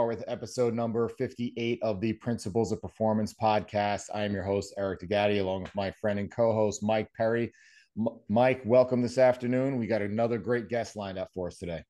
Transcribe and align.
Are 0.00 0.06
with 0.06 0.24
episode 0.28 0.72
number 0.72 1.10
58 1.10 1.78
of 1.82 2.00
the 2.00 2.14
Principles 2.14 2.72
of 2.72 2.80
Performance 2.80 3.34
podcast. 3.34 4.04
I 4.14 4.24
am 4.24 4.32
your 4.32 4.44
host, 4.44 4.72
Eric 4.78 5.00
D'Agati, 5.00 5.40
along 5.40 5.64
with 5.64 5.74
my 5.74 5.90
friend 5.90 6.18
and 6.18 6.30
co 6.30 6.54
host, 6.54 6.82
Mike 6.82 7.10
Perry. 7.14 7.52
M- 7.98 8.18
Mike, 8.30 8.62
welcome 8.64 9.02
this 9.02 9.18
afternoon. 9.18 9.76
We 9.76 9.86
got 9.86 10.00
another 10.00 10.38
great 10.38 10.70
guest 10.70 10.96
lined 10.96 11.18
up 11.18 11.28
for 11.34 11.48
us 11.48 11.58
today. 11.58 11.84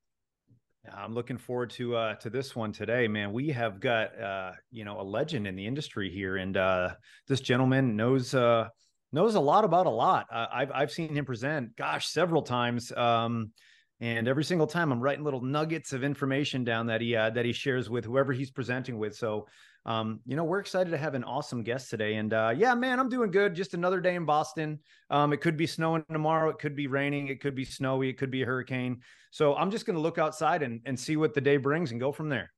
I'm 0.92 1.14
looking 1.14 1.38
forward 1.38 1.70
to 1.70 1.94
uh, 1.94 2.14
to 2.16 2.30
this 2.30 2.56
one 2.56 2.72
today, 2.72 3.06
man. 3.06 3.32
We 3.32 3.50
have 3.50 3.78
got 3.78 4.20
uh, 4.20 4.52
you 4.72 4.84
know 4.84 5.00
a 5.00 5.04
legend 5.04 5.46
in 5.46 5.54
the 5.54 5.68
industry 5.68 6.10
here, 6.10 6.36
and 6.36 6.56
uh, 6.56 6.94
this 7.28 7.40
gentleman 7.40 7.94
knows 7.94 8.34
uh, 8.34 8.70
knows 9.12 9.36
a 9.36 9.40
lot 9.40 9.62
about 9.62 9.86
a 9.86 9.90
lot. 9.90 10.26
Uh, 10.32 10.46
I've 10.52 10.72
I've 10.74 10.90
seen 10.90 11.14
him 11.14 11.26
present, 11.26 11.76
gosh, 11.76 12.08
several 12.08 12.42
times. 12.42 12.90
Um, 12.90 13.52
and 14.00 14.26
every 14.26 14.44
single 14.44 14.66
time 14.66 14.92
I'm 14.92 15.00
writing 15.00 15.24
little 15.24 15.42
nuggets 15.42 15.92
of 15.92 16.02
information 16.02 16.64
down 16.64 16.86
that 16.86 17.00
he 17.00 17.14
uh, 17.14 17.30
that 17.30 17.44
he 17.44 17.52
shares 17.52 17.90
with 17.90 18.04
whoever 18.04 18.32
he's 18.32 18.50
presenting 18.50 18.98
with. 18.98 19.14
So, 19.14 19.46
um, 19.84 20.20
you 20.24 20.36
know, 20.36 20.44
we're 20.44 20.60
excited 20.60 20.90
to 20.90 20.98
have 20.98 21.14
an 21.14 21.24
awesome 21.24 21.62
guest 21.62 21.90
today. 21.90 22.14
And 22.14 22.32
uh, 22.32 22.54
yeah, 22.56 22.74
man, 22.74 22.98
I'm 22.98 23.10
doing 23.10 23.30
good. 23.30 23.54
Just 23.54 23.74
another 23.74 24.00
day 24.00 24.14
in 24.14 24.24
Boston. 24.24 24.78
Um, 25.10 25.32
it 25.32 25.40
could 25.40 25.56
be 25.56 25.66
snowing 25.66 26.04
tomorrow. 26.10 26.48
It 26.48 26.58
could 26.58 26.74
be 26.74 26.86
raining. 26.86 27.28
It 27.28 27.40
could 27.40 27.54
be 27.54 27.64
snowy. 27.64 28.08
It 28.08 28.18
could 28.18 28.30
be 28.30 28.42
a 28.42 28.46
hurricane. 28.46 29.00
So 29.30 29.54
I'm 29.54 29.70
just 29.70 29.84
going 29.84 29.96
to 29.96 30.02
look 30.02 30.18
outside 30.18 30.62
and 30.62 30.80
and 30.86 30.98
see 30.98 31.16
what 31.16 31.34
the 31.34 31.40
day 31.40 31.58
brings 31.58 31.90
and 31.90 32.00
go 32.00 32.10
from 32.10 32.30
there. 32.30 32.50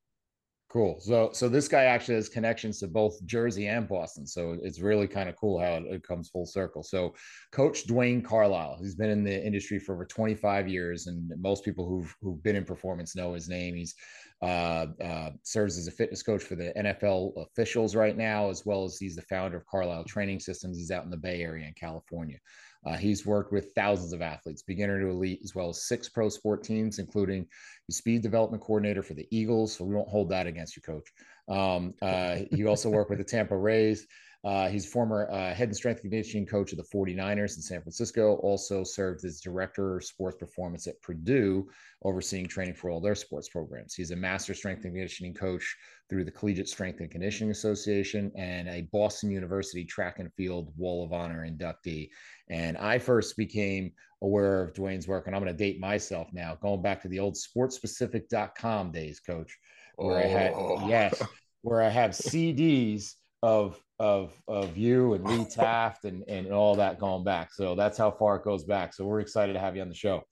Cool. 0.72 0.98
So 1.00 1.28
so 1.34 1.50
this 1.50 1.68
guy 1.68 1.84
actually 1.84 2.14
has 2.14 2.30
connections 2.30 2.80
to 2.80 2.88
both 2.88 3.22
Jersey 3.26 3.66
and 3.66 3.86
Boston. 3.86 4.26
So 4.26 4.56
it's 4.62 4.80
really 4.80 5.06
kind 5.06 5.28
of 5.28 5.36
cool 5.36 5.60
how 5.60 5.72
it, 5.74 5.84
it, 5.86 6.02
comes 6.02 6.30
full 6.30 6.46
circle. 6.46 6.82
So 6.82 7.14
Coach 7.50 7.84
Duane 7.84 8.22
Carlisle, 8.22 8.78
he's 8.80 8.94
been 8.94 9.10
in 9.10 9.22
the 9.22 9.44
industry 9.44 9.78
for 9.78 9.94
over 9.94 10.06
25 10.06 10.68
years, 10.68 11.08
and 11.08 11.30
most 11.38 11.62
people 11.62 11.86
who've 11.86 12.16
who've 12.22 12.42
been 12.42 12.56
in 12.56 12.64
performance 12.64 13.14
know 13.14 13.34
his 13.34 13.50
name. 13.50 13.74
He's 13.74 13.94
uh, 14.40 14.86
uh, 15.04 15.30
serves 15.42 15.76
as 15.76 15.88
a 15.88 15.92
fitness 15.92 16.22
coach 16.22 16.42
for 16.42 16.54
the 16.54 16.72
NFL 16.74 17.34
officials 17.36 17.94
right 17.94 18.16
now, 18.16 18.48
as 18.48 18.64
well 18.64 18.86
as 18.86 18.96
he's 18.96 19.16
the 19.16 19.22
founder 19.22 19.58
of 19.58 19.66
Carlisle 19.66 20.04
Training 20.04 20.40
Systems. 20.40 20.78
He's 20.78 20.90
out 20.90 21.04
in 21.04 21.10
the 21.10 21.18
Bay 21.18 21.42
Area 21.42 21.66
in 21.66 21.74
California. 21.74 22.38
Uh, 22.84 22.96
he's 22.96 23.24
worked 23.24 23.52
with 23.52 23.72
thousands 23.74 24.12
of 24.12 24.22
athletes, 24.22 24.62
beginner 24.62 25.00
to 25.00 25.08
elite, 25.08 25.40
as 25.44 25.54
well 25.54 25.68
as 25.68 25.86
six 25.86 26.08
pro 26.08 26.28
sport 26.28 26.64
teams, 26.64 26.98
including 26.98 27.46
the 27.88 27.94
speed 27.94 28.22
development 28.22 28.62
coordinator 28.62 29.02
for 29.02 29.14
the 29.14 29.28
Eagles. 29.30 29.76
So 29.76 29.84
we 29.84 29.94
won't 29.94 30.08
hold 30.08 30.30
that 30.30 30.46
against 30.46 30.76
you, 30.76 30.82
coach. 30.82 31.08
Um, 31.48 31.94
uh, 32.02 32.38
he 32.50 32.66
also 32.66 32.90
worked 32.90 33.10
with 33.10 33.18
the 33.18 33.24
Tampa 33.24 33.56
Rays. 33.56 34.06
Uh, 34.45 34.69
he's 34.69 34.91
former 34.91 35.30
uh, 35.30 35.55
head 35.55 35.69
and 35.69 35.77
strength 35.77 36.01
conditioning 36.01 36.45
coach 36.45 36.73
of 36.73 36.79
the 36.79 36.85
49ers 36.85 37.57
in 37.57 37.63
San 37.63 37.80
Francisco. 37.80 38.35
Also 38.42 38.83
served 38.83 39.25
as 39.25 39.41
director 39.41 39.97
of 39.97 40.05
sports 40.05 40.36
performance 40.36 40.89
at 40.89 41.01
Purdue, 41.01 41.69
overseeing 42.03 42.48
training 42.48 42.75
for 42.75 42.91
all 42.91 43.01
their 43.01 43.14
sports 43.14 43.48
programs. 43.48 43.95
He's 43.95 44.11
a 44.11 44.17
master 44.17 44.53
strength 44.53 44.85
and 44.85 44.95
conditioning 44.95 45.33
coach 45.33 45.77
through 46.11 46.25
the 46.25 46.30
Collegiate 46.33 46.69
Strength 46.69 47.01
and 47.01 47.11
Conditioning 47.11 47.53
Association 47.53 48.33
and 48.36 48.69
a 48.69 48.89
Boston 48.92 49.30
University 49.30 49.85
track 49.85 50.19
and 50.19 50.33
field 50.35 50.73
Wall 50.77 51.05
of 51.05 51.13
Honor 51.13 51.47
inductee. 51.48 52.09
And 52.51 52.77
I 52.77 52.98
first 52.98 53.36
became 53.36 53.92
aware 54.23 54.61
of 54.61 54.74
Duane's 54.74 55.07
work, 55.07 55.27
and 55.27 55.36
I'm 55.36 55.42
going 55.42 55.57
to 55.57 55.59
date 55.59 55.80
myself 55.80 56.29
now, 56.33 56.57
going 56.61 56.83
back 56.83 57.01
to 57.03 57.09
the 57.09 57.20
old 57.20 57.36
sportspecific.com 57.36 58.91
days, 58.91 59.20
coach, 59.20 59.57
where 59.97 60.17
oh. 60.17 60.20
I 60.20 60.27
had, 60.27 60.53
oh. 60.55 60.89
yes, 60.89 61.23
where 61.63 61.80
I 61.80 61.89
have 61.89 62.11
CDs 62.11 63.14
of 63.42 63.80
of 64.02 64.33
of 64.48 64.77
you 64.77 65.14
and 65.14 65.24
Lee 65.24 65.45
Taft 65.51 66.05
and 66.05 66.24
and 66.29 66.52
all 66.52 66.74
that 66.74 66.98
going 66.98 67.23
back. 67.23 67.52
So 67.55 67.77
that's 67.77 67.96
how 67.96 68.11
far 68.11 68.36
it 68.36 68.45
goes 68.45 68.64
back. 68.64 68.92
So 68.92 69.05
we're 69.05 69.20
excited 69.20 69.52
to 69.52 69.61
have 69.61 69.77
you 69.77 69.83
on 69.83 69.89
the 69.89 69.95
show. 69.95 70.24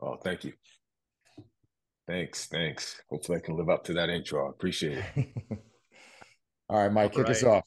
Oh, 0.00 0.16
thank 0.22 0.44
you. 0.44 0.52
Thanks, 2.06 2.46
thanks. 2.46 3.00
Hopefully 3.08 3.38
I 3.38 3.40
can 3.40 3.56
live 3.56 3.70
up 3.70 3.84
to 3.84 3.94
that 3.94 4.10
intro. 4.10 4.46
I 4.46 4.50
appreciate 4.50 4.98
it. 5.16 5.28
all 6.68 6.78
right, 6.78 6.92
Mike, 6.92 7.04
all 7.04 7.16
kick 7.16 7.24
right. 7.24 7.30
us 7.30 7.42
off. 7.42 7.64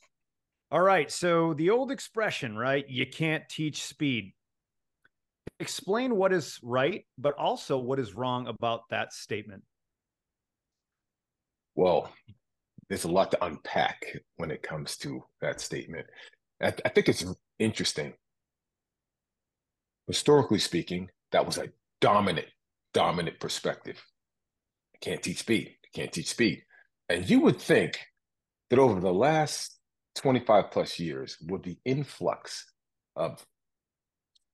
All 0.72 0.82
right. 0.82 1.12
So 1.12 1.56
the 1.56 1.72
old 1.72 1.92
expression, 1.92 2.56
right? 2.56 2.88
You 2.88 3.08
can't 3.08 3.44
teach 3.50 3.84
speed. 3.84 4.34
Explain 5.60 6.16
what 6.16 6.32
is 6.32 6.60
right, 6.62 7.04
but 7.18 7.34
also 7.34 7.80
what 7.80 8.00
is 8.00 8.14
wrong 8.14 8.48
about 8.48 8.82
that 8.92 9.12
statement. 9.12 9.64
Well, 11.76 12.12
there's 12.90 13.04
a 13.04 13.12
lot 13.12 13.32
to 13.32 13.46
unpack 13.46 14.04
when 14.38 14.52
it 14.52 14.64
comes 14.64 14.98
to 14.98 15.24
that 15.42 15.62
statement. 15.62 16.08
I, 16.62 16.74
I 16.84 16.90
think 16.90 17.08
it's 17.08 17.24
interesting. 17.60 18.14
Historically 20.08 20.60
speaking, 20.60 21.10
that 21.32 21.46
was 21.46 21.60
a 21.60 21.70
dominant, 22.02 22.48
dominant 22.94 23.40
perspective. 23.40 24.04
I 24.96 24.98
can't 25.02 25.22
teach 25.22 25.40
speed. 25.40 25.76
I 25.86 25.88
can't 25.94 26.12
teach 26.12 26.30
speed. 26.30 26.64
And 27.08 27.30
you 27.30 27.42
would 27.42 27.62
think 27.62 28.00
that 28.70 28.80
over 28.80 29.00
the 29.00 29.14
last 29.14 29.80
25 30.16 30.72
plus 30.72 31.00
years, 31.00 31.38
with 31.48 31.64
the 31.64 31.78
influx 31.86 32.66
of 33.16 33.46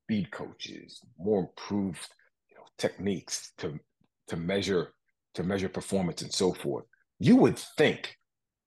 speed 0.03 0.29
coaches, 0.31 1.00
more 1.17 1.40
improved 1.40 2.07
you 2.50 2.56
know, 2.57 2.63
techniques 2.78 3.53
to 3.59 3.79
to 4.28 4.38
measure 4.38 4.91
to 5.35 5.44
measure 5.44 5.69
performance 5.69 6.22
and 6.22 6.34
so 6.34 6.53
forth, 6.53 6.85
you 7.19 7.35
would 7.35 7.57
think 7.78 8.17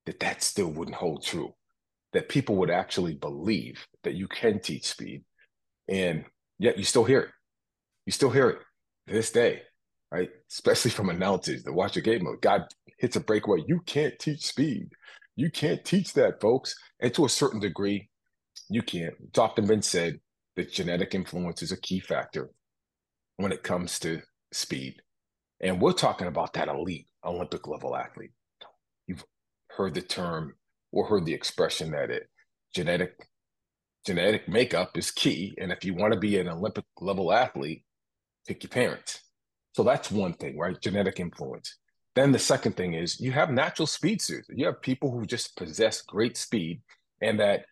that 0.08 0.20
that 0.20 0.42
still 0.42 0.68
wouldn't 0.68 0.96
hold 0.96 1.22
true. 1.22 1.54
That 2.14 2.30
people 2.30 2.56
would 2.56 2.70
actually 2.70 3.14
believe 3.14 3.86
that 4.02 4.14
you 4.14 4.26
can 4.26 4.58
teach 4.58 4.86
speed, 4.86 5.24
and 5.86 6.24
yet 6.58 6.78
you 6.78 6.84
still 6.84 7.04
hear 7.04 7.20
it. 7.20 7.30
You 8.06 8.12
still 8.12 8.30
hear 8.30 8.48
it 8.48 8.58
this 9.06 9.30
day, 9.30 9.60
right? 10.10 10.30
Especially 10.50 10.90
from 10.90 11.10
announcers 11.10 11.62
that 11.64 11.74
watch 11.74 11.94
your 11.94 12.02
game 12.02 12.24
mode. 12.24 12.40
God 12.40 12.62
hits 12.96 13.16
a 13.16 13.20
breakaway. 13.20 13.58
You 13.66 13.80
can't 13.84 14.18
teach 14.18 14.46
speed. 14.46 14.88
You 15.36 15.50
can't 15.50 15.84
teach 15.84 16.14
that, 16.14 16.40
folks. 16.40 16.74
And 17.00 17.12
to 17.12 17.26
a 17.26 17.28
certain 17.28 17.60
degree, 17.60 18.08
you 18.70 18.80
can't. 18.80 19.14
It's 19.28 19.38
often 19.38 19.66
been 19.66 19.82
said 19.82 20.20
that 20.56 20.72
genetic 20.72 21.14
influence 21.14 21.62
is 21.62 21.72
a 21.72 21.80
key 21.80 22.00
factor 22.00 22.48
when 23.36 23.52
it 23.52 23.62
comes 23.62 23.98
to 24.00 24.22
speed. 24.52 24.94
And 25.60 25.82
we're 25.82 25.92
talking 25.92 26.26
about 26.26 26.54
that 26.54 26.68
elite 26.68 27.06
Olympic 27.22 27.68
level 27.68 27.94
athlete. 27.94 28.30
You've 29.06 29.24
heard 29.78 29.94
the 29.94 30.02
term 30.02 30.54
or 30.92 31.06
heard 31.06 31.24
the 31.24 31.32
expression 31.32 31.92
that 31.92 32.10
it 32.10 32.28
genetic 32.74 33.14
genetic 34.04 34.48
makeup 34.48 34.98
is 34.98 35.10
key. 35.10 35.54
And 35.58 35.70
if 35.70 35.84
you 35.84 35.94
want 35.94 36.12
to 36.12 36.18
be 36.18 36.38
an 36.38 36.48
Olympic 36.48 36.84
level 37.00 37.32
athlete, 37.32 37.84
pick 38.46 38.62
your 38.62 38.70
parents. 38.70 39.20
So 39.74 39.84
that's 39.84 40.10
one 40.10 40.32
thing, 40.34 40.58
right? 40.58 40.80
Genetic 40.80 41.20
influence. 41.20 41.76
Then 42.14 42.32
the 42.32 42.38
second 42.38 42.76
thing 42.76 42.94
is 42.94 43.20
you 43.20 43.32
have 43.32 43.50
natural 43.50 43.86
speedsters. 43.86 44.46
You 44.48 44.66
have 44.66 44.82
people 44.82 45.10
who 45.10 45.24
just 45.24 45.56
possess 45.56 46.02
great 46.02 46.36
speed 46.36 46.82
and 47.22 47.38
that, 47.38 47.64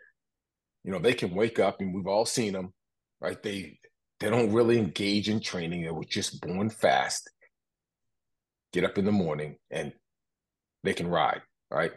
you 0.85 0.93
know, 0.93 1.00
they 1.00 1.14
can 1.14 1.35
wake 1.35 1.59
up 1.59 1.81
and 1.81 1.93
we've 1.93 2.06
all 2.06 2.26
seen 2.26 2.52
them, 2.52 2.73
right? 3.20 3.43
They 3.43 3.79
they 4.20 4.31
don't 4.31 4.52
really 4.52 4.79
engage 4.79 5.29
in 5.29 5.41
training. 5.41 5.82
They 5.82 5.91
were 5.91 6.05
just 6.05 6.41
born 6.41 6.70
fast, 6.70 7.29
get 8.73 8.85
up 8.85 8.97
in 8.97 9.05
the 9.05 9.12
morning 9.12 9.56
and 9.70 9.93
they 10.85 10.94
can 10.94 11.09
ride 11.09 11.43
right? 11.70 11.92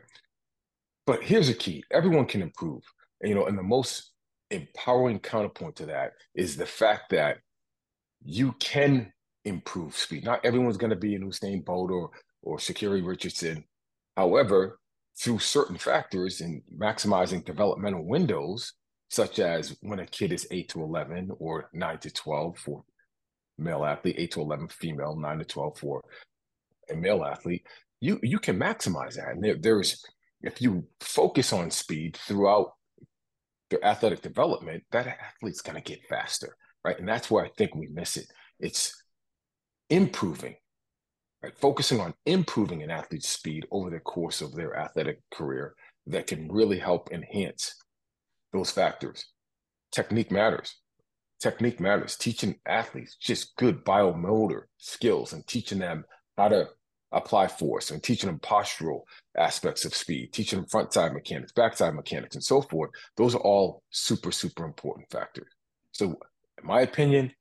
But 1.05 1.23
here's 1.23 1.49
a 1.49 1.53
key 1.53 1.83
everyone 1.91 2.25
can 2.25 2.41
improve. 2.41 2.83
And, 3.21 3.29
you 3.29 3.35
know, 3.35 3.45
and 3.45 3.57
the 3.57 3.63
most 3.63 4.11
empowering 4.51 5.19
counterpoint 5.19 5.75
to 5.77 5.85
that 5.87 6.13
is 6.35 6.55
the 6.55 6.65
fact 6.65 7.09
that 7.11 7.37
you 8.23 8.53
can 8.59 9.11
improve 9.45 9.95
speed. 9.95 10.23
Not 10.25 10.43
everyone's 10.45 10.77
going 10.77 10.89
to 10.89 10.95
be 10.95 11.15
an 11.15 11.23
Usain 11.23 11.63
Bolt 11.63 11.91
or 11.91 12.11
or 12.41 12.57
Sha'Carri 12.57 13.05
Richardson. 13.05 13.63
However, 14.15 14.79
through 15.19 15.39
certain 15.39 15.77
factors 15.77 16.41
in 16.41 16.61
maximizing 16.77 17.43
developmental 17.43 18.05
windows, 18.05 18.73
such 19.09 19.39
as 19.39 19.75
when 19.81 19.99
a 19.99 20.05
kid 20.05 20.31
is 20.31 20.47
8 20.51 20.69
to 20.69 20.83
11 20.83 21.31
or 21.39 21.69
9 21.73 21.97
to 21.99 22.11
12 22.11 22.57
for 22.57 22.83
male 23.57 23.83
athlete, 23.83 24.15
8 24.17 24.31
to 24.31 24.41
11 24.41 24.67
female, 24.69 25.15
9 25.15 25.39
to 25.39 25.45
12 25.45 25.77
for 25.77 26.01
a 26.89 26.95
male 26.95 27.23
athlete, 27.25 27.65
you 28.01 28.19
you 28.23 28.39
can 28.39 28.59
maximize 28.59 29.15
that. 29.15 29.29
And 29.29 29.43
there, 29.43 29.57
there's 29.59 30.03
if 30.41 30.61
you 30.61 30.85
focus 31.01 31.51
on 31.51 31.71
speed 31.71 32.17
throughout 32.17 32.71
their 33.69 33.83
athletic 33.83 34.21
development, 34.21 34.83
that 34.91 35.07
athlete's 35.07 35.61
going 35.61 35.75
to 35.75 35.81
get 35.81 36.07
faster, 36.07 36.55
right? 36.83 36.97
And 36.97 37.07
that's 37.07 37.29
where 37.29 37.43
I 37.45 37.49
think 37.57 37.75
we 37.75 37.87
miss 37.87 38.17
it. 38.17 38.25
It's 38.59 39.03
improving, 39.89 40.55
right? 41.43 41.57
Focusing 41.57 41.99
on 41.99 42.13
improving 42.25 42.83
an 42.83 42.89
athlete's 42.89 43.29
speed 43.29 43.65
over 43.71 43.89
the 43.89 43.99
course 43.99 44.41
of 44.41 44.55
their 44.55 44.75
athletic 44.77 45.19
career 45.31 45.75
that 46.07 46.27
can 46.27 46.51
really 46.51 46.79
help 46.79 47.11
enhance 47.11 47.75
those 48.53 48.71
factors. 48.71 49.25
Technique 49.91 50.31
matters. 50.31 50.75
Technique 51.39 51.79
matters. 51.79 52.15
Teaching 52.17 52.55
athletes 52.65 53.15
just 53.17 53.55
good 53.55 53.83
biomotor 53.85 54.63
skills 54.77 55.33
and 55.33 55.45
teaching 55.45 55.79
them 55.79 56.05
how 56.37 56.47
to 56.47 56.69
apply 57.11 57.47
force 57.47 57.91
and 57.91 58.03
teaching 58.03 58.29
them 58.29 58.39
postural 58.39 59.01
aspects 59.37 59.85
of 59.85 59.95
speed, 59.95 60.31
teaching 60.33 60.59
them 60.59 60.67
front 60.67 60.93
side 60.93 61.13
mechanics, 61.13 61.51
backside 61.51 61.95
mechanics, 61.95 62.35
and 62.35 62.43
so 62.43 62.61
forth. 62.61 62.91
Those 63.17 63.35
are 63.35 63.41
all 63.41 63.83
super, 63.89 64.31
super 64.31 64.65
important 64.65 65.09
factors. 65.09 65.51
So, 65.91 66.19
in 66.61 66.67
my 66.67 66.81
opinion, 66.81 67.31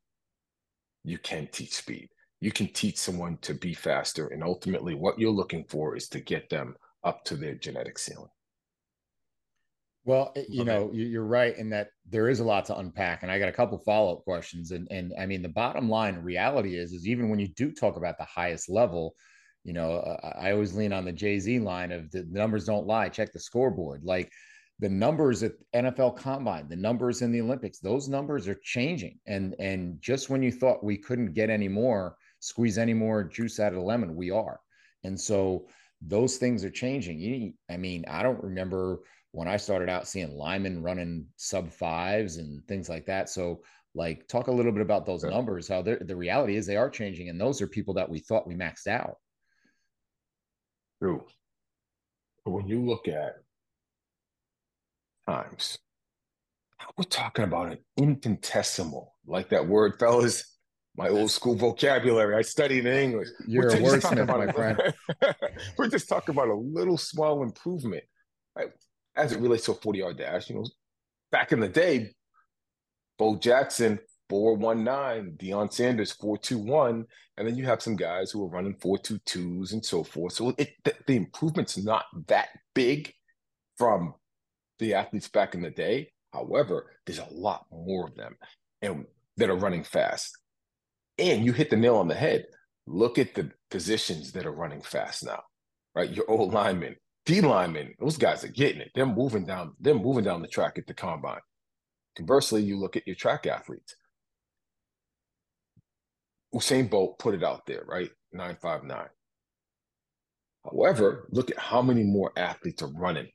you 1.05 1.19
can 1.19 1.49
teach 1.53 1.75
speed. 1.75 2.09
You 2.41 2.53
can 2.53 2.69
teach 2.69 2.99
someone 2.99 3.39
to 3.43 3.55
be 3.55 3.75
faster. 3.75 4.29
And 4.29 4.43
ultimately, 4.43 4.95
what 4.95 5.19
you're 5.19 5.31
looking 5.31 5.65
for 5.65 5.97
is 5.97 6.09
to 6.11 6.21
get 6.21 6.49
them 6.49 6.77
up 7.05 7.25
to 7.25 7.37
their 7.37 7.55
genetic 7.55 7.99
ceiling. 7.99 8.31
Well, 10.05 10.33
eh, 10.37 10.45
you 10.49 10.63
okay. 10.63 10.71
know, 10.71 10.91
you're 10.93 11.25
right 11.25 11.57
in 11.57 11.69
that 11.71 11.91
there 12.09 12.29
is 12.29 12.41
a 12.41 12.45
lot 12.45 12.65
to 12.67 12.79
unpack, 12.79 13.23
and 13.23 13.31
I 13.31 13.39
got 13.39 13.51
a 13.51 13.53
couple 13.53 13.79
follow 13.79 14.15
up 14.15 14.25
questions. 14.25 14.71
And 14.71 14.89
and 14.91 15.13
I 15.19 15.27
mean, 15.27 15.43
the 15.43 15.49
bottom 15.49 15.89
line 15.91 16.17
reality 16.23 16.77
is, 16.77 16.93
is 16.93 17.07
even 17.07 17.29
when 17.29 17.39
you 17.39 17.49
do 17.49 17.73
talk 17.73 17.97
about 17.97 18.17
the 18.17 18.25
highest 18.25 18.71
level, 18.71 19.15
you 19.69 19.75
know, 19.75 19.97
uh, 19.97 20.33
I 20.41 20.53
always 20.53 20.75
lean 20.75 20.95
on 20.95 21.05
the 21.05 21.13
Jay 21.13 21.39
Z 21.39 21.59
line 21.59 21.93
of 21.93 22.11
the 22.11 22.27
numbers 22.31 22.65
don't 22.65 22.87
lie. 22.87 23.11
Check 23.11 23.35
the 23.35 23.39
scoreboard. 23.39 24.03
Like 24.03 24.33
the 24.79 24.89
numbers 24.89 25.43
at 25.43 25.53
NFL 25.77 26.17
Combine, 26.17 26.71
the 26.71 26.77
numbers 26.77 27.21
in 27.21 27.33
the 27.33 27.43
Olympics, 27.43 27.79
those 27.79 28.09
numbers 28.09 28.49
are 28.49 28.59
changing. 28.63 29.19
And 29.27 29.55
and 29.59 30.01
just 30.01 30.31
when 30.31 30.43
you 30.43 30.51
thought 30.51 30.83
we 30.83 30.97
couldn't 30.97 31.35
get 31.35 31.51
any 31.51 31.69
more, 31.69 32.17
squeeze 32.41 32.79
any 32.79 32.95
more 32.95 33.23
juice 33.23 33.61
out 33.61 33.75
of 33.75 33.79
the 33.79 33.85
lemon, 33.85 34.17
we 34.17 34.31
are. 34.31 34.59
And 35.05 35.21
so 35.21 35.67
those 36.01 36.39
things 36.39 36.65
are 36.65 36.71
changing. 36.71 37.19
You, 37.19 37.53
I 37.71 37.77
mean, 37.77 38.07
I 38.09 38.23
don't 38.23 38.43
remember 38.43 39.01
when 39.33 39.49
I 39.49 39.59
started 39.59 39.91
out 39.91 40.09
seeing 40.09 40.35
linemen 40.35 40.83
running 40.83 41.27
sub 41.37 41.71
fives 41.71 42.39
and 42.39 42.67
things 42.69 42.89
like 42.89 43.05
that. 43.05 43.29
So 43.29 43.61
like 43.95 44.27
talk 44.29 44.47
a 44.47 44.53
little 44.53 44.73
bit 44.73 44.81
about 44.81 45.05
those 45.05 45.25
numbers 45.25 45.69
how 45.69 45.83
the 45.83 46.17
reality 46.17 46.57
is 46.57 46.67
they 46.67 46.77
are 46.77 46.91
changing 46.91 47.29
and 47.31 47.41
those 47.41 47.61
are 47.61 47.67
people 47.67 47.95
that 47.95 48.09
we 48.09 48.19
thought 48.19 48.47
we 48.47 48.55
maxed 48.55 48.87
out 48.87 49.17
True. 51.01 51.25
But 52.45 52.51
when 52.53 52.67
you 52.67 52.85
look 52.85 53.09
at 53.09 53.37
times, 55.29 55.79
we're 56.97 57.05
talking 57.05 57.45
about 57.45 57.73
an 57.73 57.79
infinitesimal, 57.97 59.15
like 59.27 59.51
that 59.51 59.67
word, 59.67 59.99
fellas. 59.99 60.55
My 60.97 61.09
old 61.11 61.31
school 61.31 61.55
vocabulary. 61.55 62.35
I 62.35 62.43
studied 62.43 62.85
in 62.85 62.93
English. 62.93 63.29
You're 63.47 63.69
a 63.69 63.77
wordsmith, 63.77 64.27
my 64.27 64.51
friend. 64.51 64.83
we're 65.79 65.89
just 65.89 66.09
talking 66.09 66.35
about 66.35 66.49
a 66.49 66.55
little 66.55 66.99
small 66.99 67.45
improvement 67.45 68.03
right? 68.57 68.71
as 69.15 69.31
it 69.31 69.39
relates 69.39 69.67
to 69.67 69.73
a 69.73 69.75
40 69.77 69.99
yard 70.01 70.19
dash. 70.19 70.51
You 70.51 70.57
know, 70.57 70.65
back 71.31 71.53
in 71.53 71.61
the 71.61 71.69
day, 71.69 72.15
Bo 73.17 73.37
Jackson 73.37 74.01
419, 74.29 75.37
Deion 75.37 75.73
Sanders 75.73 76.13
421, 76.13 77.07
and 77.37 77.49
then 77.49 77.57
you 77.57 77.65
have 77.67 77.83
some 77.83 77.97
guys 77.97 78.31
who 78.31 78.43
are 78.45 78.49
running 78.49 78.75
422s 78.77 79.73
and 79.73 79.85
so 79.85 80.03
forth. 80.05 80.35
So 80.35 80.55
it, 80.59 80.75
the, 80.85 80.95
the 81.07 81.17
improvement's 81.17 81.79
not 81.79 82.05
that 82.27 82.49
big 82.75 83.13
from 83.77 84.15
the 84.79 84.95
athletes 84.95 85.29
back 85.29 85.55
in 85.55 85.63
the 85.63 85.71
day. 85.71 86.13
However, 86.33 86.93
there's 87.07 87.19
a 87.19 87.29
lot 87.31 87.67
more 87.71 88.07
of 88.07 88.15
them 88.15 88.37
and 88.83 89.07
that 89.37 89.51
are 89.51 89.57
running 89.57 89.85
fast. 89.85 90.37
And 91.19 91.45
you 91.45 91.53
hit 91.53 91.71
the 91.71 91.77
nail 91.77 91.97
on 91.97 92.09
the 92.09 92.15
head. 92.15 92.47
Look 92.87 93.19
at 93.19 93.35
the 93.35 93.51
positions 93.71 94.33
that 94.33 94.47
are 94.47 94.53
running 94.53 94.83
fast 94.83 95.25
now, 95.25 95.43
right? 95.95 96.11
Your 96.11 96.31
old 96.31 96.53
linemen, 96.53 96.97
D 97.27 97.41
linemen, 97.41 97.95
those 97.99 98.17
guys 98.17 98.45
are 98.45 98.49
getting 98.49 98.81
it. 98.81 98.91
They're 98.95 99.07
moving 99.07 99.45
down, 99.45 99.75
they're 99.81 99.95
moving 99.95 100.25
down 100.25 100.43
the 100.43 100.49
track 100.49 100.79
at 100.79 100.87
the 100.87 100.95
combine. 100.95 101.41
Conversely, 102.17 102.63
you 102.63 102.79
look 102.79 102.97
at 102.97 103.07
your 103.07 103.17
track 103.17 103.47
athletes. 103.47 103.95
Usain 106.55 106.89
Bolt 106.89 107.19
put 107.19 107.35
it 107.35 107.45
out 107.45 107.67
there, 107.67 107.85
right? 107.87 108.11
959. 108.33 109.07
However, 110.65 111.29
look 111.31 111.51
at 111.51 111.59
how 111.59 111.83
many 111.83 112.03
more 112.03 112.33
athletes 112.37 112.83
are 112.83 112.93
running 112.93 113.29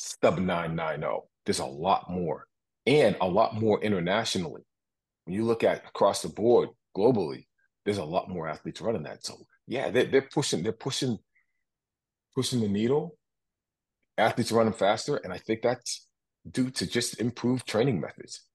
sub 0.00 0.38
990. 0.38 1.26
There's 1.44 1.58
a 1.58 1.66
lot 1.66 2.10
more 2.10 2.46
and 2.86 3.16
a 3.20 3.28
lot 3.28 3.54
more 3.60 3.80
internationally. 3.82 4.62
When 5.24 5.34
you 5.36 5.44
look 5.44 5.62
at 5.62 5.86
across 5.86 6.22
the 6.22 6.28
board 6.28 6.70
globally, 6.96 7.46
there's 7.84 7.98
a 7.98 8.04
lot 8.04 8.30
more 8.30 8.48
athletes 8.48 8.80
running 8.80 9.02
that. 9.04 9.24
So 9.24 9.34
yeah, 9.66 9.90
they're, 9.90 10.06
they're 10.06 10.28
pushing, 10.32 10.62
they're 10.62 10.72
pushing, 10.72 11.18
pushing 12.34 12.60
the 12.60 12.68
needle. 12.68 13.16
Athletes 14.16 14.52
running 14.52 14.72
faster. 14.72 15.16
And 15.16 15.32
I 15.32 15.38
think 15.38 15.62
that's 15.62 16.06
due 16.50 16.70
to 16.70 16.86
just 16.86 17.20
improved 17.20 17.66
training 17.66 18.00
methods. 18.00 18.46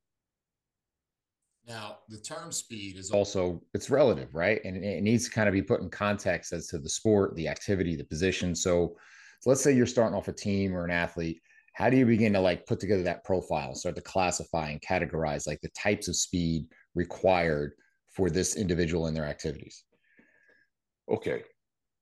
Now, 1.68 1.98
the 2.10 2.20
term 2.20 2.52
speed 2.52 2.98
is 2.98 3.10
also 3.10 3.62
it's 3.74 3.90
relative, 3.90 4.34
right? 4.36 4.62
And 4.64 4.78
it 4.84 5.02
needs 5.02 5.26
to 5.26 5.32
kind 5.32 5.48
of 5.48 5.54
be 5.54 5.64
put 5.64 5.82
in 5.82 5.90
context 5.90 6.54
as 6.54 6.68
to 6.68 6.78
the 6.78 6.90
sport, 6.90 7.36
the 7.36 7.48
activity, 7.48 7.96
the 7.96 8.04
position. 8.04 8.56
So, 8.56 8.96
so 9.42 9.50
let's 9.50 9.64
say 9.64 9.74
you're 9.74 9.88
starting 9.88 10.16
off 10.16 10.28
a 10.28 10.34
team 10.34 10.76
or 10.76 10.86
an 10.86 10.92
athlete. 10.92 11.42
How 11.74 11.90
do 11.90 11.98
you 11.98 12.06
begin 12.06 12.34
to 12.34 12.40
like 12.40 12.68
put 12.68 12.80
together 12.80 13.04
that 13.04 13.24
profile, 13.24 13.74
start 13.74 13.96
to 13.96 14.02
classify 14.02 14.70
and 14.70 14.82
categorize 14.82 15.48
like 15.48 15.60
the 15.62 15.70
types 15.70 16.08
of 16.08 16.16
speed 16.16 16.68
required 16.94 17.74
for 18.14 18.30
this 18.30 18.56
individual 18.56 19.08
in 19.08 19.14
their 19.14 19.26
activities? 19.26 19.84
Okay. 21.10 21.44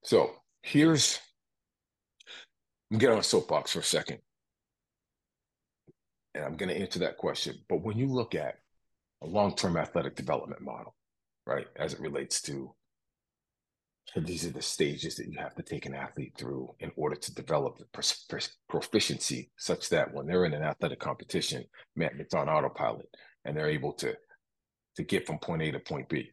So 0.04 0.31
here's 0.62 1.19
I'm 2.91 3.00
getting 3.00 3.13
on 3.13 3.20
a 3.20 3.24
soapbox 3.24 3.72
for 3.72 3.79
a 3.79 3.84
second. 3.84 4.20
And 6.36 6.43
I'm 6.43 6.55
going 6.55 6.70
to 6.70 6.79
answer 6.79 7.00
that 7.00 7.17
question. 7.17 7.55
But 7.70 7.82
when 7.82 7.98
you 7.98 8.08
look 8.08 8.36
at 8.36 8.58
a 9.24 9.27
long-term 9.27 9.77
athletic 9.77 10.15
development 10.15 10.62
model, 10.62 10.96
right? 11.46 11.68
As 11.77 11.94
it 11.94 12.00
relates 12.00 12.42
to 12.44 12.75
these 14.15 14.46
are 14.46 14.51
the 14.51 14.62
stages 14.62 15.15
that 15.15 15.27
you 15.27 15.39
have 15.39 15.56
to 15.56 15.63
take 15.63 15.86
an 15.86 15.96
athlete 15.96 16.34
through 16.38 16.75
in 16.80 16.92
order 16.98 17.15
to 17.15 17.34
develop 17.34 17.77
the 17.77 18.48
proficiency 18.70 19.50
such 19.58 19.89
that 19.89 20.13
when 20.13 20.27
they're 20.27 20.46
in 20.46 20.53
an 20.53 20.62
athletic 20.62 21.00
competition, 21.00 21.63
man, 21.96 22.12
it's 22.20 22.34
on 22.34 22.50
autopilot 22.50 23.08
and 23.46 23.56
they're 23.56 23.70
able 23.70 23.94
to 23.94 24.13
to 24.96 25.03
get 25.03 25.25
from 25.25 25.39
point 25.39 25.63
A 25.63 25.72
to 25.72 25.80
point 25.80 26.08
B. 26.10 26.30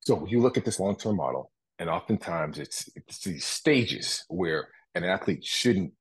So 0.00 0.26
you 0.26 0.40
look 0.40 0.56
at 0.56 0.64
this 0.64 0.80
long-term 0.80 1.16
model, 1.16 1.50
and 1.78 1.90
oftentimes 1.90 2.58
it's 2.58 2.88
it's 2.94 3.18
these 3.18 3.44
stages 3.44 4.24
where 4.28 4.68
an 4.94 5.04
athlete 5.04 5.44
shouldn't 5.44 5.92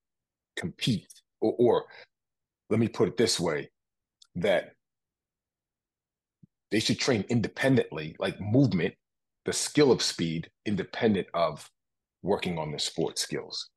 compete, 0.56 1.08
or, 1.42 1.54
or 1.60 1.86
let 2.70 2.80
me 2.80 2.88
put 2.88 3.10
it 3.10 3.18
this 3.18 3.40
way, 3.40 3.70
that 4.36 4.75
they 6.75 6.82
should 6.82 7.00
train 7.00 7.24
independently, 7.29 8.17
like 8.20 8.36
movement, 8.41 8.94
the 9.46 9.53
skill 9.53 9.94
of 9.94 10.01
speed, 10.01 10.50
independent 10.65 11.25
of 11.34 11.72
working 12.22 12.60
on 12.60 12.70
their 12.70 12.79
sports 12.79 13.22
skills. 13.22 13.70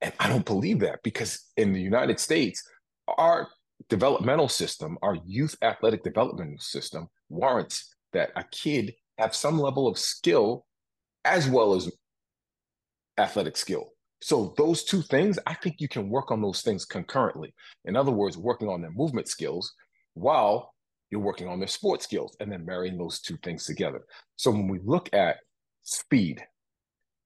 And 0.00 0.12
I 0.18 0.28
don't 0.28 0.44
believe 0.44 0.80
that 0.80 0.98
because 1.04 1.44
in 1.56 1.72
the 1.72 1.80
United 1.80 2.18
States, 2.18 2.60
our 3.06 3.46
developmental 3.88 4.48
system, 4.48 4.98
our 5.00 5.16
youth 5.24 5.54
athletic 5.62 6.02
development 6.02 6.60
system 6.60 7.06
warrants 7.28 7.94
that 8.12 8.32
a 8.34 8.42
kid 8.50 8.94
have 9.18 9.36
some 9.36 9.60
level 9.60 9.86
of 9.86 9.96
skill 9.96 10.66
as 11.24 11.48
well 11.48 11.72
as 11.72 11.88
athletic 13.16 13.56
skill. 13.56 13.90
So 14.22 14.54
those 14.58 14.82
two 14.82 15.02
things, 15.02 15.38
I 15.46 15.54
think 15.54 15.76
you 15.78 15.86
can 15.86 16.10
work 16.10 16.32
on 16.32 16.42
those 16.42 16.62
things 16.62 16.84
concurrently. 16.84 17.54
In 17.84 17.94
other 17.94 18.10
words, 18.10 18.36
working 18.36 18.68
on 18.68 18.80
their 18.82 18.90
movement 18.90 19.28
skills 19.28 19.72
while 20.14 20.73
you're 21.14 21.22
working 21.22 21.46
on 21.46 21.60
their 21.60 21.68
sports 21.68 22.02
skills 22.02 22.36
and 22.40 22.50
then 22.50 22.66
marrying 22.66 22.98
those 22.98 23.20
two 23.20 23.36
things 23.44 23.64
together. 23.66 24.02
So 24.34 24.50
when 24.50 24.66
we 24.66 24.80
look 24.84 25.08
at 25.14 25.36
speed 25.84 26.44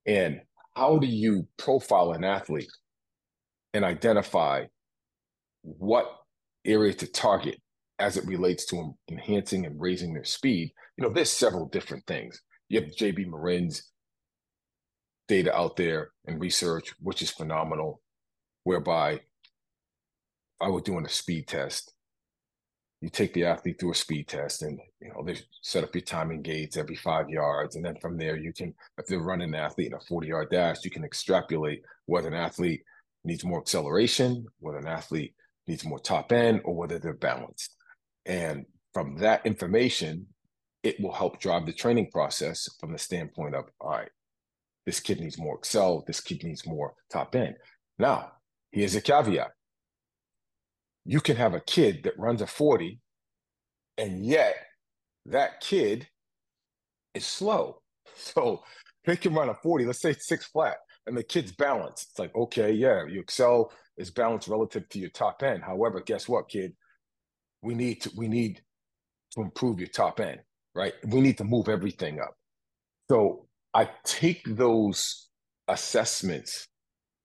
and 0.04 0.42
how 0.76 0.98
do 0.98 1.06
you 1.06 1.48
profile 1.56 2.12
an 2.12 2.22
athlete 2.22 2.70
and 3.72 3.86
identify 3.86 4.66
what 5.62 6.04
area 6.66 6.92
to 6.92 7.06
target 7.06 7.62
as 7.98 8.18
it 8.18 8.26
relates 8.26 8.66
to 8.66 8.94
enhancing 9.10 9.64
and 9.64 9.80
raising 9.80 10.12
their 10.12 10.24
speed, 10.24 10.70
you 10.98 11.04
know, 11.04 11.10
there's 11.10 11.30
several 11.30 11.66
different 11.66 12.06
things. 12.06 12.42
You 12.68 12.82
have 12.82 12.90
JB 12.90 13.28
Morin's 13.28 13.90
data 15.28 15.56
out 15.56 15.76
there 15.76 16.10
and 16.26 16.38
research, 16.38 16.92
which 17.00 17.22
is 17.22 17.30
phenomenal, 17.30 18.02
whereby 18.64 19.20
I 20.60 20.68
was 20.68 20.82
doing 20.82 21.06
a 21.06 21.08
speed 21.08 21.48
test. 21.48 21.94
You 23.00 23.08
take 23.08 23.32
the 23.32 23.44
athlete 23.44 23.78
through 23.78 23.92
a 23.92 23.94
speed 23.94 24.26
test, 24.26 24.62
and 24.62 24.78
you 25.00 25.10
know 25.10 25.22
they 25.24 25.38
set 25.62 25.84
up 25.84 25.94
your 25.94 26.02
timing 26.02 26.42
gates 26.42 26.76
every 26.76 26.96
five 26.96 27.28
yards, 27.30 27.76
and 27.76 27.84
then 27.84 27.96
from 28.00 28.16
there 28.16 28.36
you 28.36 28.52
can, 28.52 28.74
if 28.98 29.06
they're 29.06 29.20
running 29.20 29.50
an 29.50 29.54
athlete 29.54 29.88
in 29.88 29.94
a 29.94 30.00
forty-yard 30.00 30.50
dash, 30.50 30.84
you 30.84 30.90
can 30.90 31.04
extrapolate 31.04 31.82
whether 32.06 32.28
an 32.28 32.34
athlete 32.34 32.82
needs 33.24 33.44
more 33.44 33.60
acceleration, 33.60 34.46
whether 34.58 34.78
an 34.78 34.88
athlete 34.88 35.34
needs 35.66 35.84
more 35.84 36.00
top 36.00 36.32
end, 36.32 36.60
or 36.64 36.74
whether 36.74 36.98
they're 36.98 37.14
balanced. 37.14 37.76
And 38.26 38.64
from 38.94 39.16
that 39.18 39.46
information, 39.46 40.26
it 40.82 40.98
will 41.00 41.12
help 41.12 41.40
drive 41.40 41.66
the 41.66 41.72
training 41.72 42.10
process 42.10 42.68
from 42.80 42.92
the 42.92 42.98
standpoint 42.98 43.54
of, 43.54 43.66
all 43.80 43.90
right, 43.90 44.08
this 44.86 45.00
kid 45.00 45.20
needs 45.20 45.38
more 45.38 45.56
excel, 45.56 46.02
this 46.06 46.20
kid 46.20 46.42
needs 46.42 46.66
more 46.66 46.94
top 47.10 47.36
end. 47.36 47.56
Now, 47.98 48.32
here's 48.72 48.96
a 48.96 49.00
caveat. 49.00 49.50
You 51.08 51.22
can 51.22 51.36
have 51.36 51.54
a 51.54 51.60
kid 51.60 52.02
that 52.04 52.18
runs 52.18 52.42
a 52.42 52.46
40, 52.46 53.00
and 53.96 54.26
yet 54.26 54.56
that 55.24 55.62
kid 55.62 56.06
is 57.14 57.26
slow. 57.26 57.82
So 58.20 58.64
they 59.04 59.16
can 59.16 59.32
run 59.32 59.48
a 59.48 59.54
40, 59.54 59.84
let's 59.84 60.00
say 60.00 60.12
six 60.12 60.46
flat, 60.46 60.78
and 61.06 61.16
the 61.16 61.22
kid's 61.22 61.52
balanced. 61.52 62.08
It's 62.10 62.18
like, 62.18 62.34
okay, 62.34 62.72
yeah, 62.72 63.06
you 63.06 63.20
excel 63.20 63.70
is 63.96 64.10
balanced 64.10 64.48
relative 64.48 64.88
to 64.88 64.98
your 64.98 65.10
top 65.10 65.44
end. 65.44 65.62
However, 65.62 66.00
guess 66.00 66.28
what, 66.28 66.48
kid? 66.48 66.72
We 67.62 67.74
need 67.74 68.00
to 68.02 68.10
we 68.16 68.26
need 68.26 68.60
to 69.34 69.42
improve 69.42 69.78
your 69.78 69.88
top 69.88 70.18
end, 70.18 70.40
right? 70.74 70.94
We 71.06 71.20
need 71.20 71.38
to 71.38 71.44
move 71.44 71.68
everything 71.68 72.18
up. 72.18 72.34
So 73.08 73.46
I 73.72 73.88
take 74.04 74.42
those 74.44 75.28
assessments 75.68 76.66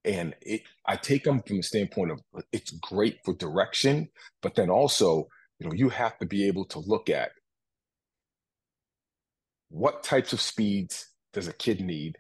and 0.06 0.36
it 0.42 0.62
I 0.86 0.96
take 0.96 1.24
them 1.24 1.42
from 1.42 1.58
the 1.58 1.64
standpoint 1.64 2.12
of 2.12 2.22
it's 2.52 2.72
great 2.72 3.20
for 3.24 3.34
direction, 3.34 4.10
but 4.42 4.56
then 4.56 4.70
also, 4.70 5.28
you 5.60 5.68
know, 5.68 5.74
you 5.74 5.90
have 5.90 6.18
to 6.20 6.26
be 6.26 6.48
able 6.48 6.66
to 6.66 6.80
look 6.80 7.10
at 7.10 7.32
what 9.70 10.04
types 10.04 10.34
of 10.34 10.42
speeds 10.42 11.08
does 11.34 11.48
a 11.48 11.54
kid 11.54 11.82
need? 11.82 12.18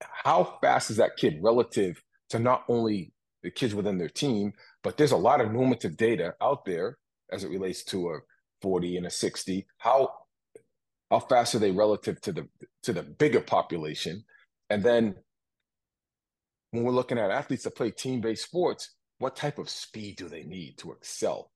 How 0.00 0.58
fast 0.62 0.90
is 0.90 0.96
that 0.96 1.16
kid 1.16 1.38
relative 1.42 2.02
to 2.30 2.38
not 2.38 2.64
only 2.68 3.12
the 3.42 3.50
kids 3.50 3.74
within 3.74 3.98
their 3.98 4.08
team, 4.08 4.52
but 4.82 4.96
there's 4.96 5.12
a 5.12 5.16
lot 5.16 5.40
of 5.40 5.52
normative 5.52 5.96
data 5.96 6.34
out 6.40 6.64
there 6.64 6.96
as 7.30 7.44
it 7.44 7.50
relates 7.50 7.84
to 7.84 8.10
a 8.10 8.18
40 8.62 8.96
and 8.96 9.06
a 9.06 9.10
60 9.10 9.66
how 9.78 10.10
how 11.10 11.20
fast 11.20 11.54
are 11.54 11.58
they 11.58 11.70
relative 11.70 12.20
to 12.22 12.32
the 12.32 12.48
to 12.82 12.92
the 12.92 13.02
bigger 13.02 13.40
population 13.40 14.24
and 14.70 14.82
then 14.82 15.14
when 16.70 16.84
we're 16.84 16.92
looking 16.92 17.18
at 17.18 17.30
athletes 17.30 17.64
that 17.64 17.76
play 17.76 17.90
team-based 17.90 18.44
sports 18.44 18.94
what 19.18 19.36
type 19.36 19.58
of 19.58 19.68
speed 19.68 20.16
do 20.16 20.28
they 20.28 20.44
need 20.44 20.78
to 20.78 20.92
excel 20.92 21.50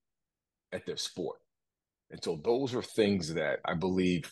at 0.73 0.85
their 0.85 0.97
sport? 0.97 1.39
And 2.11 2.23
so 2.23 2.41
those 2.45 2.75
are 2.75 2.83
things 2.83 3.33
that 3.35 3.61
i 3.65 3.75
believe 3.75 4.31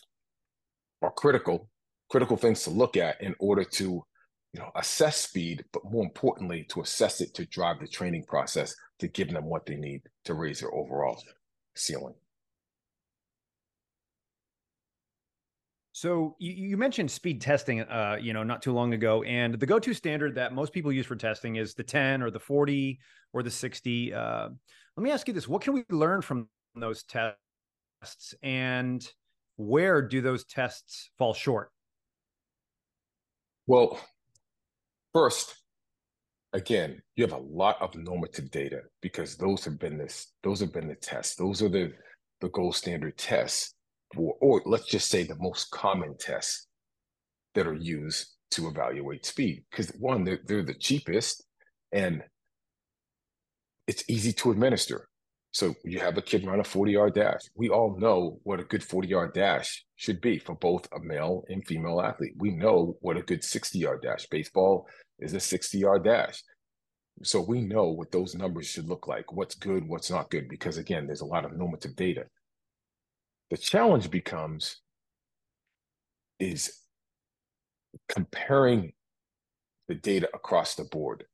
are 1.01 1.11
critical 1.11 1.69
critical 2.09 2.37
things 2.37 2.63
to 2.63 2.69
look 2.69 2.95
at 2.95 3.19
in 3.21 3.33
order 3.39 3.63
to 3.63 4.03
you 4.53 4.59
know 4.59 4.69
assess 4.75 5.17
speed 5.17 5.63
but 5.73 5.83
more 5.89 6.03
importantly 6.03 6.63
to 6.69 6.81
assess 6.81 7.21
it 7.21 7.33
to 7.33 7.45
drive 7.47 7.79
the 7.79 7.87
training 7.87 8.23
process 8.25 8.75
to 8.99 9.07
give 9.07 9.31
them 9.31 9.45
what 9.45 9.65
they 9.65 9.75
need 9.75 10.01
to 10.25 10.35
raise 10.35 10.59
their 10.59 10.73
overall 10.75 11.19
ceiling 11.75 12.13
So 15.93 16.35
you, 16.39 16.51
you, 16.51 16.77
mentioned 16.77 17.11
speed 17.11 17.41
testing, 17.41 17.81
uh, 17.81 18.17
you 18.19 18.31
know, 18.31 18.43
not 18.43 18.61
too 18.61 18.71
long 18.71 18.93
ago, 18.93 19.23
and 19.23 19.53
the 19.53 19.65
go-to 19.65 19.93
standard 19.93 20.35
that 20.35 20.53
most 20.53 20.71
people 20.71 20.91
use 20.91 21.05
for 21.05 21.17
testing 21.17 21.57
is 21.57 21.73
the 21.73 21.83
10 21.83 22.21
or 22.21 22.31
the 22.31 22.39
40 22.39 22.97
or 23.33 23.43
the 23.43 23.51
60. 23.51 24.13
Uh, 24.13 24.49
let 24.95 25.03
me 25.03 25.11
ask 25.11 25.27
you 25.27 25.33
this: 25.33 25.49
What 25.49 25.61
can 25.61 25.73
we 25.73 25.83
learn 25.89 26.21
from 26.21 26.47
those 26.75 27.03
tests, 27.03 28.33
and 28.41 29.05
where 29.57 30.01
do 30.01 30.21
those 30.21 30.45
tests 30.45 31.09
fall 31.17 31.33
short? 31.33 31.71
Well, 33.67 33.99
first, 35.11 35.55
again, 36.53 37.01
you 37.17 37.25
have 37.25 37.33
a 37.33 37.43
lot 37.43 37.81
of 37.81 37.95
normative 37.95 38.49
data 38.49 38.83
because 39.01 39.35
those 39.35 39.65
have 39.65 39.77
been 39.77 39.97
this; 39.97 40.31
those 40.41 40.61
have 40.61 40.71
been 40.71 40.87
the 40.87 40.95
tests. 40.95 41.35
Those 41.35 41.61
are 41.61 41.69
the 41.69 41.91
the 42.39 42.49
gold 42.49 42.75
standard 42.75 43.17
tests 43.17 43.75
for, 44.13 44.35
or 44.41 44.61
let's 44.65 44.85
just 44.85 45.09
say 45.09 45.23
the 45.23 45.35
most 45.39 45.71
common 45.71 46.15
tests 46.17 46.67
that 47.55 47.67
are 47.67 47.75
used 47.75 48.35
to 48.51 48.67
evaluate 48.67 49.25
speed. 49.25 49.63
Because 49.69 49.89
one, 49.99 50.23
they're, 50.23 50.39
they're 50.45 50.63
the 50.63 50.73
cheapest 50.73 51.43
and 51.91 52.23
it's 53.87 54.03
easy 54.07 54.33
to 54.33 54.51
administer. 54.51 55.07
So 55.53 55.75
you 55.83 55.99
have 55.99 56.17
a 56.17 56.21
kid 56.21 56.45
run 56.45 56.61
a 56.61 56.63
40 56.63 56.93
yard 56.93 57.13
dash. 57.15 57.41
We 57.55 57.69
all 57.69 57.97
know 57.97 58.39
what 58.43 58.61
a 58.61 58.63
good 58.63 58.83
40 58.83 59.07
yard 59.07 59.33
dash 59.33 59.85
should 59.97 60.21
be 60.21 60.39
for 60.39 60.55
both 60.55 60.87
a 60.93 60.99
male 60.99 61.43
and 61.49 61.65
female 61.67 62.01
athlete. 62.01 62.33
We 62.37 62.51
know 62.51 62.97
what 63.01 63.17
a 63.17 63.21
good 63.21 63.43
60 63.43 63.77
yard 63.77 64.01
dash. 64.01 64.27
Baseball 64.27 64.87
is 65.19 65.33
a 65.33 65.39
60 65.39 65.77
yard 65.77 66.05
dash. 66.05 66.41
So 67.23 67.41
we 67.41 67.61
know 67.61 67.89
what 67.89 68.11
those 68.11 68.33
numbers 68.33 68.67
should 68.67 68.87
look 68.87 69.07
like, 69.07 69.33
what's 69.33 69.55
good, 69.55 69.87
what's 69.87 70.09
not 70.09 70.31
good, 70.31 70.47
because 70.47 70.77
again, 70.77 71.05
there's 71.05 71.21
a 71.21 71.25
lot 71.25 71.45
of 71.45 71.55
normative 71.55 71.95
data. 71.95 72.25
The 73.51 73.57
challenge 73.57 74.09
becomes 74.09 74.77
is 76.39 76.73
comparing 78.07 78.93
the 79.89 79.95
data 79.95 80.29
across 80.33 80.75
the 80.75 80.85
board. 80.85 81.25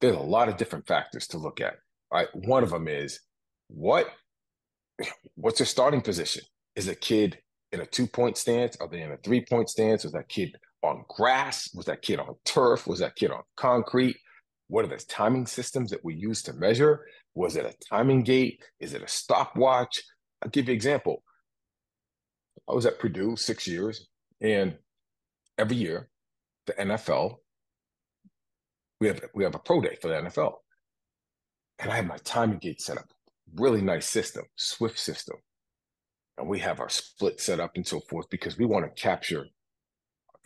There's 0.00 0.16
a 0.16 0.20
lot 0.20 0.48
of 0.48 0.56
different 0.56 0.86
factors 0.86 1.26
to 1.28 1.38
look 1.38 1.60
at. 1.60 1.74
Right, 2.10 2.28
one 2.34 2.64
of 2.64 2.70
them 2.70 2.88
is 2.88 3.20
what 3.68 4.08
what's 5.34 5.58
their 5.58 5.66
starting 5.66 6.00
position? 6.00 6.42
Is 6.76 6.88
a 6.88 6.94
kid 6.94 7.38
in 7.72 7.80
a 7.82 7.86
two 7.86 8.06
point 8.06 8.38
stance? 8.38 8.78
Are 8.80 8.88
they 8.88 9.02
in 9.02 9.12
a 9.12 9.18
three 9.18 9.44
point 9.44 9.68
stance? 9.68 10.02
Was 10.02 10.14
that 10.14 10.30
kid 10.30 10.56
on 10.82 11.04
grass? 11.10 11.70
Was 11.74 11.84
that 11.86 12.00
kid 12.00 12.20
on 12.20 12.36
turf? 12.46 12.86
Was 12.86 13.00
that 13.00 13.16
kid 13.16 13.30
on 13.30 13.42
concrete? 13.56 14.16
What 14.68 14.86
are 14.86 14.88
the 14.88 14.96
timing 14.96 15.46
systems 15.46 15.90
that 15.90 16.04
we 16.04 16.14
use 16.14 16.42
to 16.44 16.54
measure? 16.54 17.06
Was 17.34 17.56
it 17.56 17.66
a 17.66 17.74
timing 17.86 18.22
gate? 18.22 18.62
Is 18.80 18.94
it 18.94 19.02
a 19.02 19.08
stopwatch? 19.08 20.00
I'll 20.42 20.48
give 20.48 20.66
you 20.66 20.72
an 20.72 20.76
example. 20.76 21.22
I 22.70 22.74
was 22.74 22.86
at 22.86 23.00
Purdue 23.00 23.36
six 23.36 23.66
years, 23.66 24.06
and 24.40 24.76
every 25.58 25.76
year, 25.76 26.08
the 26.66 26.74
NFL, 26.74 27.36
we 29.00 29.08
have 29.08 29.20
we 29.34 29.42
have 29.42 29.56
a 29.56 29.58
pro 29.58 29.80
day 29.80 29.96
for 30.00 30.08
the 30.08 30.14
NFL, 30.14 30.54
and 31.80 31.90
I 31.90 31.96
have 31.96 32.06
my 32.06 32.18
timing 32.18 32.58
gate 32.58 32.80
set 32.80 32.96
up. 32.96 33.08
Really 33.56 33.82
nice 33.82 34.08
system, 34.08 34.44
Swift 34.54 35.00
system, 35.00 35.36
and 36.38 36.48
we 36.48 36.60
have 36.60 36.78
our 36.78 36.88
split 36.88 37.40
set 37.40 37.58
up 37.58 37.72
and 37.74 37.86
so 37.86 38.00
forth 38.08 38.30
because 38.30 38.56
we 38.56 38.66
want 38.66 38.84
to 38.84 39.02
capture 39.02 39.46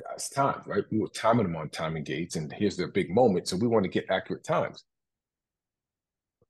guys' 0.03 0.31
time, 0.31 0.63
right? 0.67 0.85
We 0.91 1.01
were 1.01 1.09
timing 1.09 1.45
them 1.45 1.57
on 1.57 1.69
timing 1.69 2.05
gates, 2.05 2.37
and 2.37 2.51
here's 2.51 2.79
their 2.79 2.89
big 2.89 3.11
moment, 3.11 3.49
so 3.49 3.57
we 3.57 3.69
want 3.69 3.85
to 3.85 3.91
get 3.91 4.07
accurate 4.09 4.45
times. 4.45 4.85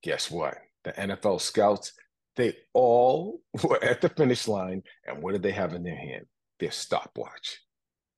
Guess 0.05 0.31
what? 0.31 0.57
The 0.85 0.93
NFL 0.93 1.41
scouts 1.41 1.93
they 2.37 2.57
all 2.73 3.41
were 3.63 3.83
at 3.83 4.01
the 4.01 4.09
finish 4.09 4.49
line, 4.49 4.83
and 5.07 5.23
what 5.23 5.33
did 5.33 5.43
they 5.43 5.53
have 5.53 5.75
in 5.75 5.83
their 5.83 5.97
hand? 5.97 6.27
Their 6.61 6.71
stopwatch. 6.71 7.61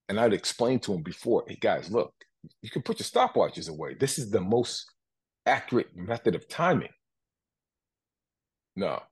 And 0.09 0.21
I'd 0.21 0.33
explain 0.33 0.79
to 0.81 0.93
them 0.93 1.03
before, 1.03 1.45
hey 1.49 1.59
guys, 1.61 1.91
look, 1.91 2.15
you 2.63 2.71
can 2.71 2.83
put 2.83 3.01
your 3.01 3.07
stopwatches 3.07 3.69
away. 3.69 3.95
This 3.95 4.19
is 4.19 4.31
the 4.31 4.41
most 4.41 4.91
accurate 5.47 5.97
method 5.97 6.35
of 6.35 6.49
timing. 6.49 6.93
No, 8.77 9.03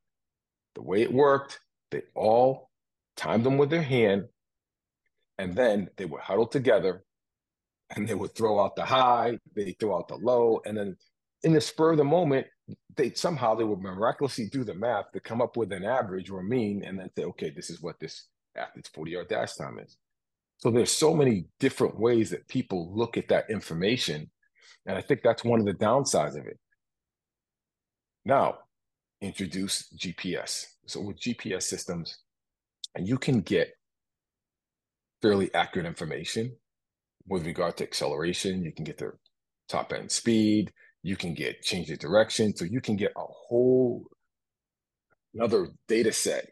the 0.74 0.82
way 0.82 1.02
it 1.02 1.12
worked, 1.12 1.58
they 1.90 2.02
all 2.14 2.70
timed 3.16 3.44
them 3.44 3.58
with 3.58 3.70
their 3.70 3.82
hand, 3.82 4.24
and 5.38 5.54
then 5.54 5.88
they 5.96 6.04
would 6.04 6.20
huddle 6.20 6.46
together 6.46 7.04
and 7.94 8.08
they 8.08 8.14
would 8.14 8.34
throw 8.34 8.62
out 8.62 8.76
the 8.76 8.84
high, 8.84 9.38
they 9.54 9.72
throw 9.72 9.96
out 9.96 10.08
the 10.08 10.16
low, 10.16 10.60
and 10.64 10.76
then 10.76 10.96
in 11.42 11.52
the 11.52 11.60
spur 11.60 11.92
of 11.92 11.98
the 11.98 12.04
moment, 12.04 12.46
they 12.96 13.12
somehow 13.12 13.54
they 13.54 13.64
would 13.64 13.80
miraculously 13.80 14.46
do 14.46 14.64
the 14.64 14.74
math 14.74 15.12
to 15.12 15.20
come 15.20 15.42
up 15.42 15.56
with 15.56 15.72
an 15.72 15.84
average 15.84 16.30
or 16.30 16.42
mean 16.42 16.82
and 16.84 16.98
then 16.98 17.10
say, 17.16 17.24
okay, 17.24 17.50
this 17.50 17.70
is 17.70 17.82
what 17.82 17.98
this 18.00 18.28
athlete's 18.56 18.88
40 18.88 19.10
yard 19.10 19.28
dash 19.28 19.54
time 19.54 19.78
is. 19.78 19.96
So 20.58 20.70
there's 20.70 20.92
so 20.92 21.14
many 21.14 21.46
different 21.60 21.98
ways 21.98 22.30
that 22.30 22.48
people 22.48 22.96
look 22.96 23.16
at 23.16 23.28
that 23.28 23.50
information. 23.50 24.30
And 24.86 24.96
I 24.96 25.00
think 25.00 25.20
that's 25.22 25.44
one 25.44 25.60
of 25.60 25.66
the 25.66 25.74
downsides 25.74 26.38
of 26.38 26.46
it. 26.46 26.58
Now, 28.24 28.58
introduce 29.20 29.92
GPS. 29.96 30.66
So 30.86 31.00
with 31.00 31.20
GPS 31.20 31.62
systems, 31.64 32.18
and 32.94 33.08
you 33.08 33.18
can 33.18 33.40
get 33.40 33.74
fairly 35.20 35.52
accurate 35.54 35.86
information 35.86 36.54
with 37.26 37.46
regard 37.46 37.76
to 37.78 37.84
acceleration. 37.84 38.62
You 38.62 38.72
can 38.72 38.84
get 38.84 38.98
the 38.98 39.12
top 39.68 39.92
end 39.92 40.10
speed 40.10 40.72
you 41.04 41.16
can 41.16 41.34
get 41.34 41.62
change 41.62 41.88
the 41.88 41.96
direction. 41.96 42.56
So 42.56 42.64
you 42.64 42.80
can 42.80 42.96
get 42.96 43.12
a 43.14 43.20
whole 43.24 44.04
another 45.34 45.68
data 45.86 46.12
set 46.12 46.48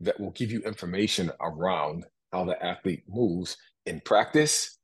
that 0.00 0.18
will 0.18 0.32
give 0.32 0.50
you 0.50 0.60
information 0.62 1.30
around 1.40 2.04
how 2.32 2.44
the 2.44 2.60
athlete 2.62 3.04
moves 3.08 3.56
in 3.86 4.00
practice 4.04 4.78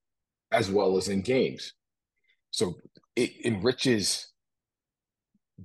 as 0.53 0.71
well 0.71 0.97
as 0.97 1.09
in 1.09 1.23
games. 1.23 1.75
So 2.53 2.77
it 3.17 3.33
enriches 3.45 4.33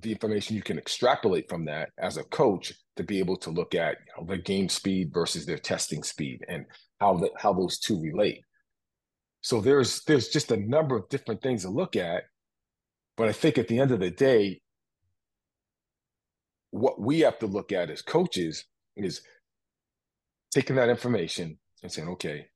the 0.00 0.10
information 0.10 0.56
you 0.56 0.62
can 0.62 0.76
extrapolate 0.76 1.48
from 1.48 1.64
that 1.66 1.90
as 1.98 2.16
a 2.16 2.24
coach 2.24 2.72
to 2.96 3.04
be 3.04 3.20
able 3.20 3.36
to 3.36 3.50
look 3.50 3.76
at 3.76 3.98
you 4.18 4.26
know, 4.26 4.36
game 4.38 4.68
speed 4.68 5.12
versus 5.14 5.46
their 5.46 5.58
testing 5.58 6.02
speed 6.02 6.44
and 6.48 6.66
how 6.98 7.14
the, 7.14 7.30
how 7.38 7.52
those 7.52 7.78
two 7.78 8.00
relate. 8.00 8.40
So 9.42 9.60
there's 9.60 10.02
there's 10.04 10.28
just 10.28 10.50
a 10.50 10.56
number 10.56 10.96
of 10.96 11.08
different 11.08 11.40
things 11.40 11.62
to 11.62 11.70
look 11.70 11.94
at, 11.94 12.24
but 13.16 13.28
I 13.28 13.32
think 13.32 13.58
at 13.58 13.68
the 13.68 13.78
end 13.78 13.90
of 13.90 14.00
the 14.00 14.10
day, 14.10 14.60
what 16.70 17.00
we 17.00 17.20
have 17.20 17.38
to 17.38 17.46
look 17.46 17.72
at 17.72 17.90
as 17.90 18.02
coaches 18.02 18.64
is 18.96 19.22
taking 20.52 20.76
that 20.76 20.88
information 20.88 21.58
and 21.82 21.92
saying, 21.92 22.08
okay, 22.08 22.46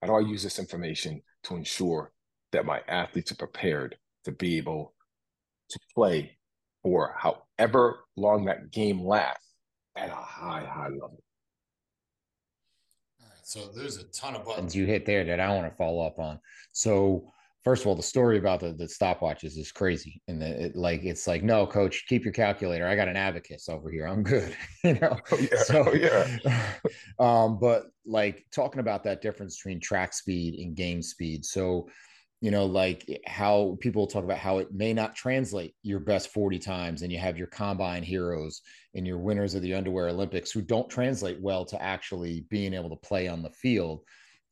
how 0.00 0.08
do 0.08 0.14
I 0.14 0.20
use 0.20 0.42
this 0.42 0.58
information 0.58 1.22
to 1.44 1.56
ensure 1.56 2.12
that 2.52 2.64
my 2.64 2.80
athletes 2.88 3.32
are 3.32 3.36
prepared 3.36 3.96
to 4.24 4.32
be 4.32 4.56
able 4.56 4.94
to 5.70 5.78
play 5.94 6.38
for 6.82 7.16
however 7.18 8.00
long 8.16 8.44
that 8.44 8.70
game 8.70 9.00
lasts 9.00 9.52
at 9.96 10.08
a 10.10 10.14
high, 10.14 10.64
high 10.64 10.88
level. 10.88 11.22
All 13.20 13.26
right. 13.26 13.44
So 13.44 13.68
there's 13.74 13.96
a 13.96 14.04
ton 14.04 14.36
of 14.36 14.44
buttons 14.44 14.74
you 14.74 14.86
hit 14.86 15.06
there 15.06 15.24
that 15.24 15.40
I 15.40 15.54
want 15.54 15.70
to 15.70 15.76
follow 15.76 16.06
up 16.06 16.18
on. 16.18 16.38
So 16.72 17.32
first 17.64 17.82
of 17.82 17.88
all, 17.88 17.94
the 17.94 18.02
story 18.02 18.38
about 18.38 18.60
the, 18.60 18.72
the 18.72 18.84
stopwatches 18.84 19.58
is 19.58 19.72
crazy. 19.72 20.22
And 20.28 20.40
the, 20.40 20.66
it, 20.66 20.76
like, 20.76 21.04
it's 21.04 21.26
like, 21.26 21.42
no, 21.42 21.66
coach, 21.66 22.04
keep 22.08 22.24
your 22.24 22.32
calculator. 22.32 22.86
I 22.86 22.94
got 22.94 23.08
an 23.08 23.16
abacus 23.16 23.68
over 23.68 23.90
here. 23.90 24.06
I'm 24.06 24.22
good. 24.22 24.54
you 24.84 24.94
know? 24.94 25.18
Oh, 25.32 25.38
yeah. 25.38 25.62
So, 25.62 25.84
oh, 25.88 25.94
yeah. 25.94 26.76
um, 27.18 27.58
but 27.58 27.86
like 28.06 28.44
talking 28.52 28.80
about 28.80 29.04
that 29.04 29.22
difference 29.22 29.56
between 29.56 29.80
track 29.80 30.12
speed 30.12 30.54
and 30.60 30.76
game 30.76 31.02
speed. 31.02 31.44
So 31.44 31.88
you 32.44 32.50
know, 32.50 32.66
like 32.66 33.06
eh, 33.08 33.16
how 33.26 33.78
people 33.80 34.06
talk 34.06 34.22
about 34.22 34.36
how 34.36 34.58
it 34.58 34.68
may 34.70 34.92
not 34.92 35.16
translate 35.16 35.74
your 35.82 35.98
best 35.98 36.28
40 36.28 36.58
times, 36.58 37.00
and 37.00 37.10
you 37.10 37.18
have 37.18 37.38
your 37.38 37.46
combine 37.46 38.02
heroes 38.02 38.60
and 38.94 39.06
your 39.06 39.16
winners 39.16 39.54
of 39.54 39.62
the 39.62 39.72
underwear 39.72 40.08
Olympics 40.08 40.50
who 40.50 40.60
don't 40.60 40.90
translate 40.90 41.40
well 41.40 41.64
to 41.64 41.80
actually 41.80 42.44
being 42.50 42.74
able 42.74 42.90
to 42.90 42.96
play 42.96 43.28
on 43.28 43.42
the 43.42 43.48
field. 43.48 44.02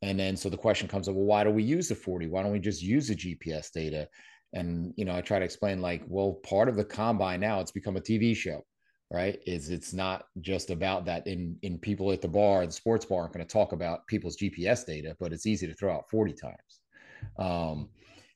And 0.02 0.18
then 0.18 0.37
so 0.37 0.49
the 0.49 0.56
question 0.56 0.88
comes 0.88 1.09
up, 1.09 1.14
well, 1.14 1.25
why 1.25 1.44
do 1.44 1.50
we 1.50 1.62
use 1.62 1.88
the 1.88 1.94
40? 1.94 2.26
Why 2.26 2.42
don't 2.42 2.52
we 2.52 2.59
just 2.59 2.82
use 2.82 3.09
the 3.09 3.14
GPS 3.14 3.73
data? 3.73 4.09
And 4.52 4.92
you 4.97 5.04
know, 5.04 5.14
I 5.14 5.21
try 5.21 5.38
to 5.38 5.44
explain 5.44 5.80
like, 5.80 6.02
well, 6.06 6.35
part 6.44 6.68
of 6.68 6.76
the 6.76 6.85
combine 6.85 7.40
now 7.40 7.61
it's 7.61 7.71
become 7.71 7.97
a 7.97 8.00
TV 8.00 8.37
show, 8.37 8.62
right? 9.11 9.38
Is 9.47 9.71
it's 9.71 9.94
not 9.94 10.25
just 10.40 10.71
about 10.71 11.06
that 11.06 11.26
in 11.26 11.56
in 11.62 11.78
people 11.78 12.12
at 12.12 12.21
the 12.21 12.28
bar, 12.28 12.66
the 12.66 12.73
sports 12.73 13.06
bar 13.06 13.23
aren't 13.23 13.32
going 13.32 13.47
to 13.47 13.52
talk 13.52 13.73
about 13.73 14.06
people's 14.09 14.37
GPS 14.37 14.85
data, 14.85 15.16
but 15.18 15.32
it's 15.32 15.47
easy 15.47 15.66
to 15.66 15.75
throw 15.75 15.94
out 15.94 16.11
40 16.11 16.35
times 16.35 16.80
um, 17.38 17.88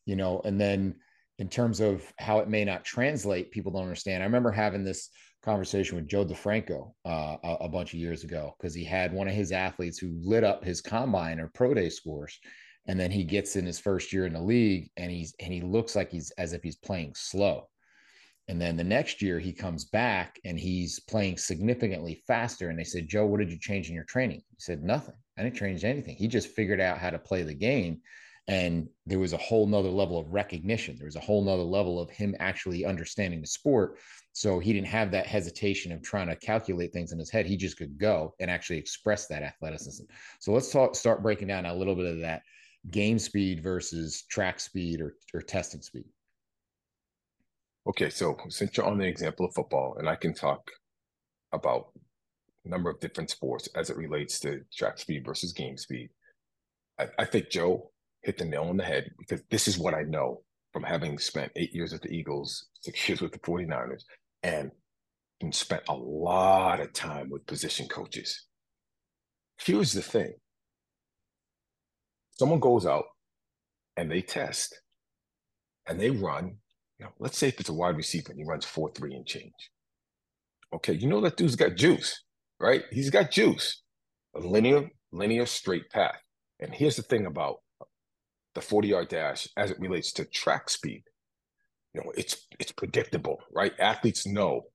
you 0.05 0.17
know, 0.17 0.41
and 0.45 0.61
then 0.61 0.97
in 1.39 1.49
terms 1.49 1.81
of 1.81 2.03
how 2.19 2.39
it 2.39 2.49
may 2.49 2.65
not 2.65 2.85
translate, 2.85 3.51
people 3.51 3.73
don't 3.73 3.83
understand. 3.83 4.23
I 4.23 4.27
remember 4.27 4.51
having 4.51 4.85
this 4.85 5.11
conversation 5.47 5.97
with 5.97 6.09
Joe 6.09 6.25
DeFranco 6.25 6.93
uh, 7.07 7.37
a, 7.43 7.57
a, 7.63 7.69
bunch 7.69 7.95
of 7.95 8.01
years 8.01 8.25
ago 8.25 8.55
because 8.59 8.75
he 8.75 8.83
had 8.83 9.13
one 9.13 9.29
of 9.29 9.35
his 9.35 9.53
athletes 9.53 9.97
who 9.97 10.19
lit 10.21 10.43
up 10.43 10.65
his 10.65 10.81
combine 10.81 11.39
or 11.39 11.53
pro 11.55 11.73
day 11.73 11.89
scores, 11.89 12.39
and 12.89 12.99
then 12.99 13.13
he 13.13 13.23
gets 13.23 13.55
in 13.55 13.65
his 13.65 13.79
first 13.79 14.13
year 14.13 14.27
in 14.27 14.33
the 14.33 14.41
league 14.41 14.91
and 14.97 15.09
he's 15.11 15.35
and 15.39 15.53
he 15.53 15.61
looks 15.63 15.95
like 15.95 16.11
he's 16.11 16.33
as 16.33 16.53
if 16.53 16.65
he's 16.65 16.77
playing 16.77 17.13
slow. 17.15 17.69
And 18.49 18.61
then 18.61 18.77
the 18.77 18.85
next 18.85 19.23
year 19.23 19.39
he 19.39 19.53
comes 19.53 19.85
back 19.85 20.39
and 20.45 20.59
he's 20.59 20.99
playing 21.01 21.39
significantly 21.39 22.23
faster. 22.27 22.69
And 22.69 22.79
they 22.79 22.85
said, 22.85 23.09
Joe, 23.09 23.27
what 23.27 23.39
did 23.39 23.51
you 23.51 23.59
change 23.59 23.89
in 23.89 23.95
your 23.95 24.05
training? 24.05 24.43
He 24.51 24.57
said, 24.59 24.83
Nothing. 24.83 25.15
I 25.39 25.45
didn't 25.45 25.57
change 25.57 25.85
anything. 25.85 26.17
He 26.17 26.27
just 26.27 26.49
figured 26.49 26.81
out 26.81 26.99
how 26.99 27.11
to 27.11 27.19
play 27.19 27.43
the 27.45 27.55
game 27.55 28.01
and 28.49 28.89
there 29.07 29.19
was 29.19 29.33
a 29.33 29.39
whole 29.39 29.67
nother 29.67 29.89
level 29.89 30.19
of 30.19 30.33
recognition 30.33 30.97
there 30.97 31.07
was 31.07 31.17
a 31.17 31.21
whole 31.21 31.45
nother 31.45 31.63
level 31.63 32.01
of 32.01 32.11
him 32.11 32.35
actually 32.39 32.85
understanding 32.85 33.41
the 33.41 33.47
sport 33.47 33.99
so 34.37 34.59
he 34.59 34.75
didn't 34.75 34.89
have 34.89 35.11
that 35.11 35.27
hesitation 35.27 35.93
of 35.93 36.03
trying 36.03 36.27
to 36.27 36.37
calculate 36.37 36.93
things 36.93 37.11
in 37.11 37.19
his 37.19 37.31
head. 37.31 37.47
He 37.47 37.57
just 37.57 37.79
could 37.79 37.97
go 37.97 38.35
and 38.39 38.51
actually 38.51 38.77
express 38.77 39.27
that 39.29 39.43
athleticism. 39.43 40.05
So 40.41 40.53
let's 40.53 40.71
talk 40.71 40.95
start 40.95 41.23
breaking 41.23 41.49
down 41.49 41.65
a 41.65 41.75
little 41.75 41.95
bit 41.95 42.05
of 42.05 42.21
that 42.21 42.43
game 42.91 43.19
speed 43.19 43.63
versus 43.63 44.25
track 44.29 44.61
speed 44.61 45.01
or, 45.01 45.15
or 45.33 45.41
testing 45.41 45.81
speed. 45.81 46.05
Okay 47.89 48.11
so 48.11 48.37
since 48.51 48.77
you're 48.77 48.85
on 48.85 48.99
the 48.99 49.07
example 49.07 49.47
of 49.47 49.55
football 49.55 49.97
and 49.99 50.09
i 50.09 50.15
can 50.15 50.35
talk 50.35 50.71
about 51.53 51.87
a 52.67 52.69
number 52.69 52.91
of 52.91 53.01
different 53.01 53.31
sports 53.31 53.69
as 53.75 53.89
it 53.89 53.97
relates 53.97 54.39
to 54.41 54.61
track 54.77 54.99
speed 54.99 55.25
versus 55.25 55.53
game 55.53 55.79
speed 55.79 56.11
I, 56.99 57.07
I 57.21 57.25
think 57.25 57.49
joe 57.49 57.91
hit 58.23 58.37
the 58.37 58.45
nail 58.45 58.65
on 58.65 58.77
the 58.77 58.85
head 58.85 59.11
because 59.19 59.41
this 59.51 59.69
is 59.69 59.79
what 59.79 59.95
I 59.95 60.03
know 60.03 60.43
from 60.77 60.83
having 60.83 61.19
spent 61.19 61.53
eight 61.57 61.73
years 61.73 61.93
with 61.93 62.03
the 62.03 62.13
Eagles, 62.13 62.67
six 62.83 63.09
years 63.09 63.23
with 63.23 63.33
the 63.33 63.39
49ers, 63.39 64.03
and 64.47 65.55
spent 65.55 65.83
a 65.89 65.95
lot 65.95 66.81
of 66.81 66.93
time 66.93 67.29
with 67.31 67.47
position 67.47 67.89
coaches. 67.89 68.47
Here's 69.59 69.93
the 69.93 70.03
thing 70.03 70.35
someone 72.39 72.61
goes 72.61 72.87
out 72.87 73.05
and 73.97 74.11
they 74.11 74.21
test 74.21 74.79
and 75.89 75.99
they 76.01 76.11
run, 76.11 76.57
you 76.99 77.07
know, 77.07 77.13
let's 77.19 77.39
say 77.39 77.49
if 77.49 77.61
it's 77.61 77.71
a 77.71 77.75
wide 77.75 77.97
receiver 77.97 78.31
and 78.31 78.39
he 78.39 78.45
runs 78.47 78.65
4 78.65 78.91
3 78.95 79.15
and 79.15 79.27
change. 79.27 79.71
Okay, 80.75 80.93
you 80.93 81.07
know 81.09 81.21
that 81.21 81.37
dude's 81.37 81.57
got 81.57 81.77
juice, 81.77 82.23
right? 82.61 82.85
He's 82.91 83.11
got 83.11 83.31
juice, 83.31 83.83
a 84.35 84.41
linear, 84.41 84.91
linear 85.13 85.47
straight 85.47 85.89
path. 85.91 86.21
And 86.61 86.75
here's 86.75 86.97
the 86.97 87.03
thing 87.03 87.27
about 87.27 87.57
the 88.55 88.61
40 88.61 88.89
yard 88.89 89.09
dash 89.09 89.49
as 89.57 89.71
it 89.71 89.81
relates 89.81 90.13
to 90.15 90.25
track 90.25 90.69
speed. 90.69 91.05
You 91.97 92.03
know, 92.03 92.13
it's 92.15 92.47
it's 92.61 92.73
predictable, 92.73 93.41
right? 93.51 93.73
Athletes 93.79 94.27
know 94.27 94.67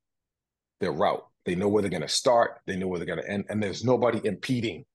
their 0.80 0.92
route. 0.92 1.24
They 1.46 1.54
know 1.54 1.68
where 1.68 1.84
they're 1.84 1.92
going 1.92 2.02
to 2.02 2.08
start. 2.08 2.62
They 2.66 2.76
know 2.76 2.88
where 2.88 2.98
they're 2.98 3.06
going 3.06 3.22
to 3.22 3.30
end, 3.30 3.46
and 3.50 3.62
there's 3.62 3.84
nobody 3.84 4.20
impeding. 4.24 4.86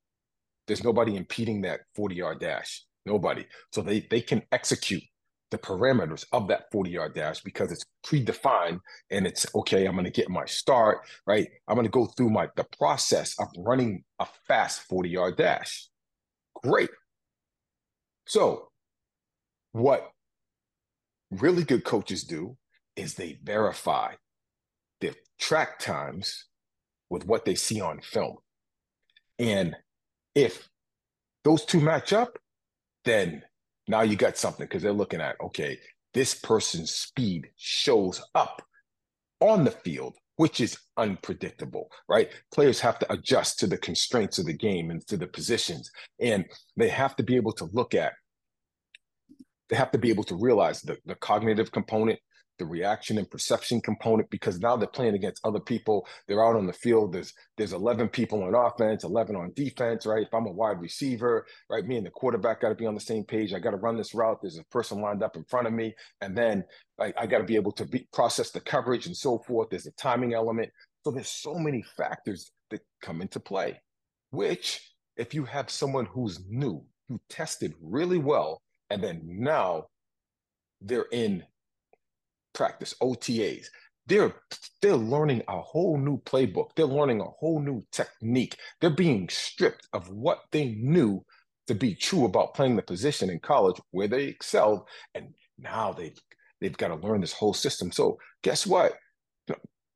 There's 0.67 0.83
nobody 0.83 1.15
impeding 1.15 1.63
that 1.63 1.83
40 1.95 2.17
yard 2.17 2.41
dash. 2.41 2.85
Nobody. 3.05 3.47
So 3.73 3.81
they 3.81 4.09
they 4.11 4.21
can 4.21 4.43
execute 4.51 5.05
the 5.53 5.59
parameters 5.59 6.25
of 6.33 6.49
that 6.49 6.65
40 6.73 6.91
yard 6.91 7.15
dash 7.15 7.43
because 7.43 7.71
it's 7.71 7.85
predefined 8.05 8.81
and 9.13 9.29
it's 9.29 9.47
okay 9.55 9.87
i'm 9.87 9.93
going 9.93 10.05
to 10.05 10.11
get 10.11 10.29
my 10.29 10.45
start 10.45 10.99
right 11.25 11.47
i'm 11.69 11.77
going 11.77 11.87
to 11.87 11.91
go 11.91 12.07
through 12.07 12.31
my 12.31 12.49
the 12.57 12.67
process 12.81 13.39
of 13.39 13.47
running 13.57 14.03
a 14.19 14.27
fast 14.49 14.81
40 14.89 15.09
yard 15.09 15.37
dash 15.37 15.89
great 16.65 16.91
so 18.27 18.71
what 19.71 20.11
really 21.31 21.65
good 21.65 21.85
coaches 21.85 22.25
do 22.25 22.57
is 22.97 23.15
they 23.15 23.39
verify 23.43 24.15
their 25.01 25.15
track 25.39 25.79
times 25.79 26.47
with 27.11 27.27
what 27.27 27.45
they 27.45 27.55
see 27.55 27.81
on 27.81 28.01
film. 28.01 28.37
And 29.39 29.77
if 30.35 30.69
those 31.45 31.65
two 31.65 31.81
match 31.81 32.13
up, 32.13 32.39
then 33.05 33.43
now 33.89 34.03
you 34.03 34.17
got 34.17 34.37
something 34.37 34.65
because 34.67 34.83
they're 34.83 34.93
looking 34.93 35.21
at, 35.21 35.41
okay, 35.41 35.79
this 36.15 36.35
person's 36.35 36.91
speed 36.91 37.49
shows 37.57 38.23
up 38.35 38.63
on 39.41 39.65
the 39.65 39.71
field, 39.71 40.17
which 40.37 40.61
is 40.61 40.79
unpredictable, 40.97 41.91
right? 42.09 42.31
Players 42.53 42.81
have 42.81 42.99
to 43.01 43.13
adjust 43.13 43.59
to 43.61 43.67
the 43.67 43.79
constraints 43.79 44.39
of 44.39 44.47
the 44.47 44.53
game 44.53 44.91
and 44.91 45.07
to 45.07 45.17
the 45.17 45.27
positions. 45.27 45.91
And 46.19 46.47
they 46.77 46.89
have 46.89 47.15
to 47.17 47.23
be 47.23 47.37
able 47.37 47.53
to 47.53 47.69
look 47.73 47.95
at 47.95 48.15
they 49.69 49.77
have 49.77 49.91
to 49.93 49.99
be 49.99 50.11
able 50.11 50.25
to 50.25 50.37
realize 50.37 50.83
the, 50.83 50.99
the 51.07 51.15
cognitive 51.17 51.73
component 51.73 52.19
the 52.59 52.65
reaction 52.65 53.19
and 53.19 53.31
perception 53.31 53.81
component 53.81 54.31
because 54.31 54.59
now 54.61 54.77
they're 54.77 54.89
playing 54.89 55.15
against 55.15 55.45
other 55.45 55.61
people. 55.61 56.07
They're 56.27 56.43
out 56.43 56.57
on 56.57 56.67
the 56.67 56.73
field. 56.73 57.13
There's 57.13 57.33
there's 57.57 57.73
11 57.73 58.09
people 58.09 58.43
on 58.43 58.55
offense 58.55 59.05
11 59.05 59.37
on 59.37 59.53
defense 59.55 60.07
right? 60.07 60.27
If 60.27 60.33
i'm 60.33 60.47
a 60.47 60.53
wide 60.53 60.81
receiver 60.81 61.47
right 61.69 61.85
me 61.85 61.97
and 61.97 62.07
the 62.07 62.11
quarterback 62.11 62.61
got 62.61 62.71
to 62.71 62.75
be 62.75 62.87
on 62.87 62.95
the 62.95 63.01
same 63.01 63.25
page. 63.25 63.53
I 63.53 63.59
got 63.59 63.73
to 63.73 63.77
run 63.77 63.97
this 63.97 64.15
route. 64.15 64.39
There's 64.41 64.59
a 64.59 64.65
person 64.65 65.01
lined 65.01 65.23
up 65.23 65.37
in 65.37 65.45
front 65.45 65.67
of 65.67 65.73
me. 65.73 65.95
And 66.21 66.37
then 66.37 66.65
i, 66.99 67.13
I 67.19 67.27
got 67.27 67.39
to 67.39 67.45
be 67.45 67.57
able 67.57 67.73
to 67.73 67.85
be, 67.85 68.09
process 68.13 68.51
the 68.51 68.61
coverage 68.61 69.07
and 69.07 69.17
so 69.17 69.39
forth. 69.41 69.69
There's 69.71 69.87
a 69.87 69.93
timing 69.93 70.35
element. 70.35 70.71
So 71.05 71.11
there's 71.11 71.31
so 71.31 71.55
many 71.57 71.85
factors 71.97 72.51
that 72.71 72.81
come 73.03 73.21
into 73.21 73.39
play 73.39 73.81
which 74.31 74.93
if 75.17 75.35
you 75.35 75.45
have 75.45 75.71
someone 75.71 76.07
who's 76.07 76.41
new 76.49 76.85
who 77.09 77.21
tested 77.29 77.73
really 77.81 78.19
well 78.19 78.61
and 78.91 79.03
then 79.03 79.23
now 79.25 79.87
they're 80.81 81.07
in 81.13 81.45
practice, 82.55 82.95
OTAs. 83.03 83.67
They're 84.07 84.35
they're 84.83 84.97
learning 84.97 85.43
a 85.49 85.61
whole 85.61 85.99
new 85.99 86.19
playbook. 86.19 86.71
They're 86.77 86.87
learning 86.87 87.21
a 87.21 87.25
whole 87.25 87.61
new 87.61 87.85
technique. 87.91 88.57
They're 88.81 88.91
being 88.91 89.29
stripped 89.29 89.89
of 89.93 90.09
what 90.11 90.43
they 90.53 90.77
knew 90.77 91.25
to 91.67 91.75
be 91.75 91.95
true 91.95 92.25
about 92.25 92.55
playing 92.55 92.77
the 92.77 92.83
position 92.83 93.31
in 93.31 93.41
college 93.41 93.81
where 93.91 94.07
they 94.07 94.25
excelled. 94.25 94.87
And 95.15 95.35
now 95.59 95.93
they've 95.93 96.19
they've 96.61 96.77
got 96.77 96.89
to 96.89 96.95
learn 96.95 97.21
this 97.21 97.33
whole 97.33 97.55
system. 97.55 97.91
So 97.91 98.19
guess 98.43 98.67
what? 98.67 98.95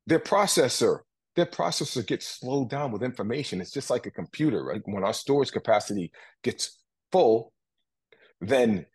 Their 0.07 0.19
processor, 0.19 0.99
their 1.35 1.45
processor 1.45 2.05
gets 2.05 2.27
slowed 2.27 2.69
down 2.69 2.91
with 2.91 3.03
information. 3.03 3.61
It's 3.61 3.71
just 3.71 3.89
like 3.89 4.05
a 4.05 4.11
computer, 4.11 4.63
right? 4.63 4.81
When 4.85 5.03
our 5.03 5.13
storage 5.13 5.51
capacity 5.51 6.11
gets 6.43 6.79
full, 7.11 7.53
then 8.41 8.85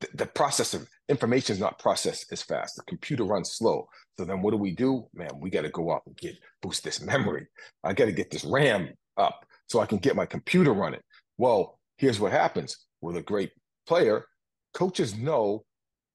the, 0.00 0.08
the 0.14 0.26
process 0.26 0.74
of 0.74 0.88
information 1.08 1.54
is 1.54 1.60
not 1.60 1.78
processed 1.78 2.32
as 2.32 2.42
fast. 2.42 2.76
The 2.76 2.82
computer 2.82 3.24
runs 3.24 3.52
slow. 3.52 3.88
So 4.18 4.24
then 4.24 4.42
what 4.42 4.50
do 4.50 4.56
we 4.56 4.72
do? 4.72 5.06
Man, 5.14 5.30
we 5.38 5.50
got 5.50 5.62
to 5.62 5.70
go 5.70 5.90
up 5.90 6.02
and 6.06 6.16
get 6.16 6.36
boost 6.62 6.84
this 6.84 7.00
memory. 7.00 7.46
I 7.82 7.92
got 7.92 8.06
to 8.06 8.12
get 8.12 8.30
this 8.30 8.44
RAM 8.44 8.90
up 9.16 9.46
so 9.68 9.80
I 9.80 9.86
can 9.86 9.98
get 9.98 10.16
my 10.16 10.26
computer 10.26 10.72
running. 10.72 11.00
Well, 11.38 11.78
here's 11.98 12.20
what 12.20 12.32
happens 12.32 12.76
with 13.00 13.16
a 13.16 13.22
great 13.22 13.52
player. 13.86 14.26
Coaches 14.72 15.16
know 15.16 15.64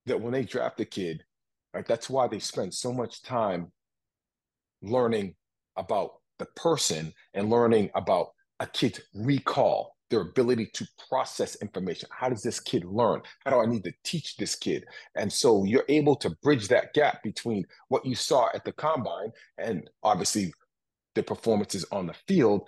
that 0.06 0.20
when 0.20 0.34
they 0.34 0.44
draft 0.44 0.80
a 0.80 0.86
kid, 0.86 1.24
right, 1.74 1.86
that's 1.86 2.10
why 2.10 2.28
they 2.28 2.40
spend 2.40 2.74
so 2.74 2.92
much 2.92 3.22
time 3.22 3.72
learning 4.82 5.36
about 5.78 6.12
the 6.40 6.46
person 6.56 7.14
and 7.34 7.50
learning 7.50 7.90
about 7.96 8.30
a 8.60 8.66
kid's 8.66 9.02
recall 9.14 9.96
their 10.10 10.22
ability 10.22 10.70
to 10.74 10.88
process 11.08 11.56
information. 11.62 12.10
How 12.12 12.30
does 12.30 12.42
this 12.42 12.60
kid 12.60 12.84
learn? 12.86 13.22
How 13.46 13.52
do 13.52 13.60
I 13.60 13.66
need 13.66 13.84
to 13.84 13.94
teach 14.04 14.38
this 14.38 14.56
kid? 14.56 14.86
And 15.16 15.32
so 15.32 15.64
you're 15.64 15.86
able 15.88 16.16
to 16.18 16.32
bridge 16.42 16.68
that 16.70 16.94
gap 16.94 17.24
between 17.24 17.66
what 17.90 18.06
you 18.06 18.16
saw 18.16 18.50
at 18.54 18.66
the 18.66 18.72
combine 18.72 19.32
and 19.58 19.90
obviously 20.04 20.54
the 21.16 21.24
performances 21.24 21.86
on 21.92 22.08
the 22.08 22.16
field. 22.28 22.68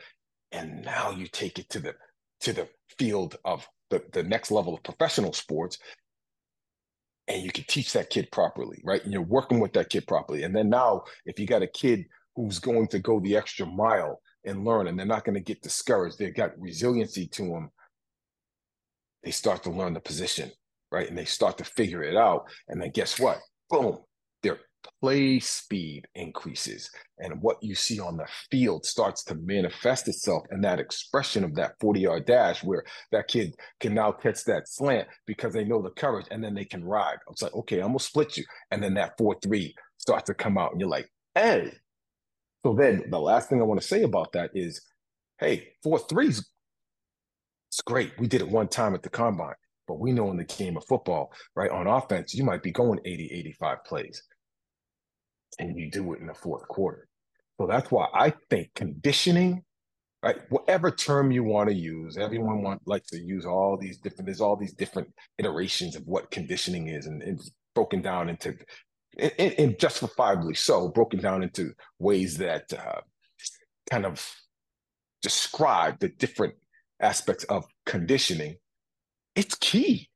And 0.51 0.83
now 0.83 1.11
you 1.11 1.27
take 1.27 1.59
it 1.59 1.69
to 1.69 1.79
the 1.79 1.95
to 2.41 2.53
the 2.53 2.67
field 2.97 3.37
of 3.45 3.67
the, 3.89 4.03
the 4.13 4.23
next 4.23 4.51
level 4.51 4.73
of 4.73 4.83
professional 4.83 5.33
sports. 5.33 5.77
And 7.27 7.43
you 7.43 7.51
can 7.51 7.65
teach 7.67 7.93
that 7.93 8.09
kid 8.09 8.29
properly, 8.31 8.81
right? 8.83 9.03
And 9.03 9.13
you're 9.13 9.21
working 9.21 9.59
with 9.59 9.73
that 9.73 9.89
kid 9.89 10.07
properly. 10.07 10.43
And 10.43 10.55
then 10.55 10.69
now, 10.69 11.03
if 11.25 11.39
you 11.39 11.45
got 11.45 11.61
a 11.61 11.67
kid 11.67 12.05
who's 12.35 12.59
going 12.59 12.87
to 12.87 12.99
go 12.99 13.19
the 13.19 13.37
extra 13.37 13.65
mile 13.65 14.19
and 14.45 14.65
learn, 14.65 14.87
and 14.87 14.97
they're 14.97 15.05
not 15.05 15.25
going 15.25 15.35
to 15.35 15.41
get 15.41 15.61
discouraged. 15.61 16.17
They've 16.17 16.33
got 16.33 16.59
resiliency 16.59 17.27
to 17.27 17.43
them. 17.43 17.69
They 19.23 19.31
start 19.31 19.63
to 19.63 19.71
learn 19.71 19.93
the 19.93 19.99
position, 19.99 20.51
right? 20.91 21.07
And 21.07 21.17
they 21.17 21.25
start 21.25 21.57
to 21.59 21.63
figure 21.63 22.03
it 22.03 22.17
out. 22.17 22.45
And 22.67 22.81
then 22.81 22.91
guess 22.91 23.19
what? 23.19 23.39
Boom, 23.69 23.99
their 24.41 24.59
play 24.99 25.39
speed 25.39 26.07
increases. 26.15 26.89
And 27.19 27.41
what 27.41 27.61
you 27.61 27.75
see 27.75 27.99
on 27.99 28.17
the 28.17 28.27
field 28.49 28.85
starts 28.85 29.23
to 29.25 29.35
manifest 29.35 30.07
itself 30.07 30.43
in 30.51 30.61
that 30.61 30.79
expression 30.79 31.43
of 31.43 31.55
that 31.55 31.75
40 31.79 31.99
yard 31.99 32.25
dash 32.25 32.63
where 32.63 32.83
that 33.11 33.27
kid 33.27 33.55
can 33.79 33.93
now 33.93 34.11
catch 34.11 34.43
that 34.45 34.67
slant 34.67 35.07
because 35.27 35.53
they 35.53 35.63
know 35.63 35.81
the 35.81 35.91
coverage 35.91 36.27
and 36.31 36.43
then 36.43 36.55
they 36.55 36.65
can 36.65 36.83
ride. 36.83 37.17
It's 37.29 37.41
like, 37.41 37.53
okay, 37.53 37.77
I'm 37.77 37.87
going 37.87 37.99
to 37.99 38.03
split 38.03 38.37
you. 38.37 38.45
And 38.71 38.81
then 38.81 38.95
that 38.95 39.17
4 39.17 39.37
3 39.41 39.75
starts 39.97 40.25
to 40.25 40.33
come 40.33 40.57
out 40.57 40.71
and 40.71 40.79
you're 40.79 40.89
like, 40.89 41.09
hey, 41.35 41.73
so 42.65 42.73
then 42.73 43.03
the 43.09 43.19
last 43.19 43.49
thing 43.49 43.59
I 43.59 43.65
want 43.65 43.81
to 43.81 43.87
say 43.87 44.03
about 44.03 44.33
that 44.33 44.51
is, 44.53 44.81
hey, 45.39 45.69
four 45.81 45.99
threes, 45.99 46.45
it's 47.69 47.81
great. 47.81 48.11
We 48.19 48.27
did 48.27 48.41
it 48.41 48.49
one 48.49 48.67
time 48.67 48.93
at 48.93 49.01
the 49.01 49.09
combine, 49.09 49.55
but 49.87 49.99
we 49.99 50.11
know 50.11 50.29
in 50.29 50.37
the 50.37 50.43
game 50.43 50.77
of 50.77 50.85
football, 50.85 51.31
right, 51.55 51.71
on 51.71 51.87
offense, 51.87 52.35
you 52.35 52.43
might 52.43 52.61
be 52.61 52.71
going 52.71 52.99
80, 53.05 53.31
85 53.31 53.83
plays. 53.85 54.23
And 55.59 55.77
you 55.77 55.89
do 55.89 56.13
it 56.13 56.21
in 56.21 56.27
the 56.27 56.33
fourth 56.33 56.67
quarter. 56.67 57.07
So 57.59 57.67
that's 57.67 57.91
why 57.91 58.07
I 58.13 58.33
think 58.49 58.71
conditioning, 58.75 59.63
right, 60.23 60.37
whatever 60.49 60.91
term 60.91 61.31
you 61.31 61.43
want 61.43 61.69
to 61.69 61.75
use, 61.75 62.17
everyone 62.17 62.61
want 62.61 62.81
likes 62.85 63.09
to 63.09 63.19
use 63.19 63.45
all 63.45 63.77
these 63.77 63.97
different, 63.97 64.27
there's 64.27 64.41
all 64.41 64.55
these 64.55 64.73
different 64.73 65.09
iterations 65.37 65.95
of 65.95 66.03
what 66.07 66.31
conditioning 66.31 66.87
is, 66.87 67.05
and 67.07 67.21
it's 67.21 67.51
broken 67.73 68.01
down 68.01 68.29
into 68.29 68.55
and, 69.17 69.53
and 69.57 69.79
justifiably 69.79 70.53
so, 70.53 70.87
broken 70.89 71.19
down 71.19 71.43
into 71.43 71.73
ways 71.99 72.37
that 72.37 72.71
uh, 72.73 73.01
kind 73.89 74.05
of 74.05 74.25
describe 75.21 75.99
the 75.99 76.09
different 76.09 76.55
aspects 77.01 77.43
of 77.45 77.65
conditioning. 77.85 78.55
It's 79.35 79.55
key. 79.55 80.09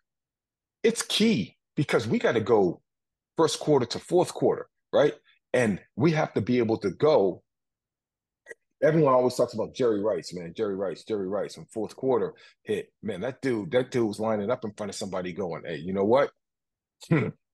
It's 0.84 1.02
key 1.02 1.58
because 1.76 2.08
we 2.08 2.20
got 2.20 2.34
to 2.34 2.42
go 2.42 2.82
first 3.38 3.60
quarter 3.60 3.86
to 3.88 4.00
fourth 4.00 4.34
quarter, 4.34 4.68
right? 4.94 5.14
And 5.54 5.80
we 5.96 6.12
have 6.12 6.34
to 6.34 6.42
be 6.42 6.58
able 6.58 6.78
to 6.80 6.92
go. 6.92 7.44
Everyone 8.84 9.14
always 9.14 9.36
talks 9.36 9.54
about 9.54 9.74
Jerry 9.74 10.02
Rice, 10.02 10.34
man. 10.34 10.54
Jerry 10.56 10.76
Rice, 10.76 11.04
Jerry 11.04 11.28
Rice. 11.28 11.58
In 11.58 11.66
fourth 11.66 11.96
quarter 11.96 12.34
hit, 12.64 12.92
man. 13.02 13.22
That 13.22 13.42
dude, 13.42 13.72
that 13.72 13.90
dude 13.90 14.08
was 14.08 14.20
lining 14.20 14.52
up 14.52 14.64
in 14.64 14.74
front 14.74 14.90
of 14.90 14.96
somebody, 14.96 15.34
going, 15.34 15.64
"Hey, 15.66 15.78
you 15.78 15.94
know 15.94 16.04
what? 16.04 16.32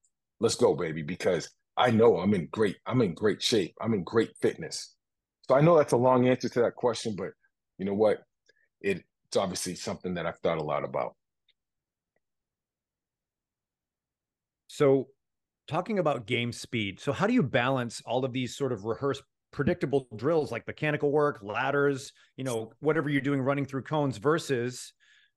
let's 0.42 0.56
go, 0.56 0.74
baby, 0.74 1.02
because 1.02 1.48
I 1.76 1.92
know 1.92 2.18
I'm 2.18 2.34
in 2.34 2.48
great, 2.50 2.76
I'm 2.84 3.00
in 3.00 3.14
great 3.14 3.40
shape. 3.40 3.74
I'm 3.80 3.94
in 3.94 4.02
great 4.02 4.32
fitness. 4.42 4.94
So 5.48 5.54
I 5.54 5.60
know 5.60 5.76
that's 5.78 5.92
a 5.92 5.96
long 5.96 6.28
answer 6.28 6.48
to 6.48 6.60
that 6.62 6.74
question, 6.74 7.14
but 7.16 7.30
you 7.78 7.86
know 7.86 7.94
what? 7.94 8.18
It, 8.80 9.02
it's 9.26 9.36
obviously 9.36 9.76
something 9.76 10.14
that 10.14 10.26
I've 10.26 10.38
thought 10.42 10.58
a 10.58 10.62
lot 10.62 10.84
about. 10.84 11.14
So 14.66 15.08
talking 15.68 16.00
about 16.00 16.26
game 16.26 16.52
speed. 16.52 16.98
So 16.98 17.12
how 17.12 17.28
do 17.28 17.32
you 17.32 17.42
balance 17.42 18.02
all 18.04 18.24
of 18.24 18.32
these 18.32 18.56
sort 18.56 18.72
of 18.72 18.84
rehearsed 18.84 19.22
predictable 19.52 20.08
drills 20.16 20.50
like 20.50 20.66
mechanical 20.66 21.12
work, 21.12 21.38
ladders, 21.42 22.12
you 22.36 22.42
know, 22.42 22.72
whatever 22.80 23.08
you're 23.08 23.20
doing 23.20 23.40
running 23.40 23.66
through 23.66 23.82
cones 23.82 24.16
versus 24.16 24.92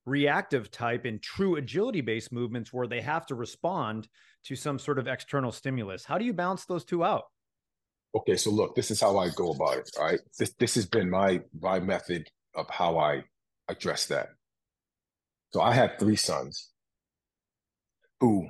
reactive 0.05 0.71
type 0.71 1.05
and 1.05 1.21
true 1.21 1.55
agility 1.55 2.01
based 2.01 2.31
movements 2.31 2.71
where 2.71 2.87
they 2.87 3.01
have 3.01 3.25
to 3.27 3.35
respond 3.35 4.07
to 4.45 4.55
some 4.55 4.77
sort 4.77 4.99
of 4.99 5.07
external 5.07 5.51
stimulus. 5.51 6.05
How 6.05 6.17
do 6.17 6.25
you 6.25 6.33
balance 6.33 6.65
those 6.65 6.85
two 6.85 7.03
out? 7.03 7.23
Okay, 8.15 8.37
so 8.37 8.49
look, 8.49 8.75
this 8.75 8.91
is 8.91 9.01
how 9.01 9.17
I 9.17 9.29
go 9.29 9.51
about 9.51 9.77
it. 9.77 9.89
All 9.97 10.05
right. 10.05 10.19
This 10.39 10.53
this 10.59 10.75
has 10.75 10.85
been 10.85 11.09
my 11.09 11.41
my 11.59 11.79
method 11.79 12.29
of 12.55 12.69
how 12.69 12.97
I 12.97 13.23
address 13.67 14.05
that. 14.07 14.29
So 15.53 15.61
I 15.61 15.73
have 15.73 15.93
three 15.99 16.15
sons 16.15 16.69
who 18.21 18.47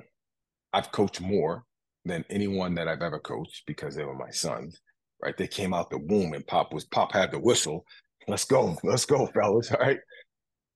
I've 0.72 0.92
coached 0.92 1.20
more 1.20 1.64
than 2.04 2.24
anyone 2.30 2.74
that 2.74 2.86
I've 2.86 3.02
ever 3.02 3.18
coached 3.18 3.64
because 3.66 3.96
they 3.96 4.04
were 4.04 4.14
my 4.16 4.30
sons. 4.30 4.80
Right. 5.22 5.36
They 5.36 5.48
came 5.48 5.74
out 5.74 5.90
the 5.90 5.98
womb 5.98 6.34
and 6.34 6.46
Pop 6.46 6.72
was 6.72 6.84
Pop 6.84 7.12
had 7.12 7.32
the 7.32 7.38
whistle. 7.40 7.84
Let's 8.28 8.44
go, 8.44 8.76
let's 8.84 9.04
go, 9.04 9.26
fellas. 9.26 9.72
All 9.72 9.78
right. 9.78 9.98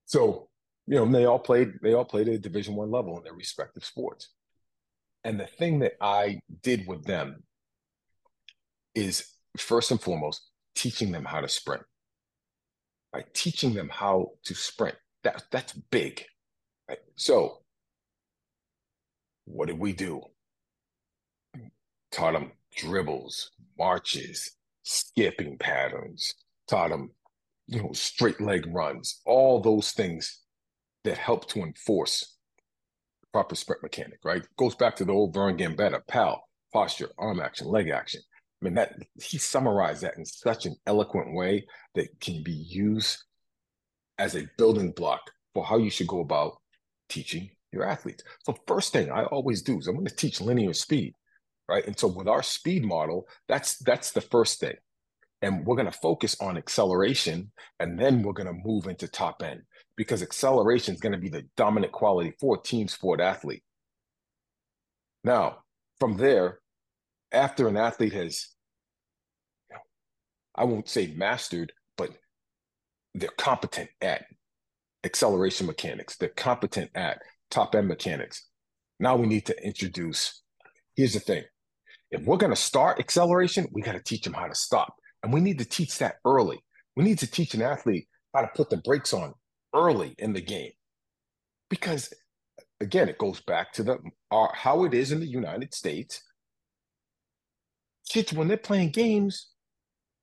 So, 0.06 0.48
you 0.86 0.96
know, 0.96 1.06
they 1.06 1.24
all 1.24 1.38
played, 1.38 1.74
they 1.82 1.94
all 1.94 2.04
played 2.04 2.28
at 2.28 2.34
a 2.34 2.38
division 2.38 2.74
one 2.74 2.90
level 2.90 3.16
in 3.16 3.24
their 3.24 3.34
respective 3.34 3.84
sports. 3.84 4.30
And 5.24 5.38
the 5.38 5.46
thing 5.46 5.80
that 5.80 5.92
I 6.00 6.40
did 6.62 6.86
with 6.86 7.04
them 7.04 7.42
is 8.94 9.26
first 9.56 9.90
and 9.90 10.00
foremost 10.00 10.42
teaching 10.74 11.12
them 11.12 11.24
how 11.24 11.40
to 11.40 11.48
sprint. 11.48 11.82
By 13.12 13.24
teaching 13.34 13.74
them 13.74 13.88
how 13.88 14.32
to 14.44 14.54
sprint, 14.54 14.96
that 15.24 15.42
that's 15.50 15.72
big. 15.72 16.24
Right? 16.88 16.98
So, 17.16 17.62
what 19.44 19.66
did 19.66 19.78
we 19.78 19.92
do? 19.92 20.22
Taught 22.12 22.32
them 22.32 22.52
dribbles, 22.76 23.50
marches, 23.78 24.52
skipping 24.84 25.58
patterns. 25.58 26.34
Taught 26.68 26.90
them, 26.90 27.10
you 27.66 27.82
know, 27.82 27.92
straight 27.92 28.40
leg 28.40 28.64
runs. 28.72 29.20
All 29.26 29.60
those 29.60 29.90
things 29.90 30.39
that 31.04 31.18
help 31.18 31.48
to 31.48 31.60
enforce 31.60 32.36
proper 33.32 33.54
sprint 33.54 33.82
mechanic, 33.82 34.18
right? 34.24 34.46
Goes 34.56 34.74
back 34.74 34.96
to 34.96 35.04
the 35.04 35.12
old 35.12 35.34
Vern 35.34 35.56
Gambetta, 35.56 36.00
PAL, 36.06 36.42
posture, 36.72 37.10
arm 37.18 37.40
action, 37.40 37.68
leg 37.68 37.88
action. 37.88 38.20
I 38.60 38.64
mean, 38.64 38.74
that 38.74 38.94
he 39.22 39.38
summarized 39.38 40.02
that 40.02 40.18
in 40.18 40.24
such 40.24 40.66
an 40.66 40.76
eloquent 40.86 41.34
way 41.34 41.66
that 41.94 42.20
can 42.20 42.42
be 42.42 42.52
used 42.52 43.18
as 44.18 44.36
a 44.36 44.48
building 44.58 44.92
block 44.92 45.20
for 45.54 45.64
how 45.64 45.78
you 45.78 45.90
should 45.90 46.06
go 46.06 46.20
about 46.20 46.58
teaching 47.08 47.50
your 47.72 47.84
athletes. 47.84 48.22
So 48.44 48.54
first 48.66 48.92
thing 48.92 49.10
I 49.10 49.24
always 49.24 49.62
do 49.62 49.78
is 49.78 49.86
I'm 49.86 49.94
going 49.94 50.06
to 50.06 50.14
teach 50.14 50.40
linear 50.40 50.74
speed, 50.74 51.14
right? 51.68 51.86
And 51.86 51.98
so 51.98 52.08
with 52.08 52.28
our 52.28 52.42
speed 52.42 52.84
model, 52.84 53.26
that's 53.48 53.78
that's 53.78 54.12
the 54.12 54.20
first 54.20 54.60
thing. 54.60 54.74
And 55.42 55.64
we're 55.64 55.76
going 55.76 55.90
to 55.90 55.98
focus 55.98 56.36
on 56.40 56.58
acceleration 56.58 57.52
and 57.78 57.98
then 57.98 58.22
we're 58.22 58.34
going 58.34 58.46
to 58.46 58.62
move 58.62 58.86
into 58.86 59.08
top 59.08 59.42
end 59.42 59.62
because 60.00 60.22
acceleration 60.22 60.94
is 60.94 61.00
going 61.02 61.12
to 61.12 61.18
be 61.18 61.28
the 61.28 61.44
dominant 61.58 61.92
quality 61.92 62.32
for 62.40 62.56
team 62.56 62.88
sport 62.88 63.20
athlete. 63.20 63.62
Now, 65.24 65.58
from 65.98 66.16
there, 66.16 66.60
after 67.32 67.68
an 67.68 67.76
athlete 67.76 68.14
has, 68.14 68.48
I 70.56 70.64
won't 70.64 70.88
say 70.88 71.12
mastered, 71.14 71.74
but 71.98 72.12
they're 73.12 73.28
competent 73.36 73.90
at 74.00 74.24
acceleration 75.04 75.66
mechanics, 75.66 76.16
they're 76.16 76.30
competent 76.30 76.90
at 76.94 77.20
top 77.50 77.74
end 77.74 77.86
mechanics. 77.86 78.48
Now 79.00 79.16
we 79.16 79.26
need 79.26 79.44
to 79.48 79.62
introduce, 79.62 80.42
here's 80.96 81.12
the 81.12 81.20
thing. 81.20 81.44
If 82.10 82.22
we're 82.22 82.38
going 82.38 82.54
to 82.54 82.56
start 82.56 83.00
acceleration, 83.00 83.68
we 83.70 83.82
got 83.82 83.92
to 83.92 84.02
teach 84.02 84.22
them 84.22 84.32
how 84.32 84.46
to 84.46 84.54
stop. 84.54 84.94
And 85.22 85.30
we 85.30 85.42
need 85.42 85.58
to 85.58 85.66
teach 85.66 85.98
that 85.98 86.14
early. 86.24 86.58
We 86.96 87.04
need 87.04 87.18
to 87.18 87.30
teach 87.30 87.52
an 87.52 87.60
athlete 87.60 88.08
how 88.34 88.40
to 88.40 88.50
put 88.56 88.70
the 88.70 88.78
brakes 88.78 89.12
on 89.12 89.34
early 89.74 90.14
in 90.18 90.32
the 90.32 90.40
game. 90.40 90.72
Because 91.68 92.12
again, 92.80 93.08
it 93.08 93.18
goes 93.18 93.40
back 93.40 93.72
to 93.74 93.82
the 93.82 93.98
uh, 94.30 94.48
how 94.52 94.84
it 94.84 94.94
is 94.94 95.12
in 95.12 95.20
the 95.20 95.26
United 95.26 95.74
States. 95.74 96.22
Kids, 98.08 98.32
when 98.32 98.48
they're 98.48 98.56
playing 98.56 98.90
games, 98.90 99.50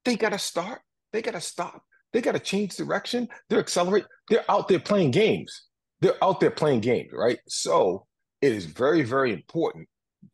they 0.04 0.16
gotta 0.16 0.40
start, 0.40 0.82
they 1.14 1.22
gotta 1.22 1.40
stop, 1.40 1.84
they 2.12 2.22
gotta 2.22 2.40
change 2.40 2.76
direction, 2.76 3.30
they're 3.50 3.60
accelerate, 3.60 4.06
they're 4.30 4.50
out 4.50 4.68
there 4.68 4.80
playing 4.80 5.12
games. 5.12 5.68
They're 6.00 6.24
out 6.24 6.40
there 6.40 6.52
playing 6.52 6.82
games, 6.82 7.10
right? 7.12 7.40
So 7.48 8.06
it 8.42 8.52
is 8.52 8.66
very, 8.66 9.02
very 9.02 9.34
important 9.34 9.88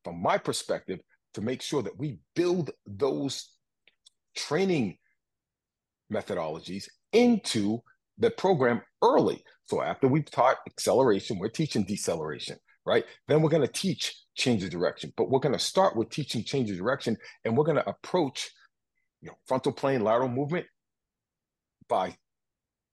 from 0.04 0.21
my 0.21 0.38
perspective 0.38 0.99
to 1.36 1.41
make 1.41 1.62
sure 1.62 1.82
that 1.82 1.97
we 1.97 2.19
build 2.36 2.71
those 2.86 3.49
training 4.36 4.97
methodologies 6.12 6.88
into 7.13 7.82
the 8.17 8.30
program 8.32 8.82
early. 9.02 9.43
So 9.63 9.82
after 9.82 10.08
we've 10.08 10.30
taught 10.30 10.58
acceleration, 10.67 11.39
we're 11.39 11.49
teaching 11.49 11.84
deceleration, 11.84 12.58
right? 12.86 13.06
Then 13.28 13.41
we're 13.41 13.49
going 13.49 13.65
to 13.65 13.71
teach 13.71 14.15
change 14.36 14.63
of 14.63 14.69
direction, 14.69 15.13
but 15.15 15.30
we're 15.30 15.39
going 15.39 15.54
to 15.54 15.60
start 15.60 15.95
with 15.95 16.10
teaching 16.10 16.43
change 16.43 16.69
of 16.69 16.78
direction, 16.78 17.17
and 17.45 17.56
we're 17.56 17.63
going 17.63 17.78
to 17.78 17.89
approach, 17.89 18.49
you 19.21 19.30
know, 19.30 19.36
frontal 19.45 19.71
plane 19.71 20.04
lateral 20.04 20.30
movement 20.30 20.65
by 21.88 22.15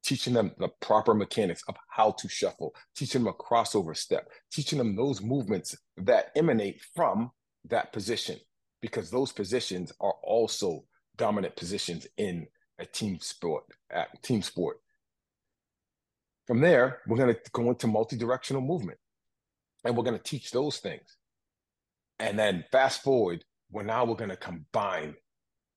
teaching 0.03 0.33
them 0.33 0.53
the 0.59 0.69
proper 0.81 1.13
mechanics 1.13 1.63
of 1.69 1.77
how 1.89 2.11
to 2.13 2.29
shuffle, 2.29 2.75
teaching 2.97 3.25
them 3.25 3.35
a 3.35 3.43
crossover 3.43 3.97
step, 3.97 4.29
teaching 4.51 4.79
them 4.79 4.97
those 4.97 5.21
movements 5.21 5.77
that 5.97 6.31
emanate 6.37 6.81
from 6.95 7.31
that 7.69 7.93
position, 7.93 8.39
because 8.81 9.11
those 9.11 9.33
positions 9.33 9.93
are 10.01 10.15
also 10.23 10.85
dominant 11.17 11.55
positions 11.57 12.07
in 12.17 12.47
a 12.79 12.87
team 12.87 13.19
sport, 13.21 13.65
team 14.23 14.41
sport. 14.41 14.79
From 16.51 16.61
there, 16.61 16.99
we're 17.07 17.17
going 17.17 17.33
to 17.33 17.41
go 17.53 17.71
into 17.71 17.87
multi-directional 17.87 18.61
movement, 18.61 18.99
and 19.85 19.97
we're 19.97 20.03
going 20.03 20.19
to 20.19 20.23
teach 20.25 20.51
those 20.51 20.79
things. 20.79 21.17
And 22.19 22.37
then 22.37 22.65
fast 22.73 23.05
forward, 23.05 23.45
well, 23.71 23.85
now 23.85 24.05
we're 24.05 24.17
going 24.17 24.31
to 24.31 24.37
combine 24.37 25.15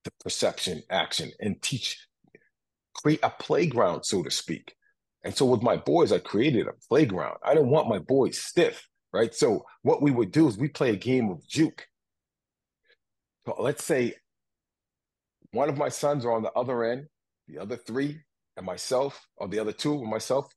the 0.03 0.09
perception 0.23 0.81
action 0.89 1.29
and 1.39 1.61
teach 1.61 2.07
create 2.95 3.19
a 3.21 3.29
playground, 3.29 4.03
so 4.03 4.23
to 4.23 4.31
speak. 4.31 4.73
And 5.23 5.35
so 5.35 5.45
with 5.45 5.61
my 5.61 5.77
boys, 5.77 6.11
I 6.11 6.17
created 6.17 6.65
a 6.65 6.73
playground. 6.89 7.37
I 7.45 7.53
didn't 7.53 7.69
want 7.69 7.87
my 7.87 7.99
boys 7.99 8.39
stiff, 8.39 8.83
right? 9.13 9.31
So 9.35 9.67
what 9.83 10.01
we 10.01 10.09
would 10.09 10.31
do 10.31 10.47
is 10.47 10.57
we 10.57 10.69
play 10.69 10.89
a 10.89 10.95
game 10.95 11.29
of 11.29 11.47
juke. 11.47 11.85
So 13.45 13.57
let's 13.59 13.83
say 13.83 14.15
one 15.51 15.69
of 15.69 15.77
my 15.77 15.89
sons 15.89 16.25
are 16.25 16.31
on 16.31 16.41
the 16.41 16.51
other 16.53 16.83
end, 16.83 17.05
the 17.47 17.59
other 17.59 17.75
three 17.75 18.21
and 18.57 18.65
myself, 18.65 19.23
or 19.37 19.47
the 19.47 19.59
other 19.59 19.71
two 19.71 19.93
and 19.93 20.09
myself 20.09 20.51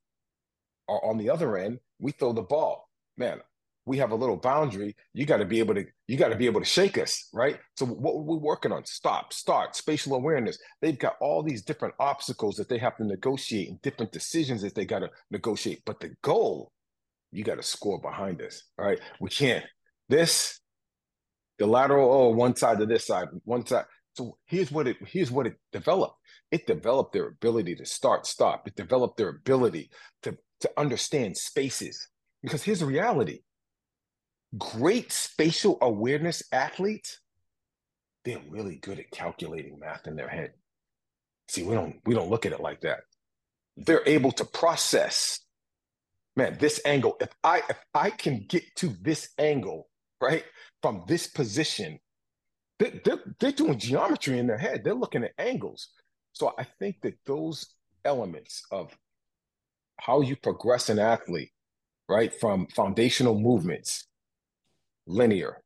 are 0.89 1.05
on 1.05 1.19
the 1.19 1.31
other 1.31 1.57
end. 1.57 1.79
We 1.99 2.13
throw 2.13 2.33
the 2.33 2.43
ball. 2.43 2.89
Man, 3.17 3.41
we 3.87 3.99
have 3.99 4.11
a 4.11 4.17
little 4.17 4.37
boundary. 4.37 4.97
You 5.15 5.25
got 5.25 5.39
to 5.39 5.45
be 5.45 5.61
able 5.61 5.75
to 5.75 5.85
you 6.09 6.17
got 6.17 6.29
to 6.29 6.37
be 6.37 6.47
able 6.47 6.61
to 6.61 6.67
shake 6.67 6.99
us 6.99 7.29
right? 7.33 7.59
So 7.77 7.87
what 7.87 8.25
we're 8.25 8.37
working 8.37 8.73
on? 8.73 8.85
Stop 8.85 9.33
start 9.33 9.77
spatial 9.77 10.15
awareness. 10.15 10.59
They've 10.83 10.99
got 10.99 11.17
all 11.21 11.43
these 11.43 11.63
different 11.63 11.95
obstacles 12.01 12.57
that 12.57 12.69
they 12.69 12.79
have 12.79 12.97
to 12.97 13.05
negotiate 13.05 13.69
and 13.69 13.81
different 13.83 14.13
decisions 14.13 14.63
that 14.63 14.75
they 14.75 14.85
got 14.85 14.99
to 14.99 15.11
negotiate. 15.31 15.83
But 15.87 16.01
the 16.01 16.11
goal 16.23 16.73
you 17.31 17.45
got 17.45 17.57
to 17.57 17.63
score 17.63 18.01
behind 18.01 18.43
us 18.43 18.63
all 18.79 18.87
right? 18.87 19.01
We 19.21 19.31
can't. 19.31 19.65
This 20.09 20.61
the 21.59 21.67
lateral 21.67 22.13
oh 22.13 22.29
one 22.31 22.57
side 22.57 22.79
to 22.81 22.87
this 22.87 23.07
side 23.07 23.29
one 23.45 23.65
side. 23.65 23.85
So 24.15 24.37
here's 24.47 24.73
what 24.73 24.89
it 24.89 24.97
here's 25.07 25.31
what 25.31 25.47
it 25.47 25.55
developed. 25.73 26.17
It 26.51 26.67
developed 26.67 27.13
their 27.13 27.29
ability 27.29 27.77
to 27.77 27.87
start 27.87 28.27
stop. 28.27 28.67
It 28.67 28.75
developed 28.75 29.17
their 29.17 29.29
ability 29.29 29.91
to 30.23 30.37
to 30.61 30.71
understand 30.77 31.37
spaces 31.37 32.09
because 32.43 32.63
here's 32.63 32.81
the 32.81 32.87
reality 32.87 33.41
great 34.57 35.13
spatial 35.13 35.77
awareness 35.83 36.43
athletes, 36.53 37.19
they're 38.25 38.41
really 38.49 38.77
good 38.77 38.99
at 38.99 39.11
calculating 39.11 39.79
math 39.79 40.07
in 40.07 40.17
their 40.17 40.29
head. 40.29 40.53
See, 41.49 41.63
we 41.63 41.75
don't 41.75 41.97
we 42.05 42.15
don't 42.15 42.31
look 42.31 42.47
at 42.47 42.53
it 42.53 42.61
like 42.61 42.81
that. 42.83 43.01
They're 43.77 44.07
able 44.07 44.33
to 44.33 44.45
process, 44.45 45.41
man, 46.37 46.57
this 46.59 46.81
angle. 46.85 47.17
If 47.21 47.31
I 47.45 47.63
if 47.69 47.79
I 47.95 48.11
can 48.11 48.47
get 48.49 48.65
to 48.77 48.89
this 49.03 49.31
angle, 49.39 49.89
right, 50.21 50.45
from 50.83 51.05
this 51.07 51.27
position, 51.27 51.99
they're, 52.79 53.01
they're, 53.05 53.35
they're 53.39 53.53
doing 53.53 53.79
geometry 53.79 54.39
in 54.39 54.47
their 54.47 54.59
head. 54.59 54.83
They're 54.85 54.95
looking 54.95 55.25
at 55.25 55.33
angles. 55.39 55.89
So 56.33 56.53
I 56.59 56.65
think 56.79 57.01
that 57.03 57.19
those 57.27 57.75
elements 58.05 58.63
of 58.71 58.97
how 59.99 60.21
you 60.21 60.37
progress 60.37 60.89
an 60.89 60.99
athlete, 60.99 61.51
right, 62.09 62.33
from 62.33 62.67
foundational 62.69 63.39
movements 63.39 64.07
linear, 65.07 65.63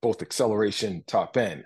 both 0.00 0.22
acceleration, 0.22 1.04
top 1.06 1.36
end, 1.36 1.64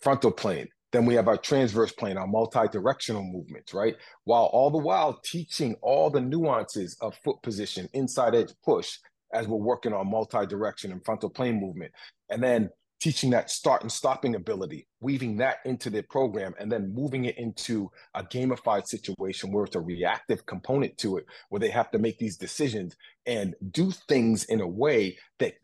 frontal 0.00 0.30
plane. 0.30 0.68
Then 0.92 1.06
we 1.06 1.14
have 1.14 1.26
our 1.26 1.38
transverse 1.38 1.92
plane, 1.92 2.18
our 2.18 2.26
multi-directional 2.26 3.24
movements, 3.24 3.72
right? 3.72 3.96
While 4.24 4.44
all 4.44 4.70
the 4.70 4.78
while 4.78 5.18
teaching 5.24 5.74
all 5.80 6.10
the 6.10 6.20
nuances 6.20 6.96
of 7.00 7.16
foot 7.24 7.42
position, 7.42 7.88
inside 7.94 8.34
edge 8.34 8.52
push, 8.62 8.98
as 9.32 9.48
we're 9.48 9.56
working 9.56 9.94
on 9.94 10.10
multi-direction 10.10 10.92
and 10.92 11.02
frontal 11.04 11.30
plane 11.30 11.58
movement. 11.58 11.92
And 12.28 12.42
then 12.42 12.68
teaching 13.02 13.30
that 13.30 13.50
start 13.50 13.82
and 13.82 13.90
stopping 13.90 14.36
ability, 14.36 14.86
weaving 15.00 15.36
that 15.36 15.56
into 15.64 15.90
the 15.90 16.02
program, 16.04 16.54
and 16.60 16.70
then 16.70 16.94
moving 16.94 17.24
it 17.24 17.36
into 17.36 17.90
a 18.14 18.22
gamified 18.22 18.86
situation 18.86 19.50
where 19.50 19.64
it's 19.64 19.74
a 19.74 19.80
reactive 19.80 20.46
component 20.46 20.96
to 20.96 21.16
it, 21.16 21.26
where 21.48 21.58
they 21.58 21.68
have 21.68 21.90
to 21.90 21.98
make 21.98 22.16
these 22.18 22.36
decisions 22.36 22.94
and 23.26 23.56
do 23.72 23.90
things 24.08 24.44
in 24.44 24.60
a 24.60 24.66
way 24.66 25.18
that 25.40 25.54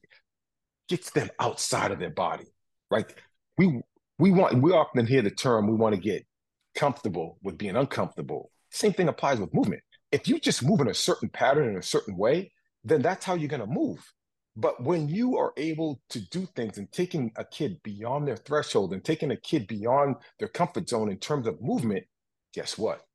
gets 0.88 1.10
them 1.10 1.30
outside 1.38 1.92
of 1.92 2.00
their 2.00 2.10
body, 2.10 2.46
right? 2.90 3.14
We 3.56 3.82
we 4.18 4.32
want 4.32 4.60
we 4.60 4.72
often 4.72 5.06
hear 5.06 5.22
the 5.22 5.30
term 5.30 5.68
we 5.68 5.76
want 5.76 5.94
to 5.94 6.00
get 6.00 6.26
comfortable 6.74 7.38
with 7.44 7.56
being 7.56 7.76
uncomfortable. 7.76 8.50
Same 8.70 8.92
thing 8.92 9.06
applies 9.06 9.38
with 9.38 9.54
movement. 9.54 9.82
If 10.10 10.26
you 10.26 10.40
just 10.40 10.64
move 10.64 10.80
in 10.80 10.88
a 10.88 10.94
certain 10.94 11.28
pattern 11.28 11.68
in 11.68 11.76
a 11.76 11.82
certain 11.82 12.16
way, 12.16 12.50
then 12.82 13.00
that's 13.00 13.24
how 13.24 13.34
you're 13.34 13.48
going 13.48 13.60
to 13.60 13.66
move 13.68 14.04
but 14.58 14.82
when 14.82 15.08
you 15.08 15.38
are 15.38 15.52
able 15.56 16.00
to 16.10 16.18
do 16.18 16.44
things 16.56 16.78
and 16.78 16.90
taking 16.90 17.30
a 17.36 17.44
kid 17.44 17.80
beyond 17.84 18.26
their 18.26 18.36
threshold 18.36 18.92
and 18.92 19.04
taking 19.04 19.30
a 19.30 19.36
kid 19.36 19.68
beyond 19.68 20.16
their 20.40 20.48
comfort 20.48 20.88
zone 20.88 21.08
in 21.08 21.16
terms 21.16 21.46
of 21.46 21.62
movement, 21.62 22.04
guess 22.52 22.76
what? 22.76 23.06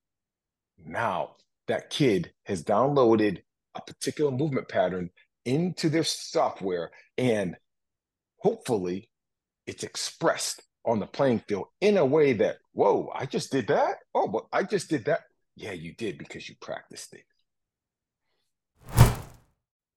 Now 0.85 1.35
that 1.67 1.89
kid 1.89 2.31
has 2.45 2.63
downloaded 2.63 3.41
a 3.75 3.81
particular 3.81 4.31
movement 4.31 4.69
pattern 4.69 5.09
into 5.43 5.89
their 5.89 6.05
software 6.05 6.91
and 7.17 7.57
hopefully 8.37 9.09
it's 9.67 9.83
expressed 9.83 10.61
on 10.85 11.01
the 11.01 11.07
playing 11.07 11.39
field 11.39 11.67
in 11.81 11.97
a 11.97 12.05
way 12.05 12.31
that, 12.31 12.55
whoa, 12.71 13.11
I 13.13 13.25
just 13.25 13.51
did 13.51 13.67
that. 13.67 13.97
Oh, 14.15 14.29
but 14.29 14.45
I 14.53 14.63
just 14.63 14.89
did 14.89 15.03
that. 15.05 15.23
Yeah, 15.57 15.73
you 15.73 15.93
did 15.93 16.17
because 16.17 16.47
you 16.47 16.55
practiced 16.61 17.13
it. 17.13 17.25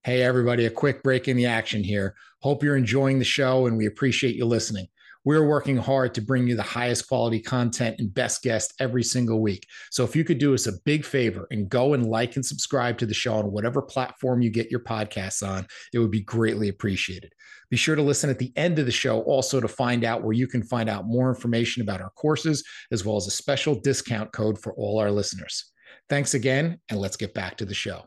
Hey, 0.07 0.23
everybody, 0.23 0.67
a 0.67 0.71
quick 0.71 1.03
break 1.03 1.27
in 1.27 1.37
the 1.37 1.47
action 1.47 1.83
here. 1.83 2.15
Hope 2.41 2.63
you're 2.63 2.77
enjoying 2.77 3.19
the 3.19 3.25
show 3.25 3.67
and 3.67 3.77
we 3.77 3.87
appreciate 3.87 4.37
you 4.37 4.45
listening. 4.45 4.87
We're 5.25 5.49
working 5.49 5.77
hard 5.77 6.15
to 6.15 6.21
bring 6.21 6.47
you 6.47 6.55
the 6.55 6.63
highest 6.63 7.09
quality 7.09 7.41
content 7.41 7.97
and 7.99 8.15
best 8.15 8.41
guests 8.45 8.73
every 8.79 9.03
single 9.03 9.43
week. 9.43 9.67
So 9.91 10.05
if 10.05 10.15
you 10.15 10.23
could 10.23 10.39
do 10.39 10.55
us 10.55 10.69
a 10.69 10.81
big 10.85 11.05
favor 11.05 11.49
and 11.51 11.69
go 11.69 11.93
and 11.93 12.07
like 12.07 12.37
and 12.37 12.47
subscribe 12.47 12.99
to 12.99 13.07
the 13.07 13.15
show 13.15 13.35
on 13.35 13.51
whatever 13.51 13.83
platform 13.83 14.43
you 14.43 14.51
get 14.51 14.71
your 14.71 14.79
podcasts 14.79 15.45
on, 15.45 15.67
it 15.93 15.99
would 15.99 16.13
be 16.13 16.23
greatly 16.23 16.69
appreciated. 16.69 17.33
Be 17.69 17.77
sure 17.77 17.97
to 17.97 18.03
listen 18.03 18.31
at 18.31 18.39
the 18.39 18.53
end 18.55 18.79
of 18.79 18.87
the 18.87 18.93
show 18.93 19.23
also 19.23 19.59
to 19.59 19.67
find 19.67 20.05
out 20.05 20.23
where 20.23 20.35
you 20.35 20.47
can 20.47 20.63
find 20.63 20.89
out 20.89 21.09
more 21.09 21.31
information 21.31 21.83
about 21.83 22.01
our 22.01 22.11
courses, 22.11 22.63
as 22.93 23.05
well 23.05 23.17
as 23.17 23.27
a 23.27 23.33
special 23.33 23.81
discount 23.81 24.31
code 24.31 24.57
for 24.63 24.73
all 24.75 25.01
our 25.01 25.11
listeners. 25.11 25.73
Thanks 26.09 26.35
again, 26.35 26.79
and 26.91 27.01
let's 27.01 27.17
get 27.17 27.35
back 27.35 27.57
to 27.57 27.65
the 27.65 27.75
show. 27.75 28.07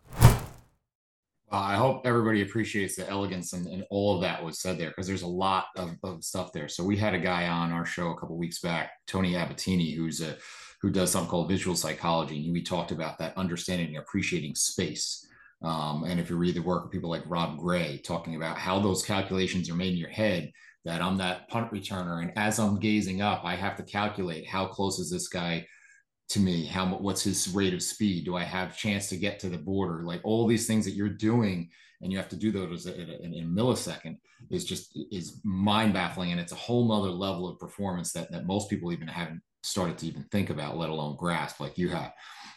Uh, 1.51 1.57
I 1.57 1.75
hope 1.75 2.05
everybody 2.05 2.43
appreciates 2.43 2.95
the 2.95 3.09
elegance 3.09 3.53
and, 3.53 3.65
and 3.67 3.83
all 3.89 4.15
of 4.15 4.21
that 4.21 4.43
was 4.43 4.61
said 4.61 4.77
there 4.77 4.89
because 4.89 5.07
there's 5.07 5.23
a 5.23 5.27
lot 5.27 5.65
of, 5.75 5.95
of 6.03 6.23
stuff 6.23 6.53
there. 6.53 6.67
So 6.67 6.83
we 6.83 6.95
had 6.95 7.15
a 7.15 7.19
guy 7.19 7.47
on 7.47 7.71
our 7.71 7.85
show 7.85 8.09
a 8.09 8.17
couple 8.19 8.37
weeks 8.37 8.59
back, 8.59 8.91
Tony 9.07 9.33
Abatini, 9.33 9.95
who's 9.95 10.21
a 10.21 10.37
who 10.81 10.89
does 10.89 11.11
something 11.11 11.29
called 11.29 11.49
visual 11.49 11.75
psychology, 11.75 12.45
and 12.45 12.53
we 12.53 12.61
talked 12.61 12.91
about 12.91 13.17
that 13.19 13.37
understanding 13.37 13.87
and 13.87 13.97
appreciating 13.97 14.55
space. 14.55 15.25
Um, 15.61 16.05
and 16.05 16.19
if 16.21 16.29
you 16.29 16.37
read 16.37 16.55
the 16.55 16.61
work 16.61 16.85
of 16.85 16.91
people 16.91 17.09
like 17.09 17.23
Rob 17.25 17.57
Gray 17.57 17.97
talking 17.97 18.35
about 18.35 18.57
how 18.57 18.79
those 18.79 19.03
calculations 19.03 19.69
are 19.69 19.75
made 19.75 19.91
in 19.91 19.99
your 19.99 20.09
head, 20.09 20.51
that 20.85 21.01
I'm 21.01 21.17
that 21.17 21.49
punt 21.49 21.69
returner, 21.73 22.21
and 22.21 22.31
as 22.37 22.59
I'm 22.59 22.79
gazing 22.79 23.21
up, 23.21 23.41
I 23.43 23.55
have 23.55 23.75
to 23.75 23.83
calculate 23.83 24.47
how 24.47 24.67
close 24.67 24.99
is 24.99 25.11
this 25.11 25.27
guy 25.27 25.67
to 26.29 26.39
me 26.39 26.65
how 26.65 26.85
what's 26.85 27.23
his 27.23 27.49
rate 27.49 27.73
of 27.73 27.81
speed? 27.81 28.25
Do 28.25 28.35
i 28.35 28.43
have 28.43 28.77
chance 28.77 29.09
to 29.09 29.17
get 29.17 29.39
to 29.39 29.49
the 29.49 29.57
border? 29.57 30.03
Like 30.03 30.21
all 30.23 30.47
these 30.47 30.67
things 30.67 30.85
that 30.85 30.93
you're 30.93 31.09
doing 31.09 31.69
and 32.01 32.11
you 32.11 32.17
have 32.17 32.29
to 32.29 32.35
do 32.35 32.51
those 32.51 32.85
in 32.85 33.09
a, 33.09 33.13
in 33.23 33.33
a 33.33 33.61
millisecond 33.61 34.17
is 34.49 34.63
just 34.63 34.97
is 35.11 35.41
mind 35.43 35.93
baffling 35.93 36.31
and 36.31 36.39
it's 36.39 36.51
a 36.51 36.55
whole 36.55 36.87
nother 36.87 37.11
level 37.11 37.47
of 37.47 37.59
performance 37.59 38.13
that, 38.13 38.31
that 38.31 38.45
most 38.45 38.69
people 38.69 38.91
even 38.93 39.07
haven't 39.07 39.41
started 39.63 39.97
to 39.97 40.07
even 40.07 40.23
think 40.31 40.49
about 40.49 40.77
let 40.77 40.89
alone 40.89 41.17
grasp 41.17 41.59
like 41.59 41.77
you 41.77 41.89
have. 41.89 42.13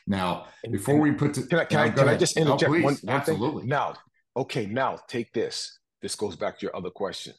Now 0.06 0.46
before 0.70 0.98
we 0.98 1.12
put 1.12 1.34
to 1.34 1.42
can 1.42 1.58
i, 1.58 1.64
can, 1.64 1.78
I, 1.78 1.88
can 1.88 2.08
I, 2.08 2.16
just 2.16 2.36
interject 2.36 2.70
oh, 2.70 2.74
one, 2.74 2.82
one 2.82 2.98
absolutely. 3.08 3.62
Thing? 3.62 3.70
now 3.70 3.94
okay 4.36 4.66
now 4.66 4.98
take 5.08 5.32
this. 5.32 5.78
This 6.02 6.14
goes 6.14 6.36
back 6.36 6.58
to 6.58 6.66
your 6.66 6.76
other 6.76 6.90
question. 6.90 7.34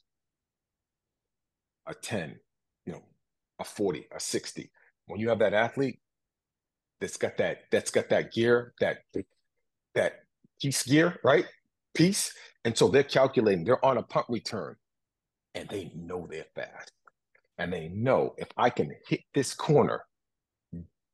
A 1.85 1.93
10 1.93 2.39
you 2.85 2.93
know 2.93 3.03
a 3.59 3.63
40 3.63 4.07
a 4.15 4.19
60 4.19 4.71
when 5.07 5.19
you 5.19 5.29
have 5.29 5.39
that 5.39 5.53
athlete 5.53 5.99
that's 7.03 7.17
got 7.17 7.35
that 7.37 7.63
that's 7.69 7.91
got 7.91 8.07
that 8.09 8.31
gear 8.31 8.73
that 8.79 8.99
that 9.93 10.23
piece 10.61 10.83
gear, 10.83 11.19
right? 11.23 11.45
Piece. 11.93 12.33
And 12.63 12.77
so 12.77 12.87
they're 12.87 13.03
calculating, 13.03 13.65
they're 13.65 13.83
on 13.83 13.97
a 13.97 14.03
punt 14.03 14.25
return 14.29 14.77
and 15.53 15.67
they 15.67 15.91
know 15.93 16.25
they're 16.29 16.45
fast. 16.55 16.93
And 17.57 17.71
they 17.71 17.89
know 17.89 18.33
if 18.37 18.47
I 18.55 18.69
can 18.69 18.95
hit 19.07 19.19
this 19.33 19.53
corner, 19.53 20.05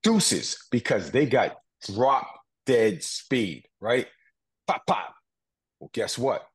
deuces, 0.03 0.67
because 0.71 1.09
they 1.09 1.25
got 1.25 1.57
drop 1.91 2.27
dead 2.67 3.03
speed, 3.03 3.65
right? 3.81 4.05
Pop, 4.67 4.85
pop. 4.85 5.15
Well, 5.79 5.89
guess 5.91 6.17
what? 6.17 6.45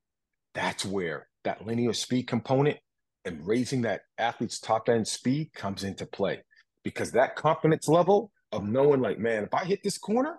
That's 0.54 0.84
where 0.84 1.26
that 1.42 1.66
linear 1.66 1.92
speed 1.92 2.28
component 2.28 2.78
and 3.24 3.44
raising 3.44 3.82
that 3.82 4.02
athlete's 4.16 4.60
top 4.60 4.88
end 4.88 5.08
speed 5.08 5.52
comes 5.52 5.82
into 5.82 6.06
play 6.06 6.42
because 6.84 7.10
that 7.12 7.34
confidence 7.34 7.88
level 7.88 8.30
of 8.54 8.64
knowing, 8.64 9.00
like, 9.00 9.18
man, 9.18 9.44
if 9.44 9.52
I 9.52 9.64
hit 9.64 9.82
this 9.82 9.98
corner, 9.98 10.36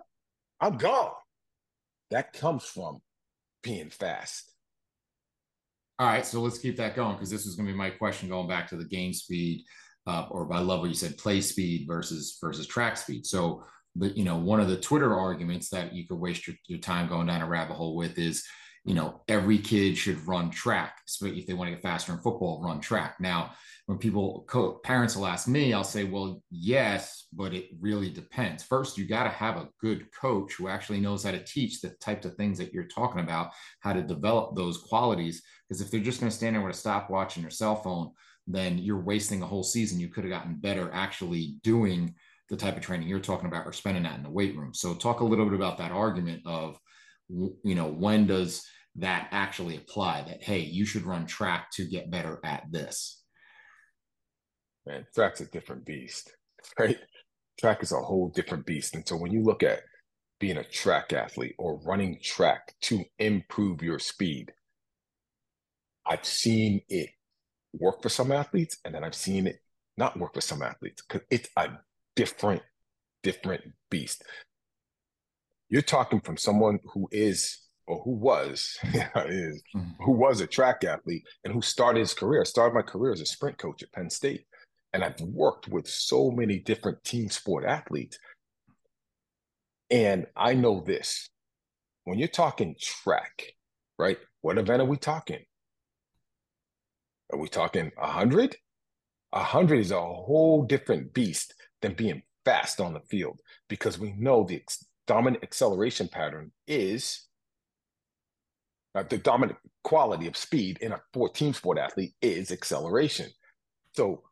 I'm 0.60 0.76
gone. 0.76 1.12
That 2.10 2.32
comes 2.32 2.64
from 2.64 3.00
being 3.62 3.90
fast. 3.90 4.52
All 5.98 6.06
right, 6.06 6.24
so 6.24 6.40
let's 6.40 6.58
keep 6.58 6.76
that 6.76 6.96
going 6.96 7.14
because 7.14 7.30
this 7.30 7.46
was 7.46 7.56
going 7.56 7.66
to 7.66 7.72
be 7.72 7.78
my 7.78 7.90
question 7.90 8.28
going 8.28 8.48
back 8.48 8.68
to 8.68 8.76
the 8.76 8.84
game 8.84 9.12
speed, 9.12 9.64
uh, 10.06 10.26
or 10.30 10.44
by 10.44 10.58
level 10.58 10.86
you 10.86 10.94
said 10.94 11.18
play 11.18 11.40
speed 11.40 11.86
versus 11.86 12.38
versus 12.40 12.66
track 12.66 12.96
speed. 12.96 13.26
So, 13.26 13.64
you 13.94 14.24
know, 14.24 14.36
one 14.36 14.60
of 14.60 14.68
the 14.68 14.80
Twitter 14.80 15.14
arguments 15.14 15.68
that 15.70 15.94
you 15.94 16.06
could 16.06 16.18
waste 16.18 16.46
your, 16.46 16.56
your 16.66 16.80
time 16.80 17.08
going 17.08 17.26
down 17.26 17.42
a 17.42 17.46
rabbit 17.46 17.74
hole 17.74 17.96
with 17.96 18.18
is, 18.18 18.44
you 18.86 18.94
know, 18.94 19.20
every 19.28 19.58
kid 19.58 19.98
should 19.98 20.26
run 20.26 20.50
track. 20.50 21.00
So 21.06 21.26
if 21.26 21.46
they 21.46 21.54
want 21.54 21.68
to 21.68 21.74
get 21.74 21.82
faster 21.82 22.12
in 22.12 22.18
football, 22.18 22.62
run 22.62 22.80
track. 22.80 23.16
Now, 23.20 23.52
when 23.86 23.98
people 23.98 24.44
co- 24.48 24.80
parents 24.84 25.16
will 25.16 25.26
ask 25.26 25.48
me 25.48 25.72
i'll 25.72 25.84
say 25.84 26.04
well 26.04 26.42
yes 26.50 27.26
but 27.32 27.54
it 27.54 27.68
really 27.80 28.10
depends 28.10 28.62
first 28.62 28.98
you 28.98 29.06
got 29.06 29.24
to 29.24 29.30
have 29.30 29.56
a 29.56 29.68
good 29.80 30.06
coach 30.12 30.54
who 30.54 30.68
actually 30.68 31.00
knows 31.00 31.24
how 31.24 31.30
to 31.30 31.42
teach 31.44 31.80
the 31.80 31.90
types 32.00 32.26
of 32.26 32.34
things 32.34 32.58
that 32.58 32.72
you're 32.72 32.84
talking 32.84 33.20
about 33.20 33.50
how 33.80 33.92
to 33.92 34.02
develop 34.02 34.54
those 34.54 34.78
qualities 34.78 35.42
because 35.68 35.80
if 35.80 35.90
they're 35.90 36.00
just 36.00 36.20
going 36.20 36.30
to 36.30 36.36
stand 36.36 36.54
there 36.54 36.62
with 36.62 36.74
a 36.74 36.78
stopwatch 36.78 37.36
and 37.36 37.42
your 37.42 37.50
cell 37.50 37.76
phone 37.76 38.10
then 38.48 38.78
you're 38.78 39.00
wasting 39.00 39.42
a 39.42 39.46
whole 39.46 39.64
season 39.64 40.00
you 40.00 40.08
could 40.08 40.24
have 40.24 40.32
gotten 40.32 40.56
better 40.56 40.90
actually 40.92 41.56
doing 41.62 42.14
the 42.48 42.56
type 42.56 42.76
of 42.76 42.82
training 42.82 43.08
you're 43.08 43.18
talking 43.18 43.46
about 43.46 43.66
or 43.66 43.72
spending 43.72 44.02
that 44.02 44.16
in 44.16 44.22
the 44.22 44.30
weight 44.30 44.56
room 44.56 44.74
so 44.74 44.94
talk 44.94 45.20
a 45.20 45.24
little 45.24 45.46
bit 45.46 45.54
about 45.54 45.78
that 45.78 45.92
argument 45.92 46.42
of 46.44 46.78
you 47.28 47.74
know 47.74 47.86
when 47.86 48.26
does 48.26 48.64
that 48.98 49.28
actually 49.30 49.76
apply 49.76 50.22
that 50.22 50.42
hey 50.42 50.60
you 50.60 50.86
should 50.86 51.04
run 51.04 51.26
track 51.26 51.70
to 51.70 51.86
get 51.86 52.10
better 52.10 52.40
at 52.44 52.64
this 52.70 53.22
man, 54.86 55.06
track's 55.14 55.40
a 55.40 55.46
different 55.46 55.84
beast, 55.84 56.32
right? 56.78 56.98
Track 57.58 57.82
is 57.82 57.92
a 57.92 57.96
whole 57.96 58.28
different 58.28 58.64
beast. 58.64 58.94
And 58.94 59.06
so 59.06 59.16
when 59.16 59.32
you 59.32 59.42
look 59.42 59.62
at 59.62 59.80
being 60.38 60.56
a 60.56 60.64
track 60.64 61.12
athlete 61.12 61.54
or 61.58 61.80
running 61.80 62.18
track 62.22 62.74
to 62.82 63.04
improve 63.18 63.82
your 63.82 63.98
speed, 63.98 64.52
I've 66.06 66.24
seen 66.24 66.82
it 66.88 67.10
work 67.72 68.02
for 68.02 68.08
some 68.08 68.30
athletes, 68.30 68.78
and 68.84 68.94
then 68.94 69.02
I've 69.02 69.14
seen 69.14 69.46
it 69.46 69.56
not 69.96 70.18
work 70.18 70.34
for 70.34 70.40
some 70.40 70.62
athletes 70.62 71.02
because 71.02 71.26
it's 71.30 71.48
a 71.56 71.70
different, 72.14 72.62
different 73.22 73.62
beast. 73.90 74.22
You're 75.68 75.82
talking 75.82 76.20
from 76.20 76.36
someone 76.36 76.78
who 76.92 77.08
is 77.10 77.58
or 77.86 78.02
who 78.02 78.12
was 78.12 78.78
is 78.84 79.62
mm-hmm. 79.74 80.02
who 80.02 80.12
was 80.12 80.40
a 80.40 80.46
track 80.46 80.84
athlete 80.84 81.24
and 81.44 81.52
who 81.52 81.62
started 81.62 82.00
his 82.00 82.14
career. 82.14 82.40
I 82.40 82.44
started 82.44 82.74
my 82.74 82.82
career 82.82 83.12
as 83.12 83.20
a 83.20 83.26
sprint 83.26 83.58
coach 83.58 83.82
at 83.82 83.92
Penn 83.92 84.10
State 84.10 84.44
and 84.92 85.04
I've 85.04 85.20
worked 85.20 85.68
with 85.68 85.86
so 85.86 86.30
many 86.30 86.58
different 86.58 87.04
team 87.04 87.28
sport 87.28 87.64
athletes. 87.64 88.18
And 89.90 90.26
I 90.34 90.54
know 90.54 90.80
this 90.80 91.28
when 92.04 92.18
you're 92.18 92.28
talking 92.28 92.76
track, 92.80 93.52
right? 93.98 94.18
What 94.40 94.56
event 94.56 94.80
are 94.80 94.86
we 94.86 94.96
talking? 94.96 95.44
Are 97.32 97.38
we 97.38 97.48
talking 97.48 97.90
100? 97.98 98.56
100 99.30 99.78
is 99.78 99.90
a 99.90 100.00
whole 100.00 100.62
different 100.62 101.12
beast 101.12 101.52
than 101.82 101.92
being 101.92 102.22
fast 102.46 102.80
on 102.80 102.94
the 102.94 103.00
field 103.00 103.40
because 103.68 103.98
we 103.98 104.12
know 104.12 104.44
the 104.44 104.56
ex- 104.56 104.86
dominant 105.06 105.42
acceleration 105.42 106.08
pattern 106.08 106.52
is 106.66 107.25
Uh, 108.96 109.02
the 109.10 109.18
dominant 109.18 109.58
quality 109.84 110.26
of 110.26 110.36
speed 110.36 110.78
in 110.80 110.92
a 110.92 111.00
14 111.12 111.52
sport 111.52 111.76
athlete 111.76 112.14
is 112.22 112.50
acceleration. 112.50 113.30
So 113.94 114.22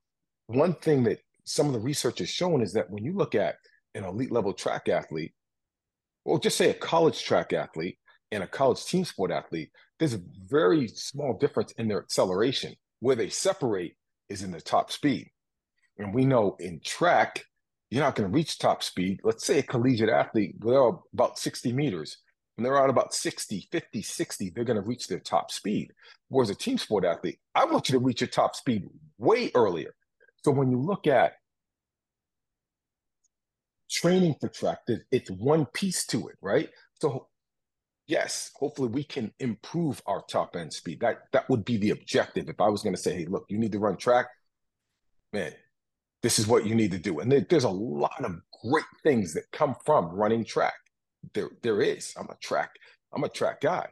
one 0.46 0.72
thing 0.72 1.04
that 1.04 1.20
some 1.44 1.66
of 1.66 1.74
the 1.74 1.80
research 1.80 2.20
has 2.20 2.30
shown 2.30 2.62
is 2.62 2.72
that 2.72 2.88
when 2.88 3.04
you 3.04 3.12
look 3.12 3.34
at 3.34 3.56
an 3.94 4.04
elite 4.04 4.32
level 4.32 4.54
track 4.54 4.88
athlete, 4.88 5.34
or 6.24 6.40
just 6.40 6.56
say 6.56 6.70
a 6.70 6.74
college 6.74 7.22
track 7.22 7.52
athlete 7.52 7.98
and 8.32 8.42
a 8.42 8.46
college 8.46 8.82
team 8.86 9.04
sport 9.04 9.30
athlete, 9.30 9.68
there's 9.98 10.14
a 10.14 10.22
very 10.46 10.88
small 10.88 11.36
difference 11.36 11.72
in 11.72 11.86
their 11.86 12.02
acceleration. 12.02 12.74
Where 13.00 13.16
they 13.16 13.28
separate 13.28 13.96
is 14.30 14.42
in 14.42 14.50
the 14.50 14.62
top 14.62 14.90
speed. 14.90 15.30
And 15.98 16.14
we 16.14 16.24
know 16.24 16.56
in 16.58 16.80
track, 16.82 17.44
you're 17.90 18.02
not 18.02 18.14
going 18.14 18.30
to 18.30 18.34
reach 18.34 18.58
top 18.58 18.82
speed. 18.82 19.20
Let's 19.24 19.44
say 19.44 19.58
a 19.58 19.62
collegiate 19.62 20.08
athlete, 20.08 20.54
they're 20.58 20.90
about 21.12 21.38
60 21.38 21.70
meters. 21.74 22.16
When 22.56 22.64
they're 22.64 22.80
out 22.80 22.90
about 22.90 23.14
60, 23.14 23.68
50, 23.72 24.02
60, 24.02 24.50
they're 24.50 24.64
going 24.64 24.80
to 24.80 24.86
reach 24.86 25.08
their 25.08 25.18
top 25.18 25.50
speed. 25.50 25.92
Whereas 26.28 26.50
a 26.50 26.54
team 26.54 26.78
sport 26.78 27.04
athlete, 27.04 27.38
I 27.54 27.64
want 27.64 27.88
you 27.88 27.98
to 27.98 28.04
reach 28.04 28.20
your 28.20 28.28
top 28.28 28.54
speed 28.54 28.88
way 29.18 29.50
earlier. 29.54 29.94
So 30.44 30.52
when 30.52 30.70
you 30.70 30.80
look 30.80 31.06
at 31.06 31.34
training 33.90 34.36
for 34.40 34.48
track, 34.48 34.80
it's 35.10 35.30
one 35.30 35.66
piece 35.66 36.06
to 36.06 36.28
it, 36.28 36.36
right? 36.40 36.68
So 37.00 37.28
yes, 38.06 38.50
hopefully 38.54 38.88
we 38.88 39.04
can 39.04 39.32
improve 39.40 40.02
our 40.06 40.22
top 40.28 40.56
end 40.56 40.72
speed. 40.72 41.00
That 41.00 41.22
that 41.32 41.48
would 41.48 41.64
be 41.64 41.76
the 41.76 41.90
objective. 41.90 42.48
If 42.48 42.60
I 42.60 42.68
was 42.68 42.82
going 42.82 42.94
to 42.94 43.00
say, 43.00 43.14
hey, 43.14 43.26
look, 43.26 43.46
you 43.48 43.58
need 43.58 43.72
to 43.72 43.78
run 43.78 43.96
track, 43.96 44.26
man, 45.32 45.52
this 46.22 46.38
is 46.38 46.46
what 46.46 46.66
you 46.66 46.74
need 46.74 46.92
to 46.92 46.98
do. 46.98 47.20
And 47.20 47.30
there, 47.30 47.46
there's 47.48 47.64
a 47.64 47.68
lot 47.68 48.24
of 48.24 48.36
great 48.64 48.84
things 49.02 49.34
that 49.34 49.50
come 49.52 49.74
from 49.84 50.06
running 50.06 50.44
track. 50.44 50.74
There, 51.32 51.50
there 51.62 51.80
is. 51.80 52.12
I'm 52.16 52.28
a 52.28 52.36
track, 52.42 52.70
I'm 53.14 53.24
a 53.24 53.28
track 53.28 53.60
guy. 53.60 53.88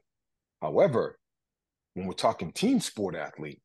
However, 0.61 1.19
when 1.95 2.07
we're 2.07 2.15
talking 2.15 2.53
team 2.53 2.81
sport 2.81 3.15
athlete, 3.15 3.61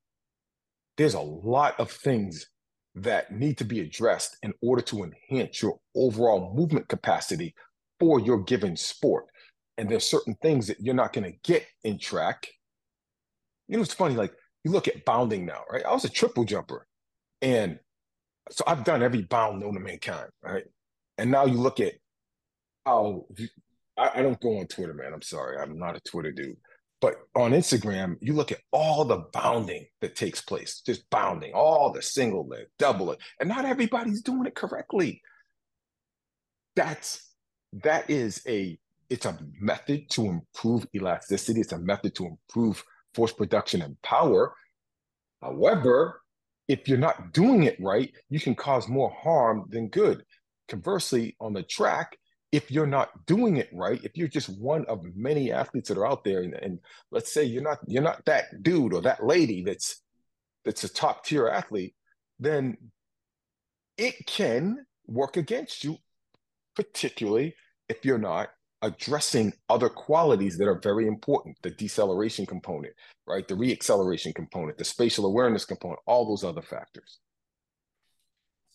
there's 0.98 1.14
a 1.14 1.20
lot 1.20 1.80
of 1.80 1.92
things 1.92 2.48
that 2.96 3.32
need 3.32 3.58
to 3.60 3.64
be 3.64 3.80
addressed 3.80 4.38
in 4.42 4.54
order 4.62 4.82
to 4.82 5.04
enhance 5.04 5.62
your 5.62 5.78
overall 5.96 6.54
movement 6.56 6.88
capacity 6.88 7.54
for 8.00 8.20
your 8.20 8.44
given 8.44 8.76
sport. 8.76 9.26
And 9.78 9.88
there's 9.88 10.06
certain 10.06 10.36
things 10.42 10.68
that 10.68 10.80
you're 10.80 10.96
not 10.96 11.14
going 11.14 11.32
to 11.32 11.38
get 11.44 11.66
in 11.84 12.00
track. 12.00 12.48
You 13.68 13.78
know, 13.78 13.84
it's 13.84 13.94
funny, 13.94 14.16
like 14.16 14.34
you 14.64 14.72
look 14.72 14.88
at 14.88 15.06
bounding 15.06 15.46
now, 15.46 15.62
right? 15.72 15.86
I 15.86 15.94
was 15.94 16.06
a 16.06 16.10
triple 16.10 16.44
jumper. 16.44 16.88
And 17.42 17.80
so 18.50 18.64
I've 18.66 18.84
done 18.84 19.04
every 19.04 19.22
bound 19.22 19.60
known 19.60 19.76
to 19.76 19.80
mankind, 19.80 20.30
right? 20.42 20.64
And 21.20 21.30
now 21.30 21.46
you 21.46 21.58
look 21.58 21.80
at 21.80 21.94
how 22.88 23.26
I, 23.98 24.12
I 24.16 24.22
don't 24.22 24.40
go 24.40 24.60
on 24.60 24.68
Twitter, 24.68 24.94
man. 24.94 25.14
I'm 25.14 25.22
sorry. 25.22 25.58
I'm 25.58 25.78
not 25.78 25.98
a 25.98 26.00
Twitter 26.00 26.32
dude. 26.32 26.58
But 27.00 27.18
on 27.36 27.52
Instagram, 27.52 28.16
you 28.22 28.34
look 28.34 28.52
at 28.52 28.62
all 28.72 29.06
the 29.06 29.26
bounding 29.32 29.86
that 30.02 30.16
takes 30.16 30.42
place, 30.42 30.82
just 30.84 31.08
bounding, 31.12 31.54
all 31.54 31.92
the 31.92 32.02
single 32.02 32.48
leg, 32.48 32.66
double 32.80 33.08
leg, 33.08 33.20
and 33.40 33.48
not 33.48 33.66
everybody's 33.66 34.24
doing 34.24 34.48
it 34.48 34.56
correctly. 34.56 35.22
That's 36.76 37.34
that 37.84 38.10
is 38.10 38.42
a 38.48 38.80
it's 39.10 39.26
a 39.26 39.38
method 39.60 40.10
to 40.12 40.26
improve 40.26 40.88
elasticity. 40.96 41.62
It's 41.62 41.72
a 41.72 41.80
method 41.80 42.16
to 42.16 42.26
improve 42.26 42.84
force 43.14 43.32
production 43.32 43.84
and 43.84 44.02
power. 44.02 44.54
However, 45.42 46.22
if 46.68 46.88
you're 46.88 46.98
not 46.98 47.32
doing 47.32 47.64
it 47.64 47.78
right, 47.80 48.12
you 48.30 48.40
can 48.40 48.56
cause 48.56 48.88
more 48.88 49.12
harm 49.12 49.66
than 49.70 49.90
good. 49.90 50.24
Conversely, 50.68 51.36
on 51.40 51.54
the 51.54 51.64
track, 51.64 52.18
if 52.52 52.72
you're 52.72 52.88
not 52.88 53.26
doing 53.26 53.58
it 53.58 53.70
right, 53.74 54.04
if 54.04 54.16
you're 54.16 54.28
just 54.28 54.50
one 54.50 54.86
of 54.86 55.04
many 55.16 55.52
athletes 55.52 55.90
that 55.90 55.98
are 55.98 56.08
out 56.08 56.24
there, 56.24 56.44
and, 56.44 56.54
and, 56.54 56.80
let's 57.12 57.32
say 57.34 57.44
you're 57.44 57.64
not 57.64 57.80
you're 57.88 58.04
not 58.04 58.24
that 58.26 58.64
dude 58.64 58.94
or 58.94 59.02
that 59.02 59.26
lady 59.26 59.64
that's 59.64 60.02
that's 60.64 60.84
a 60.84 60.90
top 60.90 61.26
tier 61.26 61.48
athlete, 61.48 61.96
then 62.40 62.78
it 63.98 64.26
can 64.26 64.86
work 65.08 65.38
against 65.38 65.84
you, 65.84 65.98
particularly 66.76 67.56
if 67.90 68.06
you're 68.06 68.18
not 68.18 68.50
addressing 68.82 69.54
other 69.70 69.90
qualities 69.90 70.58
that 70.58 70.68
are 70.68 70.80
very 70.80 71.08
important 71.08 71.58
the 71.64 71.72
deceleration 71.72 72.46
component 72.46 72.94
right? 73.26 73.48
The 73.48 73.56
reacceleration 73.56 74.36
component 74.36 74.78
the 74.78 74.86
spatial 74.86 75.26
awareness 75.26 75.66
component 75.66 76.00
all 76.06 76.28
those 76.28 76.44
other 76.44 76.62
factors 76.62 77.20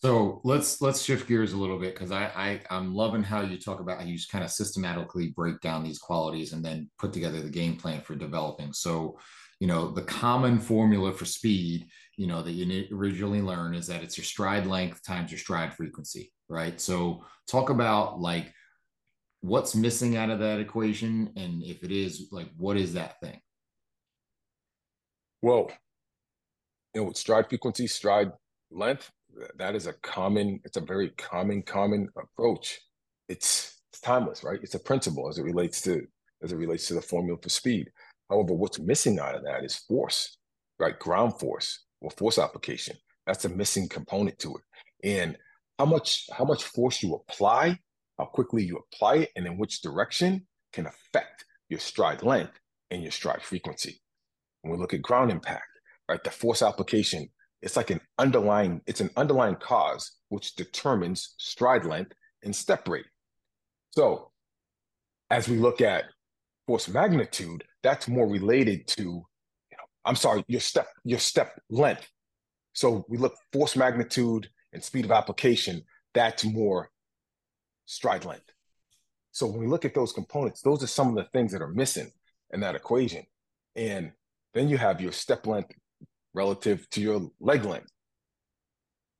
so 0.03 0.41
let's 0.43 0.81
let's 0.81 1.01
shift 1.01 1.29
gears 1.29 1.53
a 1.53 1.57
little 1.57 1.79
bit 1.79 1.93
because 1.93 2.11
I, 2.11 2.25
I 2.35 2.61
I'm 2.69 2.93
loving 2.93 3.23
how 3.23 3.39
you 3.39 3.57
talk 3.57 3.79
about 3.79 3.99
how 3.99 4.03
you 4.03 4.19
kind 4.29 4.43
of 4.43 4.51
systematically 4.51 5.29
break 5.29 5.61
down 5.61 5.81
these 5.81 5.97
qualities 5.97 6.51
and 6.51 6.63
then 6.63 6.89
put 6.99 7.13
together 7.13 7.39
the 7.39 7.49
game 7.49 7.77
plan 7.77 8.01
for 8.01 8.13
developing. 8.13 8.73
So, 8.73 9.17
you 9.61 9.67
know, 9.67 9.91
the 9.91 10.01
common 10.01 10.59
formula 10.59 11.13
for 11.13 11.23
speed, 11.23 11.87
you 12.17 12.27
know, 12.27 12.41
that 12.41 12.51
you 12.51 12.85
originally 12.93 13.41
learn 13.41 13.75
is 13.75 13.87
that 13.87 14.03
it's 14.03 14.17
your 14.17 14.25
stride 14.25 14.67
length 14.67 15.05
times 15.07 15.31
your 15.31 15.39
stride 15.39 15.73
frequency, 15.73 16.33
right? 16.49 16.81
So 16.81 17.23
talk 17.47 17.69
about 17.69 18.19
like 18.19 18.53
what's 19.39 19.73
missing 19.73 20.17
out 20.17 20.29
of 20.29 20.39
that 20.39 20.59
equation 20.59 21.31
and 21.37 21.63
if 21.63 21.81
it 21.81 21.93
is 21.93 22.27
like 22.31 22.49
what 22.57 22.75
is 22.75 22.93
that 22.93 23.19
thing 23.19 23.39
well 25.41 25.69
you 26.95 27.01
know 27.01 27.07
with 27.07 27.17
stride 27.17 27.49
frequency 27.49 27.85
stride 27.85 28.31
length 28.71 29.11
that 29.57 29.75
is 29.75 29.87
a 29.87 29.93
common 29.93 30.59
it's 30.63 30.77
a 30.77 30.81
very 30.81 31.09
common 31.11 31.61
common 31.61 32.09
approach. 32.17 32.79
It's, 33.29 33.81
it's 33.91 34.01
timeless 34.01 34.43
right? 34.43 34.59
It's 34.61 34.75
a 34.75 34.79
principle 34.79 35.29
as 35.29 35.37
it 35.37 35.43
relates 35.43 35.81
to 35.81 36.05
as 36.43 36.51
it 36.51 36.57
relates 36.57 36.87
to 36.87 36.93
the 36.93 37.01
formula 37.01 37.37
for 37.41 37.49
speed. 37.49 37.89
However 38.29 38.53
what's 38.53 38.79
missing 38.79 39.19
out 39.19 39.35
of 39.35 39.43
that 39.43 39.63
is 39.63 39.75
force 39.75 40.37
right? 40.79 40.97
Ground 40.99 41.39
force 41.39 41.85
or 42.01 42.11
force 42.11 42.37
application. 42.37 42.97
That's 43.25 43.45
a 43.45 43.49
missing 43.49 43.87
component 43.87 44.37
to 44.39 44.55
it. 44.55 44.63
And 45.03 45.37
how 45.79 45.85
much 45.85 46.27
how 46.31 46.45
much 46.45 46.63
force 46.63 47.01
you 47.01 47.15
apply 47.15 47.79
how 48.17 48.25
quickly 48.25 48.63
you 48.63 48.77
apply 48.77 49.15
it 49.15 49.29
and 49.35 49.45
in 49.45 49.57
which 49.57 49.81
direction 49.81 50.45
can 50.71 50.85
affect 50.85 51.45
your 51.69 51.79
stride 51.79 52.21
length 52.23 52.59
and 52.91 53.01
your 53.01 53.11
stride 53.11 53.41
frequency. 53.41 53.99
When 54.61 54.73
we 54.73 54.79
look 54.79 54.93
at 54.93 55.01
ground 55.01 55.31
impact 55.31 55.65
right 56.07 56.23
the 56.23 56.31
force 56.31 56.61
application 56.61 57.29
it's 57.63 57.77
like 57.77 57.89
an 57.89 58.01
underlying 58.19 58.81
it's 58.85 59.01
an 59.01 59.09
underlying 59.15 59.55
cause 59.55 60.11
which 60.27 60.55
determines 60.55 61.33
stride 61.37 61.85
length 61.85 62.11
and 62.43 62.55
step 62.55 62.87
rate. 62.87 63.05
So 63.91 64.31
as 65.29 65.47
we 65.47 65.57
look 65.57 65.79
at 65.81 66.03
force 66.67 66.87
magnitude 66.89 67.63
that's 67.81 68.07
more 68.07 68.27
related 68.27 68.87
to 68.87 69.01
you 69.01 69.77
know 69.77 69.85
i'm 70.05 70.15
sorry 70.15 70.43
your 70.47 70.59
step 70.59 70.87
your 71.05 71.19
step 71.19 71.59
length. 71.69 72.07
So 72.73 73.05
we 73.07 73.17
look 73.17 73.33
force 73.53 73.75
magnitude 73.75 74.49
and 74.73 74.83
speed 74.83 75.05
of 75.05 75.11
application 75.11 75.83
that's 76.13 76.43
more 76.43 76.91
stride 77.85 78.25
length. 78.25 78.51
So 79.31 79.47
when 79.47 79.61
we 79.61 79.67
look 79.67 79.85
at 79.85 79.95
those 79.95 80.11
components 80.11 80.61
those 80.61 80.83
are 80.83 80.87
some 80.87 81.07
of 81.09 81.15
the 81.15 81.29
things 81.31 81.53
that 81.53 81.61
are 81.61 81.71
missing 81.71 82.11
in 82.51 82.59
that 82.59 82.75
equation. 82.75 83.23
And 83.75 84.11
then 84.53 84.67
you 84.67 84.77
have 84.77 84.99
your 84.99 85.13
step 85.13 85.47
length 85.47 85.73
relative 86.33 86.89
to 86.91 87.01
your 87.01 87.29
leg 87.39 87.65
length. 87.65 87.91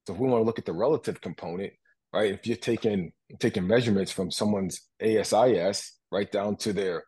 So 0.07 0.14
if 0.14 0.20
we 0.20 0.28
want 0.28 0.41
to 0.41 0.45
look 0.45 0.59
at 0.59 0.66
the 0.66 0.74
relative 0.74 1.22
component, 1.22 1.74
right? 2.11 2.32
If 2.32 2.45
you're 2.45 2.57
taking 2.57 3.11
taking 3.39 3.68
measurements 3.68 4.11
from 4.11 4.32
someone's 4.32 4.82
ASIS 5.01 5.97
right 6.11 6.32
down 6.32 6.57
to 6.57 6.74
their 6.74 7.03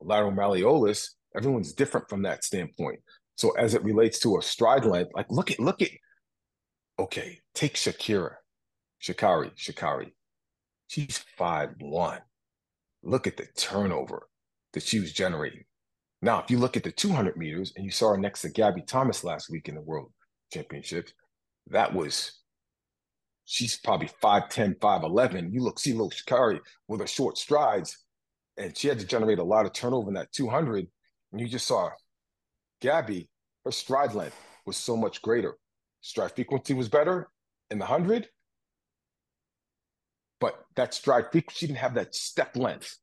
lateral 0.00 0.32
malleolus, 0.32 1.08
everyone's 1.36 1.72
different 1.72 2.08
from 2.08 2.22
that 2.22 2.44
standpoint. 2.44 3.00
So 3.36 3.52
as 3.52 3.74
it 3.74 3.82
relates 3.82 4.18
to 4.20 4.38
a 4.38 4.42
stride 4.42 4.84
length, 4.84 5.12
like 5.14 5.26
look 5.30 5.50
at 5.50 5.60
look 5.60 5.82
at 5.82 5.90
okay, 6.98 7.40
take 7.54 7.74
Shakira, 7.74 8.34
Sha'Carri, 9.02 9.54
Sha'Carri. 9.56 10.12
She's 10.88 11.18
five 11.36 11.70
one. 11.80 12.20
Look 13.02 13.26
at 13.26 13.36
the 13.36 13.46
turnover 13.56 14.28
that 14.72 14.82
she 14.82 15.00
was 15.00 15.12
generating. 15.12 15.64
Now, 16.24 16.40
if 16.42 16.50
you 16.50 16.58
look 16.58 16.74
at 16.74 16.82
the 16.82 16.90
200 16.90 17.36
meters 17.36 17.74
and 17.76 17.84
you 17.84 17.90
saw 17.90 18.12
her 18.12 18.16
next 18.16 18.40
to 18.40 18.48
Gabby 18.48 18.80
Thomas 18.80 19.24
last 19.24 19.50
week 19.50 19.68
in 19.68 19.74
the 19.74 19.82
World 19.82 20.10
Championships, 20.50 21.12
that 21.66 21.92
was 21.92 22.40
she's 23.44 23.78
probably 23.78 24.08
5'10, 24.22 24.78
5'11. 24.78 25.52
You 25.52 25.60
look, 25.60 25.78
see 25.78 25.92
little 25.92 26.10
Sha'Carri 26.10 26.60
with 26.88 27.00
her 27.00 27.06
short 27.06 27.36
strides, 27.36 27.98
and 28.56 28.74
she 28.74 28.88
had 28.88 29.00
to 29.00 29.06
generate 29.06 29.38
a 29.38 29.44
lot 29.44 29.66
of 29.66 29.74
turnover 29.74 30.08
in 30.08 30.14
that 30.14 30.32
200. 30.32 30.86
And 31.32 31.40
you 31.42 31.46
just 31.46 31.66
saw 31.66 31.90
Gabby, 32.80 33.28
her 33.66 33.70
stride 33.70 34.14
length 34.14 34.40
was 34.64 34.78
so 34.78 34.96
much 34.96 35.20
greater. 35.20 35.58
Stride 36.00 36.34
frequency 36.34 36.72
was 36.72 36.88
better 36.88 37.28
in 37.70 37.78
the 37.78 37.84
100, 37.84 38.28
but 40.40 40.54
that 40.76 40.94
stride 40.94 41.26
frequency, 41.30 41.58
she 41.58 41.66
didn't 41.66 41.80
have 41.80 41.96
that 41.96 42.14
step 42.14 42.56
length 42.56 42.96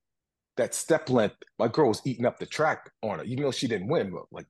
that 0.62 0.76
step 0.76 1.10
length, 1.10 1.38
my 1.58 1.68
girl 1.68 1.88
was 1.88 2.02
eating 2.06 2.26
up 2.26 2.38
the 2.38 2.46
track 2.46 2.92
on 3.02 3.18
her, 3.18 3.26
even 3.26 3.44
though 3.44 3.52
she 3.52 3.68
didn't 3.68 3.88
win, 3.88 4.12
but 4.12 4.26
like 4.32 4.46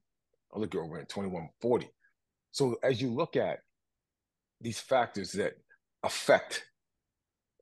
other 0.54 0.68
girl 0.68 0.90
ran 0.90 1.06
2140. 1.06 1.90
So 2.52 2.76
as 2.84 3.02
you 3.02 3.10
look 3.10 3.38
at 3.38 3.60
these 4.60 4.80
factors 4.80 5.32
that 5.34 5.54
affect 6.04 6.66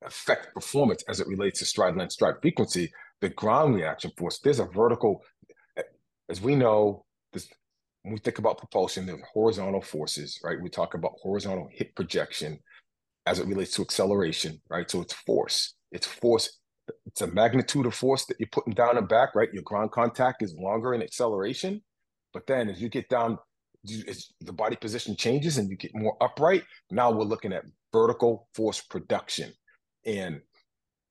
affect 0.04 0.54
performance 0.54 1.04
as 1.10 1.20
it 1.20 1.28
relates 1.28 1.60
to 1.60 1.66
stride 1.66 1.96
length, 1.96 2.14
stride 2.14 2.36
frequency, 2.42 2.92
the 3.22 3.30
ground 3.30 3.76
reaction 3.76 4.12
force, 4.18 4.40
there's 4.44 4.60
a 4.60 4.66
vertical, 4.66 5.22
as 6.30 6.42
we 6.42 6.56
know, 6.56 7.06
this, 7.34 7.50
when 8.04 8.14
we 8.14 8.20
think 8.20 8.40
about 8.40 8.58
propulsion, 8.58 9.06
there's 9.06 9.22
horizontal 9.32 9.82
forces, 9.82 10.40
right? 10.44 10.60
We 10.60 10.70
talk 10.70 10.94
about 10.94 11.20
horizontal 11.22 11.68
hip 11.72 11.94
projection 11.96 12.60
as 13.26 13.40
it 13.40 13.46
relates 13.46 13.76
to 13.76 13.82
acceleration, 13.82 14.60
right? 14.70 14.90
So 14.90 15.02
it's 15.02 15.14
force. 15.14 15.76
It's 15.92 16.08
force 16.08 16.59
it's 17.06 17.22
a 17.22 17.28
magnitude 17.28 17.86
of 17.86 17.94
force 17.94 18.26
that 18.26 18.40
you're 18.40 18.50
putting 18.52 18.74
down 18.74 18.98
and 18.98 19.08
back, 19.08 19.36
right? 19.36 19.54
Your 19.54 19.64
ground 19.64 19.92
contact 19.92 20.42
is 20.42 20.56
longer 20.56 20.94
in 20.94 21.02
acceleration. 21.02 21.82
But 22.34 22.48
then 22.48 22.70
as 22.70 22.82
you 22.82 22.90
get 22.90 23.10
down, 23.10 23.38
as 24.08 24.28
the 24.42 24.54
body 24.54 24.76
position 24.76 25.16
changes 25.16 25.58
and 25.58 25.70
you 25.70 25.78
get 25.78 25.96
more 25.96 26.18
upright, 26.22 26.64
now 26.92 27.12
we're 27.12 27.24
looking 27.24 27.54
at 27.54 27.66
vertical 27.92 28.48
force 28.54 28.82
production. 28.82 29.54
And 30.06 30.42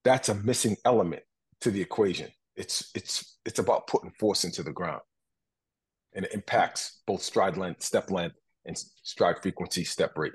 that's 0.05 0.29
a 0.29 0.35
missing 0.35 0.77
element 0.85 1.23
to 1.61 1.71
the 1.71 1.81
equation. 1.81 2.29
It's 2.57 2.91
it's 2.95 3.39
it's 3.45 3.59
about 3.59 3.87
putting 3.87 4.13
force 4.19 4.45
into 4.45 4.63
the 4.63 4.73
ground. 4.73 5.03
And 6.15 6.25
it 6.25 6.33
impacts 6.33 7.03
both 7.07 7.23
stride 7.23 7.57
length, 7.57 7.83
step 7.83 8.11
length, 8.11 8.37
and 8.65 8.77
stride 9.03 9.37
frequency, 9.43 9.85
step 9.85 10.17
rate. 10.17 10.33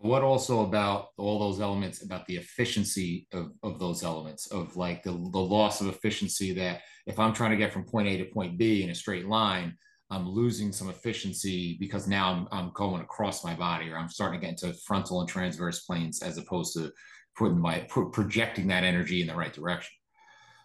What 0.00 0.22
also 0.22 0.64
about 0.64 1.08
all 1.16 1.38
those 1.38 1.60
elements 1.60 2.02
about 2.02 2.26
the 2.26 2.36
efficiency 2.36 3.28
of, 3.32 3.52
of 3.62 3.78
those 3.78 4.02
elements 4.02 4.48
of 4.48 4.76
like 4.76 5.02
the, 5.02 5.12
the 5.12 5.38
loss 5.38 5.80
of 5.80 5.86
efficiency 5.86 6.52
that 6.54 6.82
if 7.06 7.18
I'm 7.18 7.32
trying 7.32 7.52
to 7.52 7.56
get 7.56 7.72
from 7.72 7.84
point 7.84 8.08
A 8.08 8.16
to 8.18 8.24
point 8.24 8.58
B 8.58 8.82
in 8.82 8.90
a 8.90 8.94
straight 8.94 9.26
line, 9.26 9.76
I'm 10.10 10.28
losing 10.28 10.72
some 10.72 10.88
efficiency 10.88 11.76
because 11.80 12.06
now 12.06 12.32
I'm, 12.32 12.48
I'm 12.52 12.72
going 12.74 13.02
across 13.02 13.44
my 13.44 13.54
body 13.54 13.90
or 13.90 13.98
I'm 13.98 14.08
starting 14.08 14.40
to 14.40 14.46
get 14.46 14.62
into 14.62 14.78
frontal 14.84 15.20
and 15.20 15.28
transverse 15.28 15.80
planes 15.80 16.22
as 16.22 16.38
opposed 16.38 16.74
to 16.74 16.92
putting 17.36 17.58
my 17.58 17.80
pro- 17.88 18.10
projecting 18.10 18.68
that 18.68 18.84
energy 18.84 19.20
in 19.20 19.26
the 19.26 19.34
right 19.34 19.52
direction. 19.52 19.92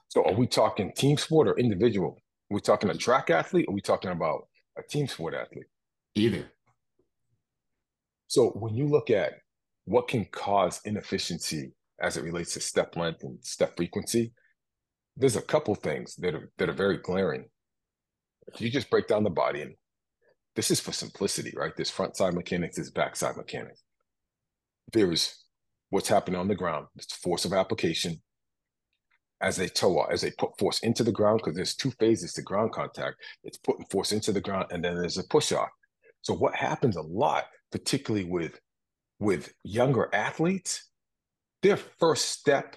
So 0.10 0.26
are 0.26 0.34
we 0.34 0.48
talking 0.48 0.92
team 0.94 1.18
sport 1.18 1.48
or 1.48 1.58
individual? 1.58 2.18
Are 2.52 2.56
we 2.56 2.62
talking 2.62 2.90
a 2.90 2.94
track 2.94 3.30
athlete 3.30 3.66
or 3.68 3.72
are 3.72 3.76
we 3.76 3.82
talking 3.82 4.12
about 4.12 4.48
a 4.78 4.84
team 4.84 5.08
sport 5.08 5.34
athlete? 5.34 5.68
Either. 6.16 6.46
So 8.32 8.52
when 8.52 8.76
you 8.76 8.88
look 8.88 9.10
at 9.10 9.34
what 9.84 10.08
can 10.08 10.24
cause 10.24 10.80
inefficiency 10.86 11.74
as 12.00 12.16
it 12.16 12.24
relates 12.24 12.54
to 12.54 12.62
step 12.62 12.96
length 12.96 13.24
and 13.24 13.38
step 13.44 13.76
frequency, 13.76 14.32
there's 15.18 15.36
a 15.36 15.42
couple 15.42 15.76
things 15.76 16.16
that 16.16 16.34
are 16.34 16.50
that 16.58 16.70
are 16.70 16.74
very 16.74 16.96
glaring. 17.00 17.44
If 18.48 18.62
you 18.62 18.72
just 18.72 18.90
break 18.90 19.08
down 19.08 19.26
the 19.26 19.30
body, 19.30 19.64
and 19.64 19.76
this 20.56 20.72
is 20.72 20.80
for 20.80 20.94
simplicity, 20.94 21.52
right? 21.58 21.74
There's 21.76 21.90
front 21.90 22.16
side 22.16 22.34
mechanics, 22.34 22.78
there's 22.78 22.90
back 22.90 23.18
side 23.18 23.36
mechanics. 23.36 23.84
There's 24.94 25.38
what's 25.90 26.08
happening 26.08 26.40
on 26.40 26.48
the 26.48 26.56
ground, 26.56 26.88
it's 26.96 27.14
force 27.14 27.44
of 27.44 27.52
application. 27.52 28.22
As 29.42 29.58
they 29.58 29.68
toe 29.68 30.00
off, 30.00 30.10
as 30.10 30.22
they 30.22 30.32
put 30.40 30.58
force 30.58 30.80
into 30.84 31.04
the 31.04 31.12
ground, 31.12 31.42
because 31.44 31.58
there's 31.58 31.76
two 31.76 31.92
phases 32.00 32.32
to 32.36 32.42
ground 32.44 32.72
contact. 32.72 33.18
It's 33.44 33.58
putting 33.58 33.88
force 33.88 34.14
into 34.14 34.32
the 34.32 34.40
ground, 34.40 34.68
and 34.72 34.82
then 34.82 34.96
there's 34.96 35.18
a 35.18 35.24
push 35.26 35.52
off. 35.52 35.68
So 36.22 36.34
what 36.34 36.56
happens 36.56 36.96
a 36.96 37.02
lot 37.02 37.44
particularly 37.72 38.26
with 38.26 38.60
with 39.20 39.54
younger 39.64 40.10
athletes, 40.14 40.90
their 41.62 41.78
first 41.78 42.30
step 42.30 42.76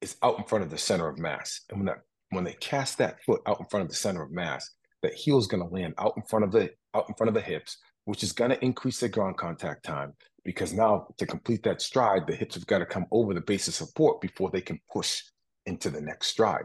is 0.00 0.16
out 0.22 0.38
in 0.38 0.44
front 0.44 0.64
of 0.64 0.70
the 0.70 0.78
center 0.78 1.06
of 1.06 1.18
mass. 1.18 1.60
And 1.68 1.78
when 1.78 1.86
that 1.86 1.98
when 2.30 2.44
they 2.44 2.54
cast 2.54 2.98
that 2.98 3.22
foot 3.24 3.42
out 3.46 3.60
in 3.60 3.66
front 3.66 3.84
of 3.84 3.90
the 3.90 3.96
center 3.96 4.22
of 4.22 4.30
mass, 4.30 4.70
that 5.02 5.14
heel 5.14 5.38
is 5.38 5.46
going 5.46 5.62
to 5.62 5.74
land 5.74 5.94
out 5.98 6.14
in 6.16 6.22
front 6.22 6.44
of 6.44 6.52
the 6.52 6.70
out 6.94 7.06
in 7.08 7.14
front 7.14 7.28
of 7.28 7.34
the 7.34 7.40
hips, 7.40 7.78
which 8.04 8.22
is 8.22 8.32
going 8.32 8.50
to 8.50 8.64
increase 8.64 9.00
their 9.00 9.08
ground 9.08 9.36
contact 9.36 9.84
time 9.84 10.14
because 10.44 10.72
now 10.72 11.06
to 11.18 11.26
complete 11.26 11.62
that 11.64 11.82
stride, 11.82 12.26
the 12.26 12.34
hips 12.34 12.54
have 12.54 12.66
got 12.66 12.78
to 12.78 12.86
come 12.86 13.06
over 13.10 13.34
the 13.34 13.40
base 13.40 13.68
of 13.68 13.74
support 13.74 14.20
before 14.20 14.50
they 14.50 14.60
can 14.60 14.80
push 14.90 15.22
into 15.66 15.90
the 15.90 16.00
next 16.00 16.28
stride. 16.28 16.64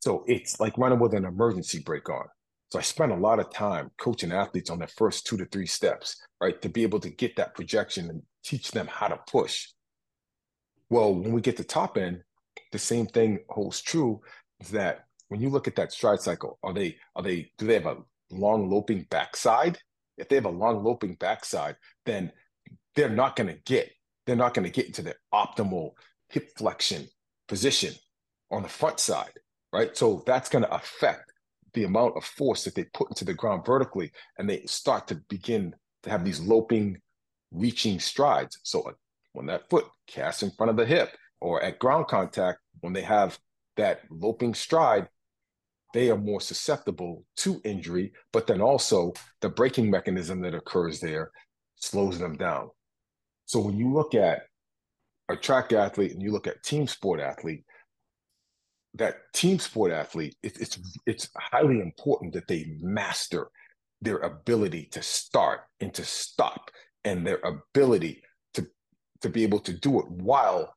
So 0.00 0.24
it's 0.26 0.58
like 0.58 0.78
running 0.78 0.98
with 0.98 1.14
an 1.14 1.26
emergency 1.26 1.80
brake 1.80 2.08
on. 2.08 2.24
So 2.70 2.78
I 2.78 2.82
spent 2.82 3.12
a 3.12 3.16
lot 3.16 3.40
of 3.40 3.52
time 3.52 3.90
coaching 4.00 4.32
athletes 4.32 4.70
on 4.70 4.78
their 4.78 4.88
first 4.88 5.26
two 5.26 5.36
to 5.36 5.44
three 5.46 5.66
steps, 5.66 6.16
right? 6.40 6.60
To 6.62 6.68
be 6.68 6.82
able 6.82 7.00
to 7.00 7.10
get 7.10 7.36
that 7.36 7.54
projection 7.54 8.10
and 8.10 8.22
teach 8.44 8.70
them 8.70 8.86
how 8.86 9.08
to 9.08 9.20
push. 9.28 9.68
Well, 10.88 11.14
when 11.14 11.32
we 11.32 11.40
get 11.40 11.56
to 11.58 11.64
top 11.64 11.96
end, 11.96 12.22
the 12.72 12.78
same 12.78 13.06
thing 13.06 13.40
holds 13.48 13.80
true 13.80 14.20
is 14.60 14.70
that 14.70 15.04
when 15.28 15.40
you 15.40 15.48
look 15.48 15.68
at 15.68 15.76
that 15.76 15.92
stride 15.92 16.20
cycle, 16.20 16.58
are 16.62 16.72
they 16.72 16.96
are 17.14 17.22
they 17.22 17.52
do 17.58 17.66
they 17.66 17.74
have 17.74 17.86
a 17.86 17.98
long 18.30 18.68
loping 18.68 19.06
backside? 19.10 19.78
If 20.16 20.28
they 20.28 20.36
have 20.36 20.44
a 20.44 20.50
long 20.50 20.84
loping 20.84 21.14
backside, 21.14 21.76
then 22.04 22.32
they're 22.94 23.08
not 23.08 23.36
going 23.36 23.48
to 23.48 23.58
get 23.64 23.90
they're 24.26 24.36
not 24.36 24.54
going 24.54 24.64
to 24.64 24.72
get 24.72 24.86
into 24.86 25.02
their 25.02 25.16
optimal 25.32 25.92
hip 26.28 26.50
flexion 26.56 27.08
position 27.48 27.94
on 28.50 28.62
the 28.62 28.68
front 28.68 29.00
side, 29.00 29.32
right? 29.72 29.96
So 29.96 30.22
that's 30.26 30.48
going 30.48 30.64
to 30.64 30.74
affect 30.74 31.32
the 31.74 31.84
amount 31.84 32.16
of 32.16 32.24
force 32.24 32.64
that 32.64 32.74
they 32.74 32.84
put 32.84 33.08
into 33.10 33.24
the 33.24 33.34
ground 33.34 33.64
vertically, 33.64 34.12
and 34.38 34.48
they 34.48 34.64
start 34.66 35.06
to 35.08 35.16
begin 35.28 35.74
to 36.02 36.10
have 36.10 36.24
these 36.24 36.40
loping, 36.40 36.98
reaching 37.50 38.00
strides. 38.00 38.58
So 38.62 38.82
uh, 38.82 38.92
when 39.32 39.46
that 39.46 39.68
foot 39.70 39.86
casts 40.06 40.42
in 40.42 40.50
front 40.52 40.70
of 40.70 40.76
the 40.76 40.86
hip 40.86 41.10
or 41.40 41.62
at 41.62 41.78
ground 41.78 42.08
contact, 42.08 42.58
when 42.80 42.92
they 42.92 43.02
have 43.02 43.38
that 43.76 44.00
loping 44.10 44.54
stride, 44.54 45.08
they 45.92 46.10
are 46.10 46.16
more 46.16 46.40
susceptible 46.40 47.24
to 47.36 47.60
injury, 47.64 48.12
but 48.32 48.46
then 48.46 48.60
also 48.60 49.12
the 49.40 49.48
braking 49.48 49.90
mechanism 49.90 50.40
that 50.42 50.54
occurs 50.54 51.00
there 51.00 51.30
slows 51.76 52.18
them 52.18 52.36
down. 52.36 52.70
So 53.46 53.60
when 53.60 53.76
you 53.76 53.92
look 53.92 54.14
at 54.14 54.42
a 55.28 55.36
track 55.36 55.72
athlete 55.72 56.12
and 56.12 56.22
you 56.22 56.30
look 56.30 56.46
at 56.46 56.62
team 56.62 56.86
sport 56.86 57.20
athlete, 57.20 57.64
that 58.94 59.16
team 59.34 59.58
sport 59.58 59.92
athlete, 59.92 60.36
it, 60.42 60.60
it's 60.60 60.78
it's 61.06 61.28
highly 61.36 61.80
important 61.80 62.34
that 62.34 62.48
they 62.48 62.66
master 62.80 63.48
their 64.02 64.18
ability 64.18 64.88
to 64.92 65.02
start 65.02 65.60
and 65.80 65.92
to 65.94 66.04
stop 66.04 66.70
and 67.04 67.26
their 67.26 67.40
ability 67.44 68.22
to 68.54 68.66
to 69.20 69.28
be 69.28 69.42
able 69.42 69.60
to 69.60 69.72
do 69.72 69.98
it 70.00 70.10
while 70.10 70.74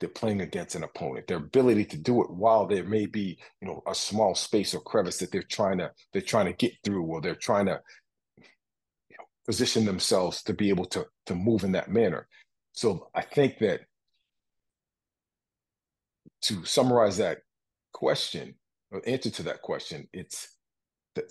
they're 0.00 0.08
playing 0.08 0.42
against 0.42 0.76
an 0.76 0.84
opponent. 0.84 1.26
Their 1.26 1.38
ability 1.38 1.84
to 1.86 1.96
do 1.96 2.22
it 2.22 2.30
while 2.30 2.66
there 2.66 2.84
may 2.84 3.06
be 3.06 3.38
you 3.60 3.68
know 3.68 3.82
a 3.86 3.94
small 3.94 4.34
space 4.34 4.74
or 4.74 4.80
crevice 4.80 5.18
that 5.18 5.32
they're 5.32 5.42
trying 5.42 5.78
to 5.78 5.90
they're 6.12 6.22
trying 6.22 6.46
to 6.46 6.52
get 6.52 6.72
through 6.84 7.04
or 7.04 7.20
they're 7.20 7.34
trying 7.34 7.66
to 7.66 7.80
you 8.36 9.16
know, 9.18 9.24
position 9.46 9.84
themselves 9.84 10.42
to 10.44 10.54
be 10.54 10.68
able 10.68 10.86
to 10.86 11.06
to 11.26 11.34
move 11.34 11.64
in 11.64 11.72
that 11.72 11.90
manner. 11.90 12.28
So 12.72 13.08
i 13.14 13.22
think 13.22 13.58
that 13.58 13.80
to 16.42 16.64
summarize 16.64 17.16
that 17.16 17.38
question 17.92 18.54
or 18.90 19.02
answer 19.06 19.30
to 19.30 19.42
that 19.42 19.62
question 19.62 20.08
it's 20.12 20.56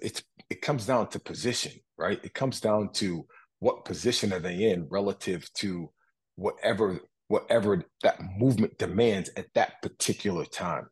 it's 0.01 0.21
it 0.49 0.61
comes 0.61 0.85
down 0.85 1.07
to 1.07 1.19
position 1.19 1.73
right 1.97 2.19
it 2.23 2.33
comes 2.33 2.59
down 2.59 2.91
to 2.91 3.25
what 3.59 3.85
position 3.85 4.31
are 4.33 4.39
they 4.39 4.71
in 4.71 4.87
relative 4.89 5.51
to 5.53 5.89
whatever 6.35 7.01
whatever 7.27 7.83
that 8.03 8.19
movement 8.37 8.77
demands 8.77 9.29
at 9.35 9.53
that 9.53 9.81
particular 9.81 10.45
time. 10.45 10.87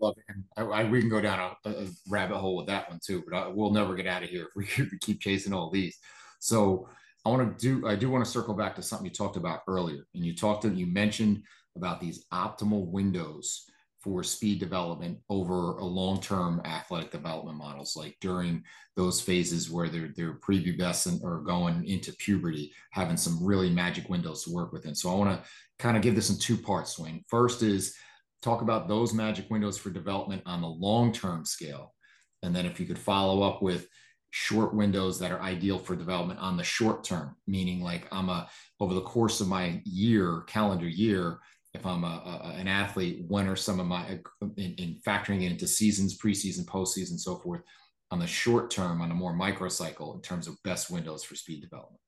Love 0.00 0.14
it. 0.16 0.34
I, 0.56 0.62
I, 0.62 0.84
we 0.84 1.00
can 1.00 1.10
go 1.10 1.20
down 1.20 1.54
a, 1.64 1.70
a, 1.70 1.86
rabbit 2.08 2.38
hole 2.38 2.56
with 2.56 2.66
that 2.66 2.88
one 2.88 3.00
too, 3.04 3.22
but 3.28 3.36
I, 3.36 3.48
we'll 3.48 3.70
never 3.70 3.94
get 3.94 4.06
out 4.06 4.22
of 4.22 4.30
here 4.30 4.44
if 4.44 4.48
we, 4.56 4.64
if 4.64 4.90
we 4.92 4.98
keep 4.98 5.20
chasing 5.20 5.52
all 5.52 5.70
these. 5.70 5.98
So 6.38 6.88
I 7.24 7.28
want 7.28 7.58
to 7.58 7.80
do, 7.80 7.86
I 7.86 7.96
do 7.96 8.10
want 8.10 8.24
to 8.24 8.30
circle 8.30 8.54
back 8.54 8.74
to 8.76 8.82
something 8.82 9.06
you 9.06 9.12
talked 9.12 9.36
about 9.36 9.60
earlier. 9.68 10.06
And 10.14 10.24
you 10.24 10.34
talked 10.34 10.62
to, 10.62 10.70
you 10.70 10.86
mentioned 10.86 11.42
about 11.76 12.00
these 12.00 12.24
optimal 12.32 12.86
windows 12.86 13.66
for 14.00 14.22
speed 14.22 14.58
development 14.58 15.18
over 15.28 15.78
a 15.78 15.84
long-term 15.84 16.62
athletic 16.64 17.10
development 17.10 17.58
models 17.58 17.96
like 17.96 18.16
during 18.20 18.62
those 18.96 19.20
phases 19.20 19.70
where 19.70 19.88
they're 19.88 20.12
they're 20.16 20.38
prepubescent 20.38 21.22
or 21.22 21.40
going 21.40 21.86
into 21.86 22.12
puberty 22.14 22.72
having 22.92 23.16
some 23.16 23.44
really 23.44 23.70
magic 23.70 24.08
windows 24.08 24.42
to 24.44 24.52
work 24.52 24.72
within. 24.72 24.94
So 24.94 25.10
i 25.10 25.14
want 25.14 25.30
to 25.30 25.48
kind 25.78 25.96
of 25.96 26.02
give 26.02 26.14
this 26.14 26.30
in 26.30 26.38
two 26.38 26.56
parts 26.56 26.92
swing 26.92 27.24
first 27.28 27.62
is 27.62 27.94
talk 28.42 28.62
about 28.62 28.88
those 28.88 29.12
magic 29.12 29.50
windows 29.50 29.76
for 29.76 29.90
development 29.90 30.42
on 30.46 30.62
the 30.62 30.68
long-term 30.68 31.44
scale. 31.44 31.94
And 32.42 32.56
then 32.56 32.64
if 32.64 32.80
you 32.80 32.86
could 32.86 32.98
follow 32.98 33.42
up 33.42 33.60
with 33.60 33.86
short 34.30 34.74
windows 34.74 35.18
that 35.18 35.32
are 35.32 35.42
ideal 35.42 35.78
for 35.78 35.94
development 35.94 36.40
on 36.40 36.56
the 36.56 36.62
short 36.62 37.02
term 37.02 37.34
meaning 37.48 37.82
like 37.82 38.06
i'm 38.12 38.28
a 38.28 38.48
over 38.78 38.94
the 38.94 39.00
course 39.00 39.40
of 39.40 39.48
my 39.48 39.82
year 39.84 40.42
calendar 40.46 40.88
year 40.88 41.40
if 41.74 41.86
I'm 41.86 42.04
a, 42.04 42.42
a, 42.44 42.58
an 42.58 42.68
athlete, 42.68 43.24
when 43.28 43.48
are 43.48 43.56
some 43.56 43.80
of 43.80 43.86
my 43.86 44.18
uh, 44.42 44.46
in, 44.56 44.74
in 44.74 44.96
factoring 45.06 45.42
into 45.42 45.66
seasons, 45.66 46.18
preseason, 46.18 46.64
postseason, 46.64 47.18
so 47.18 47.36
forth, 47.36 47.62
on 48.10 48.18
the 48.18 48.26
short 48.26 48.70
term, 48.70 49.00
on 49.00 49.10
a 49.10 49.14
more 49.14 49.32
micro 49.32 49.68
cycle 49.68 50.14
in 50.14 50.20
terms 50.20 50.48
of 50.48 50.60
best 50.64 50.90
windows 50.90 51.22
for 51.22 51.36
speed 51.36 51.60
development? 51.60 52.00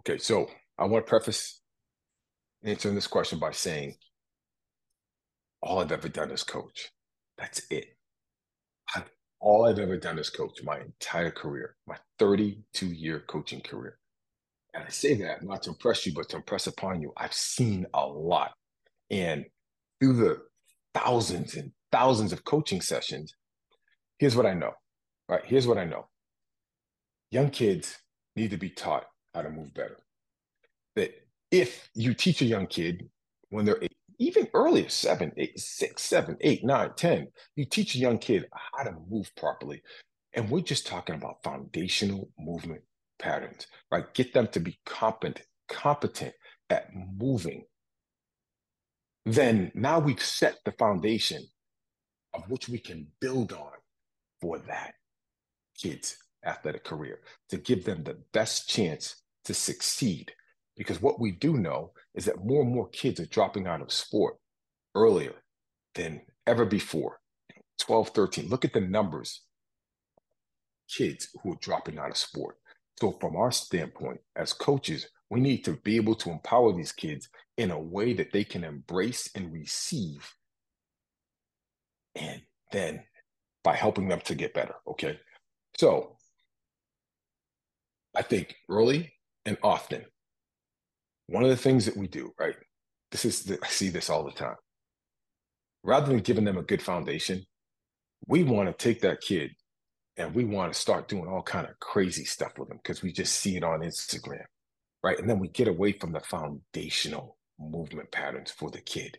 Okay, 0.00 0.18
so 0.18 0.50
I 0.78 0.86
want 0.86 1.06
to 1.06 1.10
preface 1.10 1.60
answering 2.64 2.94
this 2.94 3.06
question 3.06 3.38
by 3.38 3.52
saying 3.52 3.94
all 5.62 5.78
I've 5.78 5.92
ever 5.92 6.08
done 6.08 6.32
is 6.32 6.42
coach. 6.42 6.90
That's 7.38 7.62
it. 7.70 7.96
I've, 8.96 9.10
all 9.40 9.66
I've 9.66 9.78
ever 9.78 9.96
done 9.96 10.18
is 10.18 10.28
coach 10.28 10.60
my 10.64 10.80
entire 10.80 11.30
career, 11.30 11.76
my 11.86 11.96
32 12.18 12.86
year 12.86 13.22
coaching 13.28 13.60
career. 13.60 13.98
And 14.74 14.84
I 14.84 14.88
say 14.88 15.14
that 15.14 15.42
not 15.42 15.62
to 15.64 15.70
impress 15.70 16.06
you, 16.06 16.14
but 16.14 16.28
to 16.30 16.36
impress 16.36 16.66
upon 16.66 17.02
you. 17.02 17.12
I've 17.16 17.34
seen 17.34 17.86
a 17.94 18.06
lot. 18.06 18.52
And 19.10 19.44
through 20.00 20.14
the 20.14 20.38
thousands 20.94 21.54
and 21.56 21.72
thousands 21.90 22.32
of 22.32 22.44
coaching 22.44 22.80
sessions, 22.80 23.34
here's 24.18 24.36
what 24.36 24.46
I 24.46 24.54
know. 24.54 24.72
Right? 25.28 25.44
Here's 25.44 25.66
what 25.66 25.78
I 25.78 25.84
know. 25.84 26.08
Young 27.30 27.50
kids 27.50 27.98
need 28.36 28.50
to 28.50 28.56
be 28.56 28.70
taught 28.70 29.04
how 29.34 29.42
to 29.42 29.50
move 29.50 29.74
better. 29.74 29.98
That 30.96 31.12
if 31.50 31.88
you 31.94 32.14
teach 32.14 32.40
a 32.40 32.46
young 32.46 32.66
kid 32.66 33.08
when 33.50 33.64
they're 33.64 33.82
eight, 33.82 33.92
even 34.18 34.48
earlier, 34.54 34.88
seven, 34.88 35.32
eight, 35.36 35.58
six, 35.58 36.02
seven, 36.02 36.36
eight, 36.40 36.64
nine, 36.64 36.90
ten, 36.96 37.28
you 37.56 37.64
teach 37.64 37.94
a 37.94 37.98
young 37.98 38.18
kid 38.18 38.46
how 38.52 38.84
to 38.84 38.94
move 39.10 39.30
properly. 39.36 39.82
And 40.34 40.48
we're 40.48 40.60
just 40.60 40.86
talking 40.86 41.14
about 41.14 41.42
foundational 41.42 42.30
movement 42.38 42.82
patterns, 43.22 43.66
right? 43.90 44.12
Get 44.12 44.34
them 44.34 44.48
to 44.48 44.60
be 44.60 44.78
competent, 44.84 45.46
competent 45.68 46.34
at 46.68 46.88
moving. 46.94 47.64
Then 49.24 49.70
now 49.74 50.00
we've 50.00 50.22
set 50.22 50.58
the 50.64 50.72
foundation 50.72 51.44
of 52.34 52.42
which 52.50 52.68
we 52.68 52.78
can 52.78 53.06
build 53.20 53.52
on 53.52 53.72
for 54.40 54.58
that 54.58 54.94
kid's 55.78 56.16
athletic 56.44 56.84
career 56.84 57.20
to 57.48 57.56
give 57.56 57.84
them 57.84 58.02
the 58.02 58.18
best 58.32 58.68
chance 58.68 59.22
to 59.44 59.54
succeed. 59.54 60.32
Because 60.76 61.00
what 61.00 61.20
we 61.20 61.30
do 61.30 61.56
know 61.56 61.92
is 62.14 62.24
that 62.24 62.44
more 62.44 62.62
and 62.62 62.74
more 62.74 62.88
kids 62.88 63.20
are 63.20 63.26
dropping 63.26 63.66
out 63.66 63.80
of 63.80 63.92
sport 63.92 64.36
earlier 64.94 65.34
than 65.94 66.22
ever 66.46 66.64
before. 66.64 67.20
12, 67.80 68.08
13. 68.08 68.48
Look 68.48 68.64
at 68.64 68.72
the 68.72 68.80
numbers. 68.80 69.42
Kids 70.88 71.28
who 71.42 71.52
are 71.52 71.58
dropping 71.60 71.98
out 71.98 72.10
of 72.10 72.16
sport. 72.16 72.56
So, 73.00 73.12
from 73.12 73.36
our 73.36 73.50
standpoint 73.50 74.20
as 74.36 74.52
coaches, 74.52 75.08
we 75.30 75.40
need 75.40 75.64
to 75.64 75.72
be 75.82 75.96
able 75.96 76.14
to 76.16 76.30
empower 76.30 76.72
these 76.72 76.92
kids 76.92 77.28
in 77.56 77.70
a 77.70 77.80
way 77.80 78.12
that 78.14 78.32
they 78.32 78.44
can 78.44 78.64
embrace 78.64 79.30
and 79.34 79.52
receive. 79.52 80.34
And 82.14 82.42
then 82.70 83.02
by 83.64 83.76
helping 83.76 84.08
them 84.08 84.20
to 84.24 84.34
get 84.34 84.54
better. 84.54 84.74
Okay. 84.86 85.18
So, 85.76 86.16
I 88.14 88.22
think 88.22 88.54
early 88.68 89.12
and 89.46 89.56
often, 89.62 90.04
one 91.28 91.44
of 91.44 91.50
the 91.50 91.56
things 91.56 91.86
that 91.86 91.96
we 91.96 92.08
do, 92.08 92.32
right? 92.38 92.56
This 93.10 93.24
is, 93.24 93.44
the, 93.44 93.58
I 93.62 93.68
see 93.68 93.88
this 93.88 94.10
all 94.10 94.24
the 94.24 94.32
time. 94.32 94.56
Rather 95.82 96.06
than 96.06 96.20
giving 96.20 96.44
them 96.44 96.58
a 96.58 96.62
good 96.62 96.82
foundation, 96.82 97.44
we 98.26 98.42
want 98.42 98.68
to 98.68 98.84
take 98.84 99.00
that 99.00 99.20
kid 99.20 99.50
and 100.16 100.34
we 100.34 100.44
want 100.44 100.72
to 100.72 100.78
start 100.78 101.08
doing 101.08 101.26
all 101.26 101.42
kind 101.42 101.66
of 101.66 101.78
crazy 101.80 102.24
stuff 102.24 102.52
with 102.58 102.68
them 102.68 102.78
because 102.82 103.02
we 103.02 103.12
just 103.12 103.34
see 103.34 103.56
it 103.56 103.64
on 103.64 103.80
Instagram, 103.80 104.44
right? 105.02 105.18
And 105.18 105.28
then 105.28 105.38
we 105.38 105.48
get 105.48 105.68
away 105.68 105.92
from 105.92 106.12
the 106.12 106.20
foundational 106.20 107.38
movement 107.58 108.10
patterns 108.10 108.50
for 108.50 108.70
the 108.70 108.80
kid. 108.80 109.18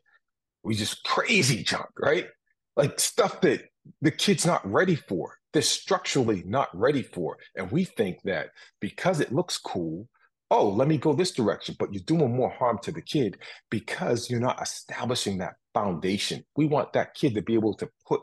We 0.63 0.75
just 0.75 1.03
crazy 1.03 1.63
junk, 1.63 1.89
right? 1.99 2.27
Like 2.75 2.99
stuff 2.99 3.41
that 3.41 3.61
the 4.01 4.11
kid's 4.11 4.45
not 4.45 4.69
ready 4.69 4.95
for. 4.95 5.37
They're 5.51 5.61
structurally 5.61 6.43
not 6.45 6.69
ready 6.73 7.03
for. 7.03 7.37
And 7.55 7.71
we 7.71 7.83
think 7.83 8.21
that 8.23 8.49
because 8.79 9.19
it 9.19 9.33
looks 9.33 9.57
cool, 9.57 10.07
oh, 10.49 10.69
let 10.69 10.87
me 10.87 10.97
go 10.97 11.13
this 11.13 11.31
direction, 11.31 11.75
but 11.79 11.93
you're 11.93 12.03
doing 12.05 12.35
more 12.35 12.49
harm 12.51 12.77
to 12.83 12.91
the 12.91 13.01
kid 13.01 13.37
because 13.69 14.29
you're 14.29 14.39
not 14.39 14.61
establishing 14.61 15.39
that 15.39 15.55
foundation. 15.73 16.43
We 16.55 16.65
want 16.65 16.93
that 16.93 17.15
kid 17.15 17.33
to 17.35 17.41
be 17.41 17.55
able 17.55 17.73
to 17.75 17.89
put 18.07 18.21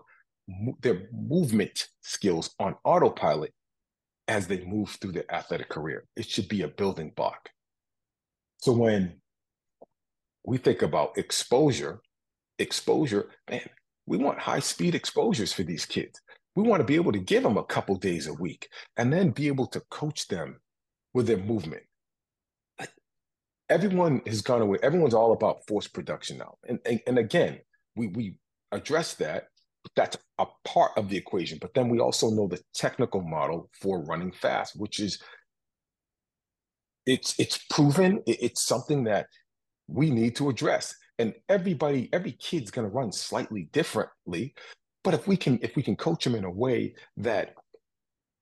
their 0.80 1.08
movement 1.12 1.88
skills 2.02 2.54
on 2.58 2.74
autopilot 2.84 3.52
as 4.28 4.46
they 4.46 4.64
move 4.64 4.90
through 5.00 5.12
their 5.12 5.32
athletic 5.32 5.68
career. 5.68 6.06
It 6.16 6.26
should 6.28 6.48
be 6.48 6.62
a 6.62 6.68
building 6.68 7.12
block. 7.14 7.50
So 8.58 8.72
when 8.72 9.20
we 10.44 10.58
think 10.58 10.82
about 10.82 11.18
exposure, 11.18 12.00
exposure, 12.58 13.30
man, 13.50 13.68
we 14.06 14.18
want 14.18 14.38
high 14.38 14.60
speed 14.60 14.94
exposures 14.94 15.52
for 15.52 15.62
these 15.62 15.84
kids. 15.84 16.20
We 16.56 16.62
want 16.62 16.80
to 16.80 16.84
be 16.84 16.96
able 16.96 17.12
to 17.12 17.18
give 17.18 17.42
them 17.42 17.56
a 17.56 17.64
couple 17.64 17.96
days 17.96 18.26
a 18.26 18.34
week 18.34 18.68
and 18.96 19.12
then 19.12 19.30
be 19.30 19.48
able 19.48 19.66
to 19.68 19.82
coach 19.90 20.28
them 20.28 20.60
with 21.14 21.26
their 21.26 21.38
movement. 21.38 21.82
everyone 23.68 24.20
has 24.26 24.42
gone 24.42 24.62
away. 24.62 24.78
Everyone's 24.82 25.14
all 25.14 25.32
about 25.32 25.66
force 25.66 25.86
production 25.86 26.38
now. 26.38 26.56
And, 26.68 26.80
and, 26.84 27.00
and 27.06 27.18
again, 27.18 27.60
we, 27.96 28.08
we 28.08 28.34
address 28.72 29.14
that 29.14 29.44
that's 29.96 30.18
a 30.38 30.46
part 30.66 30.92
of 30.96 31.08
the 31.08 31.16
equation. 31.16 31.58
But 31.60 31.74
then 31.74 31.88
we 31.88 32.00
also 32.00 32.30
know 32.30 32.48
the 32.48 32.60
technical 32.74 33.22
model 33.22 33.70
for 33.80 34.04
running 34.04 34.32
fast, 34.32 34.76
which 34.80 35.00
is 35.00 35.18
it's 37.06 37.38
it's 37.38 37.58
proven. 37.70 38.22
It's 38.26 38.64
something 38.64 39.04
that 39.04 39.26
we 39.88 40.10
need 40.10 40.36
to 40.36 40.50
address. 40.50 40.94
And 41.18 41.34
everybody, 41.48 42.10
every 42.12 42.32
kid's 42.32 42.70
going 42.72 42.88
to 42.88 42.94
run 42.94 43.12
slightly 43.12 43.64
differently. 43.72 44.54
But 45.04 45.14
if 45.14 45.26
we 45.28 45.36
can 45.36 45.58
if 45.62 45.76
we 45.76 45.82
can 45.82 45.96
coach 45.96 46.24
them 46.24 46.34
in 46.36 46.44
a 46.44 46.50
way 46.50 46.94
that 47.18 47.54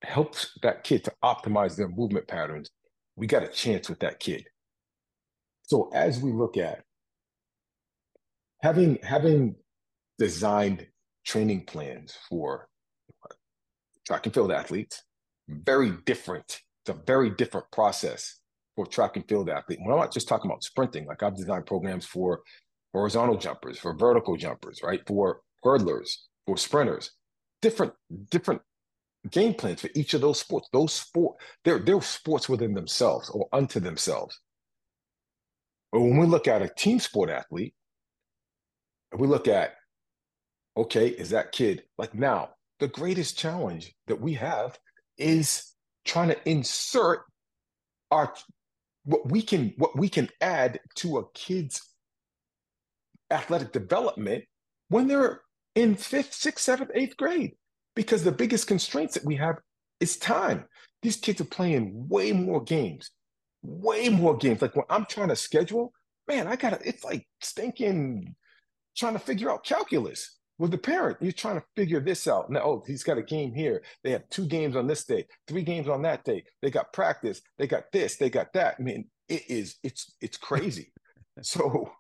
helps 0.03 0.59
that 0.63 0.85
kid 0.85 1.05
to 1.05 1.13
optimize 1.25 1.77
their 1.77 1.89
movement 1.89 2.29
patterns, 2.29 2.71
we 3.17 3.27
got 3.27 3.43
a 3.45 3.49
chance 3.49 3.89
with 3.89 4.01
that 4.01 4.21
kid 4.21 4.47
So 5.65 5.91
as 5.95 6.21
we 6.21 6.33
look 6.33 6.57
at 6.57 6.85
having 8.63 8.99
having 9.03 9.57
designed 10.19 10.87
training 11.29 11.67
plans 11.67 12.17
for 12.29 12.69
track 14.07 14.25
and 14.25 14.35
field 14.35 14.51
athletes, 14.51 15.03
very 15.49 15.93
different. 16.07 16.61
It's 16.83 16.97
a 16.97 17.03
very 17.07 17.31
different 17.31 17.67
process 17.71 18.41
for 18.75 18.87
track 18.87 19.17
and 19.17 19.29
field 19.29 19.51
athlete. 19.51 19.79
We're 19.83 19.95
not 19.95 20.13
just 20.13 20.27
talking 20.27 20.51
about 20.51 20.65
sprinting. 20.65 21.05
Like 21.07 21.23
I've 21.23 21.37
designed 21.37 21.67
programs 21.67 22.07
for 22.07 22.41
horizontal 22.95 23.37
jumpers, 23.37 23.79
for 23.79 23.95
vertical 23.95 24.37
jumpers, 24.37 24.81
right? 24.83 25.03
For 25.07 25.43
hurdlers, 25.65 26.09
for 26.47 26.57
sprinters. 26.57 27.11
Different, 27.61 27.93
different 28.31 28.63
game 29.31 29.53
plans 29.53 29.83
for 29.83 29.91
each 29.95 30.15
of 30.15 30.23
those 30.23 30.41
sports. 30.41 30.69
Those 30.73 30.95
sport, 30.95 31.37
they're 31.65 31.81
they're 31.81 32.01
sports 32.01 32.49
within 32.49 32.73
themselves 32.73 33.29
or 33.29 33.49
unto 33.53 33.81
themselves. 33.81 34.41
But 35.93 36.01
when 36.01 36.17
we 36.19 36.27
look 36.27 36.49
at 36.49 36.63
a 36.63 36.69
team 36.69 37.01
sport 37.01 37.29
athlete, 37.29 37.75
we 39.17 39.27
look 39.27 39.49
at, 39.49 39.75
okay, 40.79 41.09
is 41.09 41.31
that 41.31 41.53
kid 41.53 41.83
like 41.99 42.15
now? 42.15 42.51
The 42.79 42.89
greatest 42.89 43.37
challenge 43.37 43.93
that 44.07 44.21
we 44.21 44.35
have 44.35 44.79
is 45.17 45.73
trying 46.05 46.29
to 46.29 46.49
insert 46.49 47.23
our 48.11 48.33
what 49.05 49.31
we 49.31 49.43
can 49.43 49.75
what 49.77 49.99
we 49.99 50.09
can 50.09 50.29
add 50.41 50.81
to 50.97 51.19
a 51.19 51.31
kid's 51.33 51.83
athletic 53.31 53.73
development 53.73 54.45
when 54.89 55.09
they're 55.09 55.41
in 55.75 55.97
fifth, 55.97 56.33
sixth, 56.33 56.65
seventh, 56.65 56.91
eighth 56.95 57.17
grade. 57.17 57.53
Because 57.97 58.23
the 58.23 58.33
biggest 58.33 58.69
constraints 58.69 59.15
that 59.15 59.25
we 59.25 59.37
have 59.37 59.57
is 59.99 60.17
time. 60.17 60.65
These 61.03 61.17
kids 61.17 61.41
are 61.41 61.45
playing 61.45 62.09
way 62.09 62.31
more 62.33 62.63
games, 62.63 63.11
way 63.63 64.09
more 64.09 64.37
games. 64.37 64.63
Like 64.63 64.77
when 64.77 64.85
I'm 64.89 65.05
trying 65.05 65.29
to 65.29 65.37
schedule, 65.37 65.93
man, 66.29 66.47
I 66.47 66.55
gotta, 66.55 66.79
it's 66.87 67.05
like 67.05 67.27
stinking 67.41 68.37
trying 68.97 69.15
to 69.15 69.19
figure 69.19 69.51
out 69.51 69.65
calculus 69.65 70.38
with 70.59 70.71
the 70.71 70.79
parent. 70.79 71.19
You're 71.21 71.33
trying 71.33 71.61
to 71.61 71.65
figure 71.77 72.01
this 72.01 72.27
out. 72.27 72.51
Now, 72.51 72.61
oh, 72.63 72.85
he's 72.87 73.03
got 73.03 73.19
a 73.19 73.23
game 73.23 73.55
here. 73.55 73.83
They 74.03 74.11
have 74.11 74.29
two 74.31 74.47
games 74.47 74.77
on 74.77 74.87
this 74.87 75.05
day, 75.05 75.27
three 75.47 75.63
games 75.63 75.89
on 75.89 76.03
that 76.03 76.25
day. 76.25 76.45
They 76.63 76.71
got 76.71 76.93
practice. 76.93 77.41
They 77.59 77.67
got 77.67 77.93
this. 77.93 78.17
They 78.17 78.31
got 78.31 78.53
that. 78.55 78.77
I 78.79 78.83
mean, 78.83 79.09
it 79.29 79.43
is. 79.49 79.77
It's 79.83 80.15
it's 80.21 80.37
crazy. 80.37 80.93
so 81.43 81.93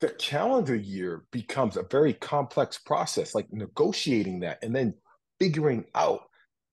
the 0.00 0.08
calendar 0.08 0.74
year 0.74 1.24
becomes 1.30 1.76
a 1.76 1.82
very 1.82 2.12
complex 2.12 2.78
process, 2.78 3.34
like 3.34 3.52
negotiating 3.52 4.40
that 4.40 4.58
and 4.62 4.74
then 4.74 4.94
figuring 5.38 5.84
out 5.94 6.22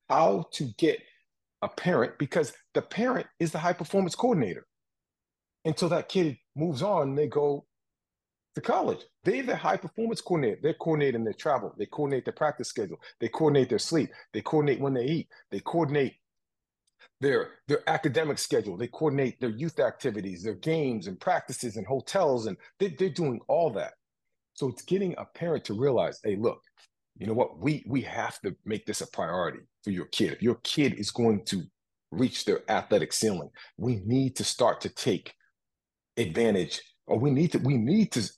how 0.08 0.44
to 0.52 0.64
get 0.78 1.00
a 1.62 1.68
parent 1.68 2.18
because 2.18 2.52
the 2.74 2.82
parent 2.82 3.26
is 3.38 3.52
the 3.52 3.58
high 3.58 3.72
performance 3.72 4.14
coordinator. 4.14 4.66
Until 5.64 5.88
that 5.90 6.10
kid 6.10 6.36
moves 6.54 6.82
on, 6.82 7.14
they 7.14 7.26
go 7.26 7.64
to 8.54 8.60
college. 8.60 9.00
They're 9.24 9.42
the 9.42 9.56
high 9.56 9.76
performance 9.76 10.20
coordinator. 10.20 10.60
They're 10.62 10.74
coordinating 10.74 11.24
their 11.24 11.32
travel. 11.32 11.74
They 11.78 11.86
coordinate 11.86 12.24
their 12.24 12.34
practice 12.34 12.68
schedule. 12.68 12.98
They 13.20 13.28
coordinate 13.28 13.68
their 13.68 13.78
sleep. 13.78 14.10
They 14.32 14.42
coordinate 14.42 14.80
when 14.80 14.94
they 14.94 15.06
eat. 15.06 15.28
They 15.50 15.60
coordinate 15.60 16.14
their 17.20 17.50
their 17.68 17.88
academic 17.88 18.38
schedule. 18.38 18.76
They 18.76 18.88
coordinate 18.88 19.40
their 19.40 19.50
youth 19.50 19.80
activities, 19.80 20.42
their 20.42 20.54
games 20.54 21.06
and 21.06 21.18
practices 21.18 21.76
and 21.76 21.86
hotels, 21.86 22.46
and 22.46 22.56
they, 22.78 22.88
they're 22.88 23.08
doing 23.08 23.40
all 23.48 23.70
that. 23.70 23.94
So 24.54 24.68
it's 24.68 24.82
getting 24.82 25.14
a 25.18 25.24
parent 25.24 25.64
to 25.66 25.74
realize, 25.74 26.20
hey, 26.22 26.36
look, 26.36 26.60
you 27.16 27.26
know 27.26 27.34
what? 27.34 27.58
We 27.58 27.84
we 27.88 28.02
have 28.02 28.40
to 28.40 28.54
make 28.64 28.86
this 28.86 29.00
a 29.00 29.06
priority 29.06 29.60
for 29.82 29.90
your 29.90 30.06
kid. 30.06 30.32
If 30.32 30.42
your 30.42 30.56
kid 30.64 30.94
is 30.94 31.10
going 31.10 31.44
to 31.46 31.62
reach 32.10 32.44
their 32.44 32.60
athletic 32.70 33.12
ceiling, 33.12 33.50
we 33.76 33.96
need 34.04 34.36
to 34.36 34.44
start 34.44 34.80
to 34.82 34.88
take 34.88 35.34
advantage, 36.16 36.80
or 37.06 37.18
we 37.18 37.30
need 37.30 37.52
to 37.52 37.58
we 37.58 37.76
need 37.76 38.12
to 38.12 38.28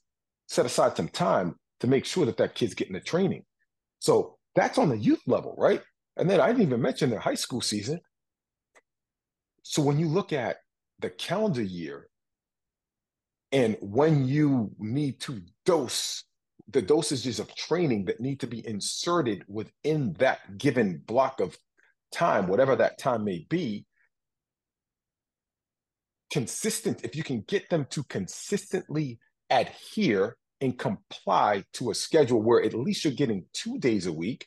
set 0.46 0.66
aside 0.66 0.96
some 0.96 1.08
time 1.08 1.56
to 1.80 1.86
make 1.86 2.04
sure 2.04 2.26
that 2.26 2.36
that 2.38 2.54
kid's 2.54 2.74
getting 2.74 2.94
the 2.94 3.00
training. 3.00 3.44
So 3.98 4.36
that's 4.54 4.78
on 4.78 4.88
the 4.88 4.98
youth 4.98 5.22
level, 5.26 5.54
right? 5.58 5.82
And 6.16 6.30
then 6.30 6.40
I 6.40 6.48
didn't 6.48 6.62
even 6.62 6.80
mention 6.80 7.10
their 7.10 7.18
high 7.18 7.34
school 7.34 7.60
season. 7.60 8.00
So 9.62 9.82
when 9.82 9.98
you 9.98 10.08
look 10.08 10.32
at 10.32 10.56
the 11.00 11.10
calendar 11.10 11.62
year 11.62 12.08
and 13.52 13.76
when 13.80 14.26
you 14.26 14.70
need 14.78 15.20
to 15.20 15.42
dose 15.64 16.24
the 16.68 16.82
dosages 16.82 17.38
of 17.38 17.54
training 17.54 18.06
that 18.06 18.20
need 18.20 18.40
to 18.40 18.46
be 18.46 18.66
inserted 18.66 19.44
within 19.48 20.14
that 20.14 20.58
given 20.58 21.02
block 21.06 21.40
of 21.40 21.56
time, 22.12 22.46
whatever 22.46 22.76
that 22.76 22.98
time 22.98 23.24
may 23.24 23.46
be, 23.48 23.84
consistent, 26.30 27.04
if 27.04 27.14
you 27.14 27.22
can 27.22 27.42
get 27.46 27.68
them 27.70 27.86
to 27.90 28.02
consistently 28.04 29.18
adhere 29.50 30.36
and 30.60 30.78
comply 30.78 31.64
to 31.74 31.90
a 31.90 31.94
schedule 31.94 32.42
where 32.42 32.62
at 32.62 32.74
least 32.74 33.04
you're 33.04 33.12
getting 33.12 33.44
two 33.52 33.78
days 33.78 34.06
a 34.06 34.12
week, 34.12 34.46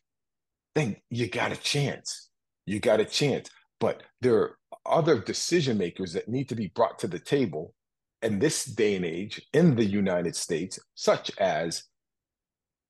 then 0.75 0.95
you 1.09 1.27
got 1.27 1.51
a 1.51 1.57
chance. 1.57 2.29
You 2.65 2.79
got 2.79 2.99
a 2.99 3.05
chance. 3.05 3.49
But 3.79 4.03
there 4.21 4.37
are 4.37 4.55
other 4.85 5.19
decision 5.19 5.77
makers 5.77 6.13
that 6.13 6.27
need 6.27 6.49
to 6.49 6.55
be 6.55 6.67
brought 6.67 6.99
to 6.99 7.07
the 7.07 7.19
table 7.19 7.73
in 8.21 8.39
this 8.39 8.65
day 8.65 8.95
and 8.95 9.05
age 9.05 9.41
in 9.53 9.75
the 9.75 9.85
United 9.85 10.35
States, 10.35 10.79
such 10.95 11.31
as 11.37 11.83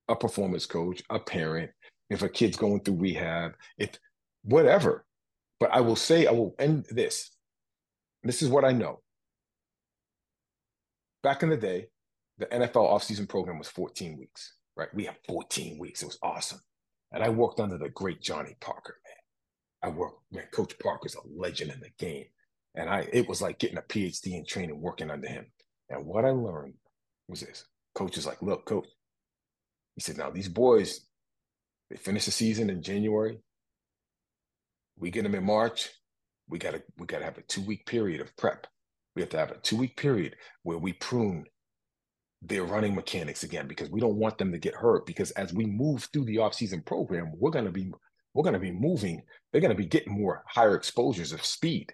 a 0.08 0.16
performance 0.16 0.66
coach, 0.66 1.04
a 1.10 1.20
parent, 1.20 1.70
if 2.10 2.24
a 2.24 2.30
kid's 2.30 2.58
going 2.58 2.82
through 2.82 2.96
rehab, 2.96 3.54
if 3.78 3.92
whatever. 4.44 5.06
But 5.60 5.72
I 5.72 5.82
will 5.82 5.96
say, 5.96 6.26
I 6.26 6.32
will 6.32 6.56
end 6.58 6.86
this. 6.90 7.30
This 8.24 8.42
is 8.42 8.50
what 8.50 8.66
I 8.66 8.72
know. 8.72 9.02
Back 11.22 11.44
in 11.44 11.50
the 11.50 11.58
day, 11.58 11.90
the 12.40 12.46
NFL 12.48 12.90
offseason 12.90 13.28
program 13.28 13.60
was 13.60 13.68
14 13.68 14.18
weeks, 14.18 14.54
right? 14.76 14.88
We 14.94 15.06
had 15.06 15.18
14 15.28 15.78
weeks. 15.78 16.02
It 16.02 16.08
was 16.08 16.20
awesome. 16.24 16.62
And 17.12 17.24
I 17.24 17.30
worked 17.30 17.60
under 17.60 17.78
the 17.78 17.90
great 17.90 18.22
Johnny 18.22 18.56
Parker, 18.62 18.96
man. 19.06 19.92
I 19.92 19.96
worked, 19.96 20.22
man, 20.32 20.46
Coach 20.54 20.78
Parker's 20.80 21.16
a 21.16 21.20
legend 21.36 21.72
in 21.72 21.82
the 21.82 21.92
game. 21.98 22.26
And 22.76 22.90
I 22.90 23.08
it 23.12 23.28
was 23.28 23.42
like 23.42 23.60
getting 23.60 23.78
a 23.78 23.82
PhD 23.82 24.34
in 24.38 24.46
training 24.46 24.80
working 24.80 25.12
under 25.12 25.28
him. 25.28 25.48
And 25.90 26.06
what 26.06 26.24
I 26.24 26.30
learned 26.30 26.76
was 27.28 27.42
this. 27.42 27.66
Coach 27.94 28.18
is 28.18 28.26
like, 28.26 28.42
look, 28.42 28.66
coach. 28.66 28.88
He 29.96 30.02
said, 30.02 30.18
now 30.18 30.30
these 30.30 30.48
boys, 30.48 31.02
they 31.90 31.98
finish 31.98 32.26
the 32.26 32.32
season 32.32 32.70
in 32.70 32.82
January. 32.82 33.40
We 34.98 35.12
get 35.12 35.24
them 35.24 35.36
in 35.36 35.44
March. 35.44 35.90
We 36.48 36.58
gotta 36.58 36.84
we 36.98 37.06
gotta 37.06 37.26
have 37.26 37.38
a 37.38 37.44
two-week 37.44 37.86
period 37.86 38.22
of 38.22 38.36
prep. 38.38 38.68
We 39.16 39.22
have 39.22 39.30
to 39.32 39.38
have 39.38 39.52
a 39.52 39.58
two-week 39.58 39.98
period 39.98 40.36
where 40.64 40.78
we 40.78 40.94
prune 40.94 41.46
their 42.42 42.64
running 42.64 42.96
mechanics 42.96 43.44
again 43.44 43.68
because 43.68 43.90
we 43.90 44.00
don't 44.00 44.16
want 44.16 44.38
them 44.38 44.52
to 44.52 44.58
get 44.58 44.76
hurt 44.76 45.06
because 45.06 45.32
as 45.32 45.54
we 45.54 45.66
move 45.66 46.08
through 46.14 46.24
the 46.26 46.38
offseason 46.38 46.86
program 46.86 47.34
we're 47.38 47.52
going 47.52 47.66
to 47.66 47.72
be 47.72 47.92
we're 48.34 48.44
going 48.44 48.54
to 48.54 48.60
be 48.60 48.72
moving 48.72 49.22
they're 49.52 49.62
going 49.62 49.76
to 49.76 49.78
be 49.78 49.86
getting 49.86 50.14
more 50.14 50.44
higher 50.48 50.76
exposures 50.76 51.34
of 51.34 51.44
speed. 51.44 51.92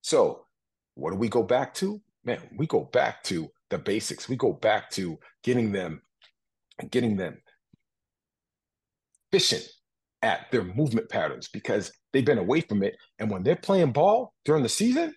So 0.00 0.46
what 0.94 1.10
do 1.10 1.16
we 1.16 1.28
go 1.28 1.42
back 1.42 1.74
to? 1.74 2.00
Man 2.24 2.40
we 2.56 2.66
go 2.66 2.84
back 2.84 3.22
to 3.24 3.50
the 3.70 3.78
basics. 3.78 4.28
We 4.28 4.36
go 4.36 4.52
back 4.52 4.90
to 4.92 5.18
getting 5.42 5.72
them 5.72 6.02
getting 6.90 7.16
them 7.16 7.40
efficient 9.30 9.68
at 10.22 10.50
their 10.52 10.62
movement 10.62 11.08
patterns 11.08 11.48
because 11.48 11.92
they've 12.12 12.24
been 12.24 12.38
away 12.38 12.60
from 12.60 12.82
it. 12.82 12.96
And 13.18 13.30
when 13.30 13.42
they're 13.42 13.56
playing 13.56 13.92
ball 13.92 14.32
during 14.44 14.62
the 14.62 14.68
season 14.68 15.14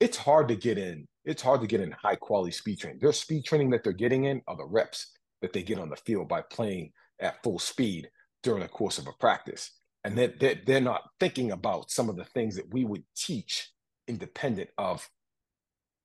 it's 0.00 0.16
hard 0.16 0.48
to 0.48 0.56
get 0.56 0.78
in 0.78 1.06
it's 1.24 1.42
hard 1.42 1.60
to 1.60 1.66
get 1.66 1.80
in 1.80 1.92
high 1.92 2.16
quality 2.16 2.52
speed 2.52 2.80
training. 2.80 2.98
Their 3.00 3.12
speed 3.12 3.44
training 3.44 3.70
that 3.70 3.84
they're 3.84 3.92
getting 3.92 4.24
in 4.24 4.42
are 4.46 4.56
the 4.56 4.64
reps 4.64 5.12
that 5.42 5.52
they 5.52 5.62
get 5.62 5.78
on 5.78 5.90
the 5.90 5.96
field 5.96 6.28
by 6.28 6.42
playing 6.42 6.92
at 7.20 7.42
full 7.42 7.58
speed 7.58 8.10
during 8.42 8.62
the 8.62 8.68
course 8.68 8.98
of 8.98 9.06
a 9.06 9.12
practice. 9.20 9.72
And 10.04 10.16
they're, 10.16 10.32
they're, 10.40 10.60
they're 10.66 10.80
not 10.80 11.02
thinking 11.18 11.52
about 11.52 11.90
some 11.90 12.08
of 12.08 12.16
the 12.16 12.24
things 12.24 12.56
that 12.56 12.72
we 12.72 12.84
would 12.84 13.04
teach 13.14 13.70
independent 14.08 14.70
of 14.78 15.06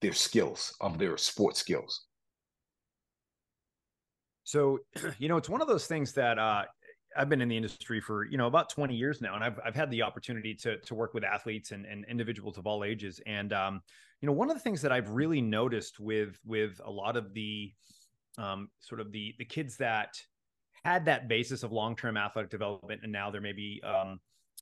their 0.02 0.14
skills, 0.14 0.76
of 0.82 0.98
their 0.98 1.18
sports 1.18 1.60
skills. 1.60 2.06
So, 4.44 4.80
you 5.18 5.30
know, 5.30 5.38
it's 5.38 5.50
one 5.50 5.62
of 5.62 5.68
those 5.68 5.88
things 5.88 6.12
that 6.14 6.38
uh, 6.38 6.64
I've 7.18 7.30
been 7.30 7.42
in 7.42 7.48
the 7.48 7.58
industry 7.58 8.02
for 8.02 8.26
you 8.26 8.38
know 8.38 8.48
about 8.48 8.70
20 8.70 8.94
years 8.94 9.22
now, 9.22 9.36
and 9.36 9.44
I've 9.44 9.60
I've 9.66 9.76
had 9.76 9.90
the 9.90 10.02
opportunity 10.02 10.54
to 10.56 10.78
to 10.80 10.96
work 10.96 11.14
with 11.14 11.24
athletes 11.24 11.72
and, 11.72 11.86
and 11.86 12.06
individuals 12.10 12.58
of 12.58 12.68
all 12.68 12.84
ages. 12.84 13.22
And 13.26 13.54
um, 13.54 13.82
you 14.26 14.32
know, 14.32 14.34
one 14.34 14.50
of 14.50 14.56
the 14.56 14.62
things 14.62 14.82
that 14.82 14.92
I've 14.92 15.12
really 15.12 15.40
noticed 15.40 16.00
with 16.00 16.40
with 16.44 16.82
a 16.84 16.90
lot 16.90 17.16
of 17.16 17.32
the 17.36 17.72
um, 18.40 18.70
sort 18.80 19.00
of 19.00 19.12
the 19.12 19.36
the 19.38 19.46
kids 19.46 19.78
that 19.78 20.16
had 20.84 21.06
that 21.06 21.28
basis 21.28 21.62
of 21.62 21.72
long 21.72 21.96
term 21.96 22.18
athletic 22.18 22.50
development, 22.50 23.02
and 23.04 23.12
now 23.12 23.30
they're 23.30 23.40
maybe 23.40 23.80
um, 23.84 24.20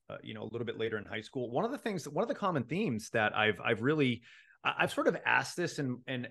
uh, 0.09 0.17
you 0.21 0.33
know 0.33 0.43
a 0.43 0.49
little 0.51 0.65
bit 0.65 0.77
later 0.77 0.97
in 0.97 1.05
high 1.05 1.21
school. 1.21 1.49
One 1.49 1.63
of 1.63 1.71
the 1.71 1.77
things, 1.77 2.09
one 2.09 2.23
of 2.23 2.27
the 2.27 2.35
common 2.35 2.63
themes 2.63 3.09
that 3.11 3.37
I've 3.37 3.61
I've 3.63 3.81
really 3.81 4.23
I've 4.65 4.91
sort 4.91 5.07
of 5.07 5.15
asked 5.25 5.55
this 5.55 5.79
and 5.79 5.99
and 6.07 6.27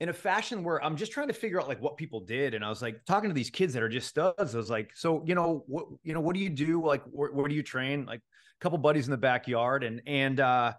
in 0.00 0.08
a 0.08 0.14
fashion 0.14 0.64
where 0.64 0.82
I'm 0.82 0.96
just 0.96 1.12
trying 1.12 1.28
to 1.28 1.34
figure 1.34 1.60
out 1.60 1.68
like 1.68 1.82
what 1.82 1.98
people 1.98 2.20
did. 2.20 2.54
And 2.54 2.64
I 2.64 2.70
was 2.70 2.80
like 2.80 3.04
talking 3.04 3.28
to 3.28 3.34
these 3.34 3.50
kids 3.50 3.74
that 3.74 3.82
are 3.82 3.90
just 3.90 4.08
studs. 4.08 4.54
I 4.54 4.56
was 4.58 4.70
like, 4.70 4.90
so, 4.94 5.22
you 5.26 5.34
know, 5.34 5.64
what, 5.66 5.84
you 6.02 6.14
know, 6.14 6.20
what 6.20 6.34
do 6.34 6.40
you 6.40 6.50
do? 6.50 6.84
Like, 6.84 7.02
where, 7.04 7.30
where 7.30 7.46
do 7.46 7.54
you 7.54 7.62
train? 7.62 8.04
Like 8.04 8.18
a 8.20 8.60
couple 8.60 8.76
buddies 8.78 9.06
in 9.06 9.12
the 9.12 9.16
backyard. 9.16 9.84
And, 9.84 10.02
and, 10.06 10.40
uh, 10.40 10.72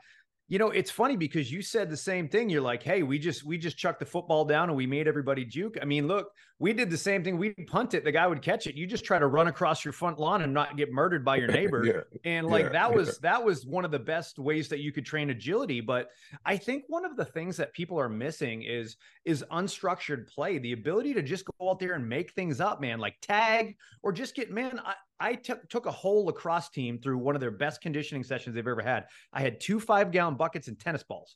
You 0.48 0.60
know, 0.60 0.70
it's 0.70 0.92
funny 0.92 1.18
because 1.18 1.52
you 1.52 1.64
said 1.64 1.90
the 1.90 1.98
same 1.98 2.30
thing. 2.30 2.50
You're 2.50 2.62
like, 2.62 2.84
"Hey, 2.84 3.02
we 3.02 3.18
just 3.18 3.44
we 3.44 3.58
just 3.58 3.78
chucked 3.78 4.00
the 4.00 4.06
football 4.06 4.46
down 4.46 4.70
and 4.70 4.78
we 4.78 4.86
made 4.86 5.08
everybody 5.08 5.44
juke." 5.44 5.78
I 5.82 5.86
mean, 5.86 6.08
look, 6.08 6.32
we 6.58 6.72
did 6.72 6.90
the 6.90 6.98
same 6.98 7.24
thing. 7.24 7.38
We 7.38 7.52
punt 7.52 7.94
it, 7.94 8.06
the 8.06 8.12
guy 8.12 8.26
would 8.26 8.42
catch 8.42 8.66
it. 8.66 8.76
You 8.76 8.88
just 8.88 9.04
try 9.04 9.20
to 9.20 9.28
run 9.28 9.48
across 9.48 9.84
your 9.84 9.92
front 9.92 10.20
lawn 10.20 10.42
and 10.42 10.54
not 10.54 10.78
get 10.78 10.92
murdered 10.92 11.26
by 11.26 11.36
your 11.36 11.48
neighbor. 11.52 11.84
yeah, 11.86 12.20
and 12.24 12.48
like 12.48 12.66
yeah, 12.66 12.70
that 12.70 12.94
was 12.94 13.08
yeah. 13.08 13.14
that 13.24 13.44
was 13.44 13.66
one 13.66 13.84
of 13.84 13.92
the 13.92 14.00
best 14.00 14.40
ways 14.40 14.70
that 14.70 14.80
you 14.80 14.94
could 14.94 15.06
train 15.06 15.32
agility. 15.32 15.82
But 15.82 16.12
I 16.46 16.56
think 16.56 16.86
one 16.88 17.04
of 17.04 17.18
the 17.18 17.26
things 17.26 17.58
that 17.58 17.74
people 17.74 18.00
are 18.00 18.08
missing 18.08 18.64
is 18.64 18.96
is 19.26 19.44
unstructured 19.52 20.28
play, 20.28 20.58
the 20.58 20.72
ability 20.72 21.14
to 21.16 21.22
just 21.22 21.46
go 21.46 21.70
out 21.70 21.80
there 21.80 21.94
and 21.94 22.08
make 22.08 22.32
things 22.32 22.62
up, 22.62 22.80
man, 22.80 23.00
like 23.00 23.16
tag 23.22 23.76
or 24.02 24.14
just 24.14 24.34
get 24.34 24.50
man. 24.50 24.80
I, 24.84 24.94
I 25.20 25.36
took 25.36 25.68
took 25.70 25.88
a 25.88 25.92
whole 25.92 26.26
lacrosse 26.26 26.70
team 26.70 27.00
through 27.00 27.18
one 27.18 27.36
of 27.36 27.42
their 27.42 27.52
best 27.52 27.82
conditioning 27.82 28.24
sessions 28.24 28.56
they've 28.56 28.66
ever 28.66 28.82
had. 28.82 29.06
I 29.34 29.42
had 29.42 29.60
two 29.60 29.80
five 29.80 30.12
gallon 30.12 30.36
buckets 30.36 30.70
and 30.70 30.80
tennis 30.80 31.04
balls. 31.04 31.36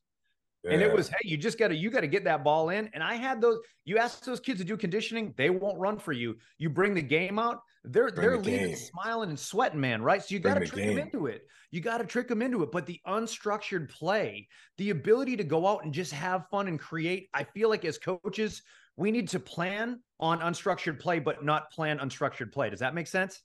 Yeah. 0.63 0.71
And 0.71 0.81
it 0.81 0.93
was, 0.93 1.07
hey, 1.07 1.17
you 1.23 1.37
just 1.37 1.57
got 1.57 1.69
to 1.69 1.75
you 1.75 1.89
got 1.89 2.01
to 2.01 2.07
get 2.07 2.25
that 2.25 2.43
ball 2.43 2.69
in. 2.69 2.89
And 2.93 3.01
I 3.01 3.15
had 3.15 3.39
those. 3.39 3.59
You 3.85 3.97
ask 3.97 4.23
those 4.25 4.39
kids 4.39 4.59
to 4.59 4.65
do 4.65 4.75
conditioning, 4.75 5.33
they 5.37 5.49
won't 5.49 5.79
run 5.79 5.97
for 5.97 6.11
you. 6.11 6.35
You 6.57 6.69
bring 6.69 6.93
the 6.93 7.01
game 7.01 7.39
out, 7.39 7.61
they're 7.85 8.11
bring 8.11 8.21
they're 8.27 8.37
the 8.37 8.43
leaving 8.43 8.75
smiling 8.75 9.29
and 9.29 9.39
sweating, 9.39 9.79
man. 9.79 10.01
Right? 10.01 10.21
So 10.21 10.33
you 10.33 10.39
got 10.39 10.55
to 10.55 10.65
trick 10.65 10.83
game. 10.83 10.95
them 10.95 11.05
into 11.05 11.27
it. 11.27 11.43
You 11.71 11.81
got 11.81 11.99
to 11.99 12.05
trick 12.05 12.27
them 12.27 12.41
into 12.41 12.61
it. 12.63 12.71
But 12.71 12.85
the 12.85 12.99
unstructured 13.07 13.89
play, 13.89 14.47
the 14.77 14.89
ability 14.89 15.37
to 15.37 15.43
go 15.43 15.65
out 15.65 15.85
and 15.85 15.93
just 15.93 16.11
have 16.11 16.47
fun 16.49 16.67
and 16.67 16.79
create, 16.79 17.29
I 17.33 17.45
feel 17.45 17.69
like 17.69 17.85
as 17.85 17.97
coaches, 17.97 18.61
we 18.97 19.11
need 19.11 19.29
to 19.29 19.39
plan 19.39 20.01
on 20.19 20.39
unstructured 20.41 20.99
play, 20.99 21.19
but 21.19 21.43
not 21.45 21.71
plan 21.71 21.99
unstructured 21.99 22.51
play. 22.51 22.69
Does 22.69 22.81
that 22.81 22.93
make 22.93 23.07
sense? 23.07 23.41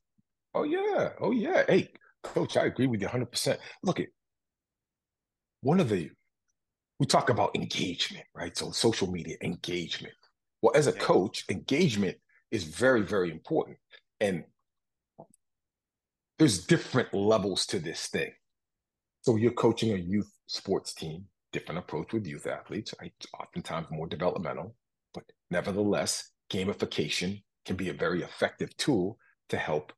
Oh 0.52 0.64
yeah. 0.64 1.10
Oh 1.20 1.30
yeah. 1.30 1.62
Hey, 1.68 1.92
coach, 2.24 2.56
I 2.56 2.64
agree 2.64 2.88
with 2.88 3.00
you 3.00 3.06
100%. 3.06 3.56
Look 3.84 4.00
at 4.00 4.08
one 5.60 5.78
of 5.78 5.88
the 5.88 6.10
we 6.98 7.06
talk 7.06 7.30
about 7.30 7.54
engagement, 7.54 8.24
right? 8.34 8.56
So 8.56 8.70
social 8.70 9.10
media 9.10 9.36
engagement. 9.42 10.14
Well, 10.62 10.72
as 10.74 10.86
a 10.86 10.92
coach, 10.92 11.44
engagement 11.50 12.16
is 12.50 12.64
very 12.64 13.02
very 13.02 13.30
important. 13.30 13.78
And 14.20 14.44
there's 16.38 16.66
different 16.66 17.12
levels 17.14 17.66
to 17.66 17.78
this 17.78 18.06
thing. 18.08 18.32
So 19.22 19.36
you're 19.36 19.52
coaching 19.52 19.92
a 19.92 19.96
youth 19.96 20.30
sports 20.46 20.92
team, 20.92 21.24
different 21.52 21.78
approach 21.78 22.12
with 22.12 22.26
youth 22.26 22.46
athletes, 22.46 22.94
right? 23.00 23.12
Oftentimes 23.40 23.86
more 23.90 24.06
developmental, 24.06 24.74
but 25.12 25.24
nevertheless, 25.50 26.30
gamification 26.52 27.42
can 27.64 27.76
be 27.76 27.88
a 27.88 27.94
very 27.94 28.22
effective 28.22 28.76
tool 28.76 29.16
to 29.48 29.56
help 29.56 29.92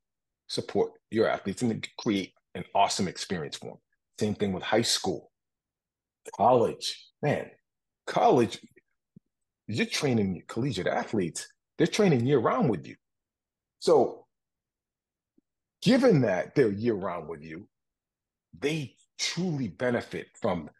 support 0.48 0.92
your 1.10 1.28
athletes 1.28 1.62
and 1.62 1.86
create 1.98 2.32
an 2.54 2.64
awesome 2.74 3.08
experience 3.08 3.56
for 3.56 3.70
them. 3.70 3.78
Same 4.20 4.34
thing 4.34 4.52
with 4.52 4.62
high 4.62 4.82
school, 4.82 5.32
college. 6.36 7.10
Man, 7.22 7.50
college, 8.06 8.58
you're 9.66 9.86
training 9.86 10.42
collegiate 10.48 10.86
athletes, 10.86 11.48
they're 11.78 11.86
training 11.86 12.26
year 12.26 12.38
round 12.38 12.70
with 12.70 12.86
you. 12.86 12.96
So, 13.78 14.26
given 15.82 16.22
that 16.22 16.54
they're 16.54 16.70
year 16.70 16.94
round 16.94 17.28
with 17.28 17.42
you, 17.42 17.68
they 18.58 18.94
truly 19.18 19.68
benefit 19.68 20.28
from 20.40 20.70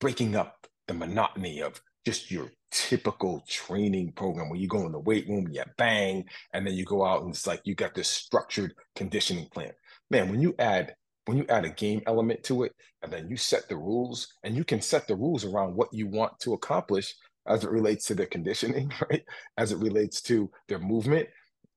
breaking 0.00 0.36
up 0.36 0.66
the 0.88 0.94
monotony 0.94 1.60
of 1.62 1.80
just 2.06 2.30
your 2.30 2.50
typical 2.70 3.44
training 3.48 4.12
program 4.12 4.48
where 4.48 4.58
you 4.58 4.68
go 4.68 4.86
in 4.86 4.92
the 4.92 4.98
weight 4.98 5.28
room, 5.28 5.48
you 5.50 5.62
bang, 5.76 6.24
and 6.54 6.66
then 6.66 6.74
you 6.74 6.84
go 6.84 7.04
out 7.04 7.22
and 7.22 7.30
it's 7.30 7.46
like 7.46 7.60
you 7.64 7.74
got 7.74 7.94
this 7.94 8.08
structured 8.08 8.74
conditioning 8.96 9.46
plan. 9.52 9.72
Man, 10.10 10.30
when 10.30 10.40
you 10.40 10.54
add 10.58 10.94
when 11.30 11.38
you 11.38 11.46
add 11.48 11.64
a 11.64 11.70
game 11.70 12.02
element 12.08 12.42
to 12.42 12.64
it, 12.64 12.74
and 13.02 13.12
then 13.12 13.30
you 13.30 13.36
set 13.36 13.68
the 13.68 13.76
rules, 13.76 14.34
and 14.42 14.56
you 14.56 14.64
can 14.64 14.80
set 14.80 15.06
the 15.06 15.14
rules 15.14 15.44
around 15.44 15.76
what 15.76 15.94
you 15.94 16.08
want 16.08 16.36
to 16.40 16.54
accomplish 16.54 17.14
as 17.46 17.62
it 17.62 17.70
relates 17.70 18.04
to 18.06 18.16
their 18.16 18.26
conditioning, 18.26 18.92
right? 19.08 19.22
As 19.56 19.70
it 19.70 19.78
relates 19.78 20.20
to 20.22 20.50
their 20.66 20.80
movement, 20.80 21.28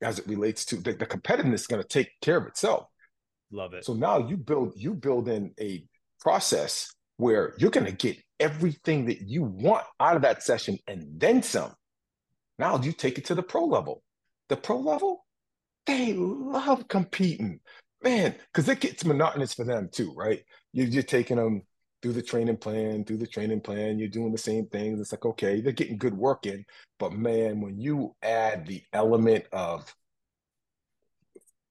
as 0.01 0.17
it 0.17 0.25
relates 0.27 0.65
to 0.65 0.77
the, 0.77 0.93
the 0.93 1.05
competitiveness 1.05 1.53
is 1.53 1.67
going 1.67 1.83
to 1.83 1.87
take 1.87 2.09
care 2.19 2.37
of 2.37 2.47
itself. 2.47 2.87
Love 3.51 3.75
it. 3.75 3.85
So 3.85 3.93
now 3.93 4.27
you 4.27 4.37
build 4.37 4.73
you 4.75 4.95
build 4.95 5.29
in 5.29 5.53
a 5.59 5.85
process 6.19 6.91
where 7.17 7.53
you're 7.59 7.69
going 7.69 7.85
to 7.85 7.91
get 7.91 8.17
everything 8.39 9.05
that 9.05 9.21
you 9.21 9.43
want 9.43 9.85
out 9.99 10.15
of 10.15 10.23
that 10.23 10.41
session 10.41 10.79
and 10.87 11.05
then 11.19 11.43
some. 11.43 11.73
Now 12.57 12.79
you 12.79 12.91
take 12.91 13.19
it 13.19 13.25
to 13.25 13.35
the 13.35 13.43
pro 13.43 13.65
level. 13.65 14.01
The 14.49 14.57
pro 14.57 14.79
level, 14.79 15.27
they 15.85 16.13
love 16.13 16.87
competing, 16.87 17.59
man, 18.03 18.35
because 18.51 18.69
it 18.69 18.79
gets 18.79 19.05
monotonous 19.05 19.53
for 19.53 19.63
them 19.63 19.89
too, 19.91 20.13
right? 20.15 20.43
You're, 20.73 20.87
you're 20.87 21.03
taking 21.03 21.37
them 21.37 21.63
through 22.01 22.13
the 22.13 22.21
training 22.21 22.57
plan, 22.57 23.05
through 23.05 23.17
the 23.17 23.27
training 23.27 23.61
plan, 23.61 23.97
you're 23.97 24.09
doing 24.09 24.31
the 24.31 24.37
same 24.37 24.67
things. 24.67 24.99
It's 24.99 25.13
like, 25.13 25.25
okay, 25.25 25.61
they're 25.61 25.71
getting 25.71 25.97
good 25.97 26.17
work 26.17 26.45
in. 26.45 26.65
But 26.99 27.13
man, 27.13 27.61
when 27.61 27.79
you 27.79 28.15
add 28.21 28.67
the 28.67 28.83
element 28.91 29.45
of, 29.53 29.95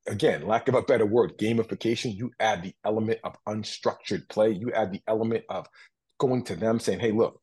again, 0.08 0.46
lack 0.46 0.68
of 0.68 0.74
a 0.74 0.82
better 0.82 1.04
word, 1.04 1.36
gamification, 1.38 2.16
you 2.16 2.30
add 2.40 2.62
the 2.62 2.74
element 2.84 3.20
of 3.24 3.36
unstructured 3.46 4.28
play, 4.30 4.52
you 4.52 4.72
add 4.72 4.90
the 4.90 5.02
element 5.06 5.44
of 5.50 5.66
going 6.18 6.44
to 6.44 6.56
them 6.56 6.80
saying, 6.80 7.00
"Hey, 7.00 7.12
look, 7.12 7.40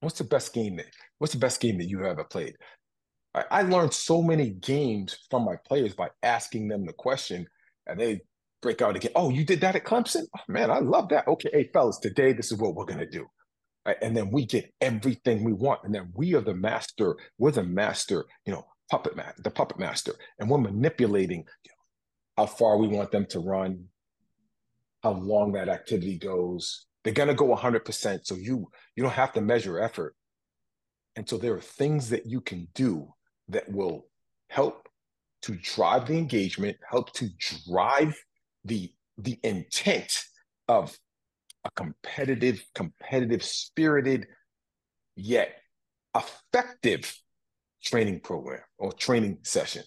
what's 0.00 0.18
the 0.18 0.24
best 0.24 0.52
game 0.52 0.76
that 0.76 0.86
what's 1.18 1.32
the 1.32 1.40
best 1.40 1.60
game 1.60 1.78
that 1.78 1.88
you've 1.88 2.02
ever 2.02 2.24
played?" 2.24 2.54
I 3.50 3.62
learned 3.62 3.92
so 3.92 4.22
many 4.22 4.50
games 4.50 5.18
from 5.28 5.44
my 5.44 5.56
players 5.66 5.94
by 5.94 6.08
asking 6.22 6.68
them 6.68 6.86
the 6.86 6.94
question, 6.94 7.46
and 7.86 8.00
they 8.00 8.20
break 8.62 8.82
out 8.82 8.96
again. 8.96 9.12
Oh, 9.14 9.30
you 9.30 9.44
did 9.44 9.60
that 9.60 9.76
at 9.76 9.84
Clemson? 9.84 10.24
Oh, 10.36 10.40
man, 10.48 10.70
I 10.70 10.78
love 10.78 11.08
that. 11.10 11.28
Okay, 11.28 11.50
hey 11.52 11.70
fellas, 11.72 11.98
today 11.98 12.32
this 12.32 12.52
is 12.52 12.58
what 12.58 12.74
we're 12.74 12.84
gonna 12.84 13.08
do. 13.08 13.26
Right? 13.86 13.96
And 14.02 14.16
then 14.16 14.30
we 14.30 14.46
get 14.46 14.72
everything 14.80 15.44
we 15.44 15.52
want, 15.52 15.80
and 15.84 15.94
then 15.94 16.12
we 16.14 16.34
are 16.34 16.40
the 16.40 16.54
master. 16.54 17.16
We're 17.38 17.52
the 17.52 17.62
master, 17.62 18.24
you 18.44 18.52
know, 18.52 18.66
puppet 18.90 19.16
man, 19.16 19.32
the 19.38 19.50
puppet 19.50 19.78
master, 19.78 20.14
and 20.38 20.50
we're 20.50 20.58
manipulating 20.58 21.40
you 21.64 21.70
know, 21.70 22.42
how 22.42 22.46
far 22.46 22.78
we 22.78 22.88
want 22.88 23.12
them 23.12 23.26
to 23.26 23.38
run, 23.40 23.84
how 25.02 25.12
long 25.12 25.52
that 25.52 25.68
activity 25.68 26.18
goes, 26.18 26.86
they're 27.06 27.14
going 27.14 27.28
to 27.28 27.34
go 27.34 27.54
100%. 27.54 28.26
So 28.26 28.34
you 28.34 28.68
you 28.96 29.02
don't 29.04 29.12
have 29.12 29.32
to 29.34 29.40
measure 29.40 29.80
effort. 29.80 30.16
And 31.14 31.28
so 31.28 31.38
there 31.38 31.54
are 31.54 31.60
things 31.60 32.10
that 32.10 32.26
you 32.26 32.40
can 32.40 32.66
do 32.74 33.14
that 33.48 33.70
will 33.70 34.06
help 34.48 34.85
to 35.42 35.56
drive 35.56 36.06
the 36.06 36.16
engagement, 36.16 36.76
help 36.88 37.12
to 37.14 37.28
drive 37.68 38.16
the 38.64 38.92
the 39.18 39.38
intent 39.42 40.24
of 40.68 40.96
a 41.64 41.70
competitive, 41.70 42.62
competitive, 42.74 43.42
spirited, 43.42 44.26
yet 45.16 45.56
effective 46.14 47.14
training 47.82 48.20
program 48.20 48.60
or 48.78 48.92
training 48.92 49.38
session. 49.42 49.82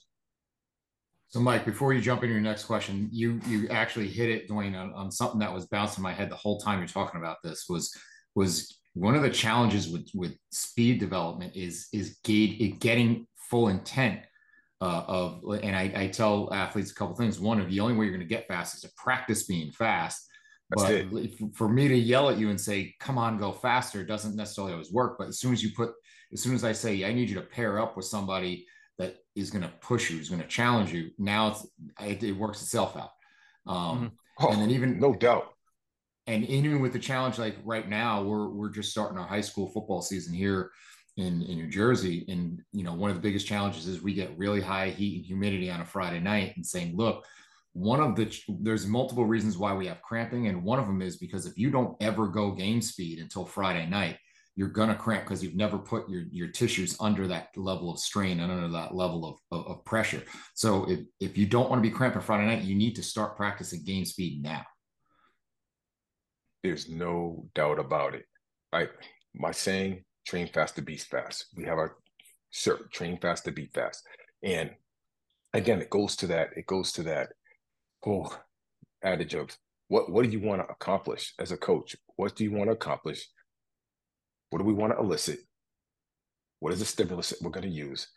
So, 1.28 1.40
Mike, 1.40 1.64
before 1.64 1.94
you 1.94 2.02
jump 2.02 2.24
into 2.24 2.34
your 2.34 2.42
next 2.42 2.66
question, 2.66 3.08
you 3.12 3.40
you 3.48 3.70
actually 3.70 4.08
hit 4.08 4.30
it, 4.30 4.48
Duane, 4.48 4.76
on, 4.76 4.94
on 4.94 5.12
something 5.12 5.40
that 5.40 5.54
was 5.54 5.68
bouncing 5.68 6.02
my 6.02 6.14
head 6.14 6.30
the 6.30 6.36
whole 6.36 6.60
time 6.60 6.80
you're 6.80 6.88
talking 6.88 7.22
about 7.22 7.38
this. 7.44 7.66
Was 7.70 7.96
was 8.34 8.80
one 8.94 9.16
of 9.16 9.22
the 9.22 9.30
challenges 9.30 9.90
with 9.90 10.10
with 10.16 10.36
speed 10.52 11.00
development 11.00 11.56
is 11.56 11.88
is 11.94 12.18
getting 12.24 13.28
full 13.50 13.68
intent 13.68 14.22
uh, 14.82 15.04
of, 15.08 15.44
and 15.62 15.76
I, 15.76 15.92
I 15.96 16.08
tell 16.08 16.54
athletes 16.54 16.92
a 16.92 16.96
couple 16.96 17.16
things. 17.16 17.40
One 17.40 17.60
of 17.60 17.70
the 17.70 17.80
only 17.80 17.96
way 17.96 18.06
you're 18.06 18.16
going 18.16 18.28
to 18.28 18.34
get 18.34 18.48
fast 18.48 18.76
is 18.76 18.82
to 18.82 18.90
practice 18.96 19.44
being 19.44 19.72
fast. 19.72 20.26
That's 20.70 20.84
but 20.84 20.94
it. 20.94 21.56
for 21.56 21.68
me 21.68 21.88
to 21.88 21.96
yell 21.96 22.30
at 22.30 22.38
you 22.38 22.50
and 22.50 22.62
say, 22.62 22.96
"Come 23.00 23.18
on, 23.18 23.40
go 23.40 23.52
faster," 23.52 24.06
doesn't 24.06 24.36
necessarily 24.36 24.74
always 24.74 24.92
work. 24.92 25.18
But 25.18 25.28
as 25.28 25.40
soon 25.40 25.52
as 25.52 25.64
you 25.64 25.72
put, 25.76 25.94
as 26.32 26.42
soon 26.42 26.54
as 26.54 26.64
I 26.64 26.74
say, 26.74 27.04
"I 27.06 27.12
need 27.12 27.28
you 27.28 27.36
to 27.36 27.42
pair 27.42 27.80
up 27.80 27.98
with 27.98 28.06
somebody," 28.06 28.68
that 29.00 29.18
is 29.36 29.50
going 29.50 29.64
to 29.64 29.74
push 29.82 30.12
you, 30.12 30.20
is 30.20 30.30
going 30.30 30.42
to 30.42 30.48
challenge 30.48 30.94
you. 30.94 31.10
Now 31.18 31.58
it, 32.00 32.22
it, 32.22 32.34
works 32.34 32.62
itself 32.62 32.96
out. 32.96 33.12
Um, 33.66 33.98
mm-hmm. 33.98 34.46
oh, 34.46 34.52
and 34.52 34.62
then 34.62 34.70
even 34.70 35.00
no 35.00 35.16
doubt. 35.16 35.48
And 36.28 36.46
even 36.46 36.82
with 36.82 36.94
the 36.94 37.00
challenge, 37.00 37.40
like 37.40 37.56
right 37.66 37.90
now, 37.90 38.22
we're 38.22 38.50
we're 38.50 38.70
just 38.70 38.92
starting 38.92 39.18
our 39.18 39.28
high 39.28 39.42
school 39.42 39.72
football 39.72 40.04
season 40.04 40.34
here 40.36 40.70
in 41.20 41.42
in 41.44 41.58
New 41.58 41.68
Jersey, 41.68 42.26
and 42.30 42.62
you 42.72 42.84
know 42.84 42.94
one 42.94 43.10
of 43.10 43.16
the 43.16 43.22
biggest 43.22 43.46
challenges 43.46 43.88
is 43.88 44.02
we 44.02 44.14
get 44.14 44.38
really 44.38 44.62
high 44.62 44.90
heat 44.90 45.18
and 45.18 45.26
humidity 45.26 45.70
on 45.70 45.82
a 45.82 45.86
Friday 45.86 46.20
night, 46.20 46.54
and 46.56 46.66
saying, 46.66 46.96
look, 46.96 47.26
one 47.74 48.00
of 48.00 48.16
the 48.16 48.34
there's 48.62 48.88
multiple 48.88 49.26
reasons 49.26 49.58
why 49.58 49.74
we 49.74 49.88
have 49.88 50.02
cramping, 50.02 50.48
and 50.48 50.64
one 50.64 50.80
of 50.80 50.88
them 50.88 51.02
is 51.02 51.18
because 51.18 51.46
if 51.46 51.58
you 51.58 51.70
don't 51.70 51.96
ever 52.02 52.28
go 52.28 52.52
game 52.52 52.82
speed 52.82 53.20
until 53.20 53.46
Friday 53.46 53.86
night, 53.86 54.18
you're 54.56 54.70
gonna 54.70 54.96
cramp 54.96 55.26
because 55.26 55.44
you've 55.44 55.56
never 55.56 55.78
put 55.78 56.10
your 56.10 56.24
your 56.32 56.48
tissues 56.48 56.96
under 57.00 57.28
that 57.28 57.50
level 57.56 57.92
of 57.92 58.00
strain 58.00 58.40
and 58.40 58.52
under 58.52 58.70
that 58.70 58.96
level 58.96 59.26
of, 59.26 59.60
of, 59.60 59.68
of 59.68 59.86
pressure. 59.86 60.24
So 60.56 60.90
if, 60.90 61.00
if 61.20 61.38
you 61.38 61.46
don't 61.46 61.70
want 61.70 61.84
to 61.84 61.90
be 61.90 61.96
cramping 61.96 62.22
Friday 62.22 62.46
night, 62.46 62.64
you 62.64 62.76
need 62.76 62.96
to 62.96 63.04
start 63.04 63.38
practicing 63.38 63.84
game 63.84 64.06
speed 64.06 64.42
now. 64.42 64.64
There's 66.64 66.90
no 66.90 67.48
doubt 67.56 67.80
about 67.80 68.16
it. 68.16 68.26
Like 68.74 68.92
My 69.34 69.52
saying, 69.52 70.04
train 70.26 70.48
fast 70.48 70.76
to 70.76 70.82
beat 70.82 71.02
fast. 71.02 71.48
We 71.56 71.66
have 71.66 71.78
our 71.78 71.98
cert, 72.54 72.92
train 72.92 73.18
fast 73.20 73.46
to 73.46 73.52
beat 73.52 73.74
fast. 73.74 74.04
And 74.44 74.72
again, 75.54 75.82
it 75.82 75.90
goes 75.90 76.16
to 76.18 76.28
that, 76.28 76.50
it 76.56 76.66
goes 76.68 76.92
to 76.94 77.04
that 77.04 77.30
whole 78.04 78.34
adage 79.04 79.34
of 79.34 79.58
What 79.88 80.12
what 80.12 80.24
do 80.26 80.32
you 80.32 80.40
want 80.40 80.62
to 80.62 80.72
accomplish 80.72 81.34
as 81.40 81.52
a 81.52 81.58
coach? 81.58 81.96
What 82.16 82.36
do 82.36 82.44
you 82.44 82.52
want 82.52 82.70
to 82.70 82.74
accomplish? 82.74 83.28
What 84.50 84.60
do 84.60 84.66
we 84.66 84.74
want 84.74 84.94
to 84.94 85.00
elicit? 85.00 85.40
What 86.60 86.74
is 86.74 86.80
the 86.80 86.86
stimulus 86.86 87.30
that 87.30 87.42
we're 87.42 87.52
going 87.52 87.70
to 87.70 87.74
use? 87.74 88.08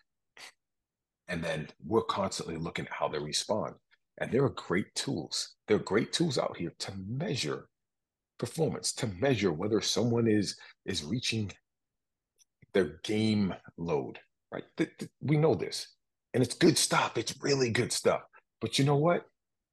And 1.28 1.42
then 1.42 1.68
we're 1.86 2.02
constantly 2.02 2.56
looking 2.56 2.86
at 2.86 2.92
how 2.92 3.08
they 3.08 3.18
respond. 3.18 3.74
And 4.18 4.30
there 4.30 4.44
are 4.44 4.50
great 4.50 4.94
tools. 4.94 5.54
There 5.66 5.76
are 5.76 5.80
great 5.80 6.12
tools 6.12 6.38
out 6.38 6.56
here 6.56 6.72
to 6.80 6.92
measure 7.08 7.68
performance, 8.38 8.92
to 8.94 9.06
measure 9.06 9.52
whether 9.52 9.80
someone 9.80 10.26
is 10.26 10.56
is 10.84 11.04
reaching 11.04 11.52
their 12.74 12.98
game 13.04 13.54
load, 13.76 14.18
right? 14.50 14.64
We 15.20 15.36
know 15.36 15.54
this. 15.54 15.88
And 16.34 16.42
it's 16.42 16.54
good 16.54 16.78
stuff. 16.78 17.16
It's 17.16 17.34
really 17.42 17.70
good 17.70 17.92
stuff. 17.92 18.22
But 18.60 18.78
you 18.78 18.84
know 18.84 18.96
what? 18.96 19.26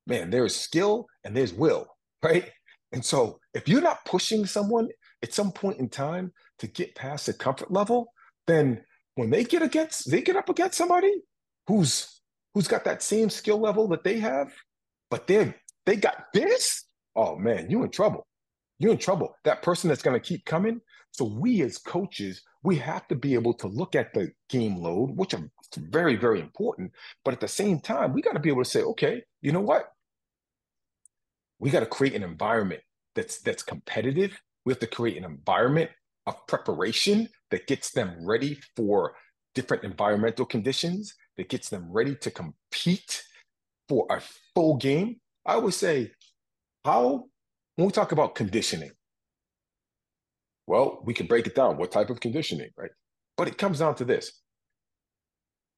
Man, 0.07 0.29
there's 0.29 0.55
skill 0.55 1.07
and 1.23 1.35
there's 1.35 1.53
will, 1.53 1.87
right? 2.23 2.49
And 2.91 3.03
so 3.03 3.39
if 3.53 3.67
you're 3.67 3.81
not 3.81 4.05
pushing 4.05 4.45
someone 4.45 4.89
at 5.21 5.33
some 5.33 5.51
point 5.51 5.79
in 5.79 5.89
time 5.89 6.33
to 6.59 6.67
get 6.67 6.95
past 6.95 7.27
the 7.27 7.33
comfort 7.33 7.71
level, 7.71 8.11
then 8.47 8.81
when 9.15 9.29
they 9.29 9.43
get 9.43 9.61
against 9.61 10.09
they 10.09 10.21
get 10.21 10.35
up 10.35 10.49
against 10.49 10.77
somebody 10.77 11.13
who's 11.67 12.21
who's 12.53 12.67
got 12.67 12.83
that 12.85 13.03
same 13.03 13.29
skill 13.29 13.59
level 13.59 13.87
that 13.89 14.03
they 14.03 14.17
have, 14.19 14.51
but 15.11 15.27
they 15.27 15.53
they 15.85 15.95
got 15.95 16.25
this, 16.33 16.85
oh 17.15 17.35
man, 17.35 17.69
you're 17.69 17.85
in 17.85 17.91
trouble. 17.91 18.25
You're 18.79 18.93
in 18.93 18.97
trouble. 18.97 19.35
That 19.43 19.61
person 19.61 19.89
that's 19.89 20.01
to 20.01 20.19
keep 20.19 20.45
coming. 20.45 20.79
So 21.11 21.25
we 21.25 21.61
as 21.61 21.77
coaches, 21.77 22.41
we 22.63 22.75
have 22.77 23.07
to 23.07 23.15
be 23.15 23.33
able 23.33 23.53
to 23.53 23.67
look 23.67 23.95
at 23.95 24.13
the 24.13 24.31
game 24.49 24.77
load, 24.77 25.15
which 25.15 25.33
are 25.33 25.49
very, 25.77 26.15
very 26.15 26.39
important. 26.39 26.91
But 27.23 27.33
at 27.33 27.39
the 27.39 27.47
same 27.47 27.79
time, 27.79 28.13
we 28.13 28.21
got 28.21 28.33
to 28.33 28.39
be 28.39 28.49
able 28.49 28.63
to 28.63 28.69
say, 28.69 28.81
okay, 28.81 29.23
you 29.41 29.51
know 29.51 29.61
what? 29.61 29.91
We 31.59 31.69
got 31.69 31.81
to 31.81 31.85
create 31.85 32.15
an 32.15 32.23
environment 32.23 32.81
that's 33.15 33.41
that's 33.41 33.63
competitive. 33.63 34.39
We 34.65 34.71
have 34.71 34.79
to 34.79 34.87
create 34.87 35.17
an 35.17 35.25
environment 35.25 35.89
of 36.27 36.35
preparation 36.47 37.29
that 37.51 37.67
gets 37.67 37.91
them 37.91 38.15
ready 38.25 38.59
for 38.75 39.15
different 39.55 39.83
environmental 39.83 40.45
conditions, 40.45 41.15
that 41.37 41.49
gets 41.49 41.69
them 41.69 41.91
ready 41.91 42.15
to 42.15 42.31
compete 42.31 43.23
for 43.87 44.05
a 44.09 44.21
full 44.53 44.77
game. 44.77 45.19
I 45.45 45.57
would 45.57 45.73
say, 45.73 46.11
how 46.85 47.25
when 47.75 47.87
we 47.87 47.91
talk 47.91 48.11
about 48.11 48.35
conditioning, 48.35 48.91
well, 50.69 51.01
we 51.03 51.15
can 51.15 51.25
break 51.25 51.47
it 51.47 51.55
down. 51.55 51.77
What 51.77 51.91
type 51.91 52.11
of 52.11 52.19
conditioning, 52.19 52.69
right? 52.77 52.91
But 53.35 53.47
it 53.47 53.57
comes 53.57 53.79
down 53.79 53.95
to 53.95 54.05
this. 54.05 54.31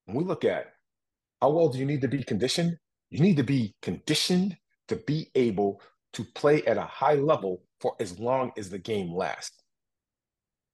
When 0.05 0.17
we 0.17 0.25
look 0.25 0.43
at 0.43 0.65
how 1.41 1.51
well 1.51 1.69
do 1.69 1.79
you 1.79 1.85
need 1.85 2.01
to 2.01 2.09
be 2.09 2.23
conditioned? 2.23 2.77
You 3.09 3.21
need 3.21 3.37
to 3.37 3.43
be 3.43 3.73
conditioned 3.81 4.57
to 4.89 4.97
be 4.97 5.31
able 5.33 5.81
to 6.11 6.25
play 6.35 6.61
at 6.63 6.77
a 6.77 6.81
high 6.81 7.15
level 7.15 7.63
for 7.79 7.95
as 8.01 8.19
long 8.19 8.51
as 8.57 8.69
the 8.69 8.79
game 8.79 9.15
lasts. 9.15 9.63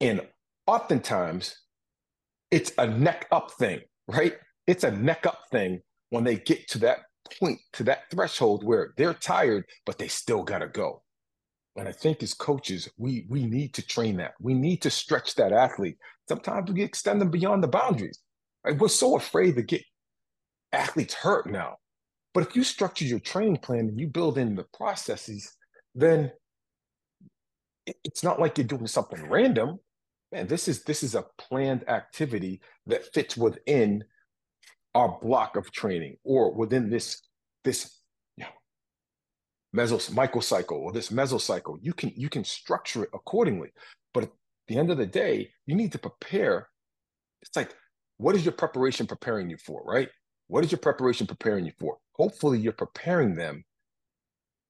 And 0.00 0.26
oftentimes, 0.66 1.56
it's 2.50 2.72
a 2.76 2.88
neck 2.88 3.28
up 3.30 3.52
thing, 3.52 3.82
right? 4.08 4.34
It's 4.66 4.82
a 4.82 4.90
neck 4.90 5.26
up 5.26 5.42
thing 5.52 5.80
when 6.10 6.24
they 6.24 6.38
get 6.38 6.66
to 6.70 6.78
that 6.78 6.98
point, 7.38 7.60
to 7.74 7.84
that 7.84 8.10
threshold 8.10 8.64
where 8.64 8.94
they're 8.96 9.14
tired, 9.14 9.64
but 9.86 9.96
they 9.96 10.08
still 10.08 10.42
got 10.42 10.58
to 10.58 10.66
go. 10.66 11.02
And 11.78 11.88
I 11.88 11.92
think 11.92 12.22
as 12.22 12.34
coaches, 12.34 12.88
we 12.98 13.24
we 13.28 13.46
need 13.46 13.72
to 13.74 13.86
train 13.86 14.16
that. 14.16 14.34
We 14.40 14.52
need 14.52 14.82
to 14.82 14.90
stretch 14.90 15.36
that 15.36 15.52
athlete. 15.52 15.96
Sometimes 16.28 16.70
we 16.70 16.82
extend 16.82 17.20
them 17.20 17.30
beyond 17.30 17.62
the 17.62 17.68
boundaries. 17.68 18.18
Right? 18.64 18.76
We're 18.76 18.88
so 18.88 19.16
afraid 19.16 19.54
to 19.54 19.62
get 19.62 19.82
athletes 20.72 21.14
hurt 21.14 21.48
now. 21.48 21.76
But 22.34 22.46
if 22.46 22.56
you 22.56 22.64
structure 22.64 23.04
your 23.04 23.20
training 23.20 23.58
plan 23.58 23.80
and 23.80 23.98
you 23.98 24.08
build 24.08 24.38
in 24.38 24.56
the 24.56 24.66
processes, 24.74 25.56
then 25.94 26.32
it's 28.04 28.24
not 28.24 28.40
like 28.40 28.58
you're 28.58 28.66
doing 28.66 28.88
something 28.88 29.28
random. 29.28 29.78
Man, 30.32 30.48
this 30.48 30.66
is 30.66 30.82
this 30.82 31.04
is 31.04 31.14
a 31.14 31.26
planned 31.38 31.88
activity 31.88 32.60
that 32.86 33.12
fits 33.14 33.36
within 33.36 34.02
our 34.96 35.16
block 35.22 35.56
of 35.56 35.70
training 35.70 36.16
or 36.24 36.52
within 36.52 36.90
this 36.90 37.22
this 37.62 37.97
mesos 39.76 40.10
microcycle 40.10 40.72
or 40.78 40.92
this 40.92 41.10
mesocycle 41.10 41.78
you 41.82 41.92
can 41.92 42.12
you 42.16 42.28
can 42.28 42.44
structure 42.44 43.04
it 43.04 43.10
accordingly. 43.12 43.70
But 44.14 44.24
at 44.24 44.30
the 44.66 44.78
end 44.78 44.90
of 44.90 44.98
the 44.98 45.06
day 45.06 45.50
you 45.66 45.74
need 45.74 45.92
to 45.92 45.98
prepare. 45.98 46.68
It's 47.42 47.54
like 47.54 47.74
what 48.16 48.34
is 48.34 48.44
your 48.44 48.52
preparation 48.52 49.06
preparing 49.06 49.50
you 49.50 49.58
for 49.58 49.82
right? 49.84 50.08
What 50.48 50.64
is 50.64 50.72
your 50.72 50.78
preparation 50.78 51.26
preparing 51.26 51.66
you 51.66 51.72
for? 51.78 51.98
Hopefully 52.14 52.58
you're 52.58 52.72
preparing 52.72 53.34
them 53.34 53.64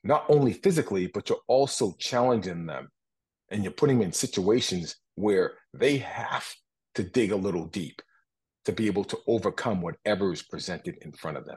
not 0.05 0.24
only 0.28 0.53
physically 0.53 1.07
but 1.07 1.28
you're 1.28 1.46
also 1.46 1.94
challenging 1.99 2.66
them. 2.66 2.88
And 3.51 3.64
you're 3.64 3.72
putting 3.72 3.99
them 3.99 4.09
in 4.09 4.12
situations 4.12 4.96
where 5.14 5.55
they 5.72 5.96
have 5.99 6.46
to 6.96 7.03
dig 7.03 7.32
a 7.32 7.36
little 7.36 7.64
deep 7.64 8.03
to 8.66 8.72
be 8.72 8.86
able 8.86 9.05
to 9.05 9.18
overcome 9.26 9.80
whatever 9.80 10.34
is 10.34 10.42
presented 10.42 10.99
in 11.01 11.12
front 11.12 11.38
of 11.38 11.46
them 11.46 11.57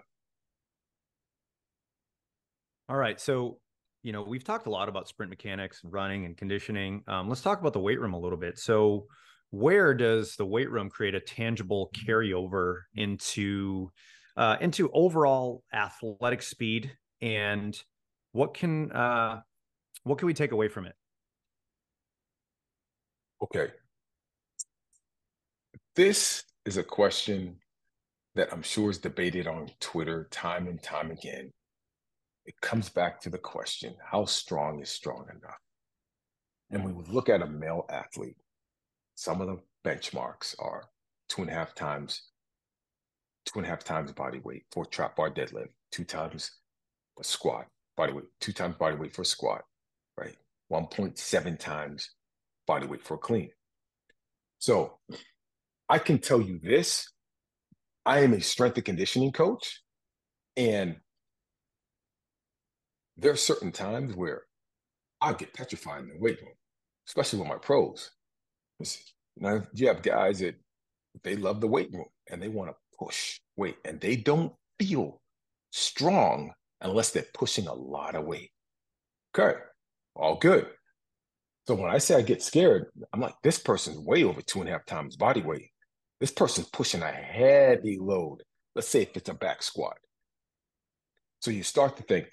all 2.91 2.97
right. 2.97 3.21
So, 3.21 3.57
you 4.03 4.11
know, 4.11 4.21
we've 4.21 4.43
talked 4.43 4.67
a 4.67 4.69
lot 4.69 4.89
about 4.89 5.07
sprint 5.07 5.29
mechanics, 5.29 5.79
running 5.85 6.25
and 6.25 6.35
conditioning. 6.35 7.03
Um, 7.07 7.29
let's 7.29 7.41
talk 7.41 7.61
about 7.61 7.71
the 7.71 7.79
weight 7.79 8.01
room 8.01 8.13
a 8.13 8.19
little 8.19 8.37
bit. 8.37 8.59
So, 8.59 9.05
where 9.51 9.93
does 9.93 10.35
the 10.35 10.45
weight 10.45 10.69
room 10.69 10.89
create 10.89 11.15
a 11.15 11.21
tangible 11.21 11.89
carryover 11.95 12.81
into 12.95 13.89
uh, 14.35 14.57
into 14.59 14.89
overall 14.93 15.63
athletic 15.73 16.41
speed, 16.41 16.91
and 17.21 17.81
what 18.33 18.53
can 18.53 18.91
uh, 18.91 19.39
what 20.03 20.17
can 20.17 20.25
we 20.25 20.33
take 20.33 20.51
away 20.51 20.67
from 20.67 20.85
it? 20.85 20.95
Okay, 23.41 23.71
this 25.95 26.43
is 26.65 26.75
a 26.75 26.83
question 26.83 27.55
that 28.35 28.51
I'm 28.51 28.63
sure 28.63 28.89
is 28.89 28.97
debated 28.97 29.47
on 29.47 29.69
Twitter 29.79 30.27
time 30.29 30.67
and 30.67 30.83
time 30.83 31.09
again 31.09 31.51
it 32.45 32.59
comes 32.61 32.89
back 32.89 33.21
to 33.21 33.29
the 33.29 33.37
question 33.37 33.95
how 34.03 34.25
strong 34.25 34.81
is 34.81 34.89
strong 34.89 35.25
enough? 35.29 35.59
And 36.69 36.83
when 36.83 36.95
we 36.95 37.03
look 37.07 37.29
at 37.29 37.41
a 37.41 37.47
male 37.47 37.85
athlete, 37.89 38.37
some 39.15 39.41
of 39.41 39.47
the 39.47 39.59
benchmarks 39.87 40.55
are 40.59 40.85
two 41.29 41.41
and 41.41 41.51
a 41.51 41.53
half 41.53 41.75
times, 41.75 42.29
two 43.45 43.59
and 43.59 43.65
a 43.65 43.69
half 43.69 43.83
times 43.83 44.11
body 44.11 44.39
weight 44.43 44.63
for 44.71 44.85
trap 44.85 45.15
bar 45.15 45.29
deadlift, 45.29 45.69
two 45.91 46.03
times 46.03 46.51
a 47.19 47.23
squat 47.23 47.67
body 47.97 48.13
weight, 48.13 48.25
two 48.39 48.53
times 48.53 48.75
body 48.75 48.95
weight 48.95 49.13
for 49.13 49.21
a 49.21 49.25
squat, 49.25 49.63
right? 50.17 50.35
1.7 50.71 51.59
times 51.59 52.11
body 52.65 52.87
weight 52.87 53.03
for 53.03 53.15
a 53.15 53.17
clean. 53.17 53.49
So 54.59 54.99
I 55.89 55.99
can 55.99 56.19
tell 56.19 56.41
you 56.41 56.59
this 56.63 57.07
I 58.05 58.19
am 58.21 58.33
a 58.33 58.41
strength 58.41 58.77
and 58.77 58.85
conditioning 58.85 59.31
coach. 59.31 59.81
And 60.57 60.97
there 63.18 63.32
are 63.32 63.38
certain 63.38 63.72
times 63.72 64.16
where 64.16 64.43
I 65.20 65.34
get 65.34 65.53
petrified 65.53 66.03
in 66.03 66.09
the 66.09 66.20
weight 66.20 66.41
room, 66.41 66.53
especially 67.07 67.39
with 67.39 67.49
my 67.49 67.57
pros. 67.57 68.12
Now 69.38 69.64
you 69.74 69.88
have 69.88 70.01
guys 70.01 70.39
that 70.39 70.55
they 71.24 71.36
love 71.36 71.62
the 71.62 71.68
weight 71.68 71.91
room 71.93 72.05
and 72.30 72.41
they 72.41 72.47
want 72.47 72.72
to 72.72 72.76
push 72.97 73.39
weight 73.55 73.78
and 73.86 73.99
they 73.99 74.16
don't 74.16 74.53
feel 74.80 75.22
strong 75.72 76.53
unless 76.82 77.12
they're 77.12 77.26
pushing 77.34 77.68
a 77.68 77.74
lot 77.74 78.16
of 78.16 78.26
weight. 78.26 78.51
Okay, 79.38 79.57
all 80.16 80.36
good. 80.38 80.68
So 81.68 81.76
when 81.76 81.91
I 81.91 81.99
say 81.99 82.16
I 82.16 82.22
get 82.22 82.41
scared, 82.41 82.88
I'm 83.14 83.22
like, 83.22 83.36
this 83.43 83.59
person's 83.59 83.99
way 83.99 84.24
over 84.24 84.41
two 84.41 84.62
and 84.62 84.70
a 84.70 84.72
half 84.72 84.86
times 84.86 85.16
body 85.16 85.41
weight. 85.41 85.70
This 86.20 86.32
person's 86.32 86.70
pushing 86.70 87.01
a 87.01 87.12
heavy 87.12 87.97
load. 87.99 88.43
Let's 88.76 88.88
say 88.88 89.03
if 89.03 89.16
it's 89.16 89.30
a 89.30 89.34
back 89.34 89.62
squat. 89.62 89.97
So 91.41 91.51
you 91.51 91.64
start 91.64 91.97
to 91.97 92.03
think, 92.03 92.28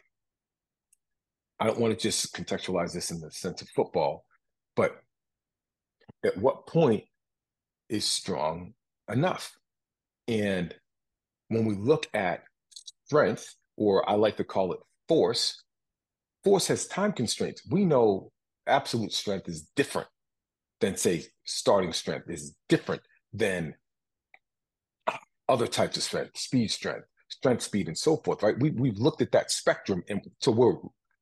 I 1.60 1.66
don't 1.66 1.80
want 1.80 1.92
to 1.92 2.00
just 2.00 2.34
contextualize 2.34 2.92
this 2.92 3.10
in 3.10 3.20
the 3.20 3.30
sense 3.30 3.62
of 3.62 3.68
football, 3.70 4.24
but 4.76 4.96
at 6.24 6.36
what 6.36 6.66
point 6.66 7.04
is 7.88 8.04
strong 8.04 8.74
enough? 9.10 9.56
And 10.28 10.74
when 11.48 11.64
we 11.64 11.74
look 11.74 12.06
at 12.14 12.42
strength, 13.06 13.54
or 13.76 14.08
I 14.08 14.14
like 14.14 14.36
to 14.36 14.44
call 14.44 14.72
it 14.72 14.80
force, 15.08 15.62
force 16.44 16.66
has 16.68 16.86
time 16.86 17.12
constraints. 17.12 17.62
We 17.70 17.84
know 17.84 18.30
absolute 18.66 19.12
strength 19.12 19.48
is 19.48 19.68
different 19.74 20.08
than, 20.80 20.96
say, 20.96 21.24
starting 21.44 21.92
strength, 21.92 22.28
is 22.28 22.54
different 22.68 23.02
than 23.32 23.74
other 25.48 25.66
types 25.66 25.96
of 25.96 26.02
strength, 26.02 26.36
speed 26.36 26.70
strength, 26.70 27.06
strength, 27.30 27.62
speed, 27.62 27.88
and 27.88 27.96
so 27.96 28.18
forth, 28.18 28.42
right? 28.42 28.58
We, 28.58 28.70
we've 28.70 28.98
looked 28.98 29.22
at 29.22 29.32
that 29.32 29.50
spectrum, 29.50 30.02
and 30.08 30.20
so 30.40 30.52
we're 30.52 30.76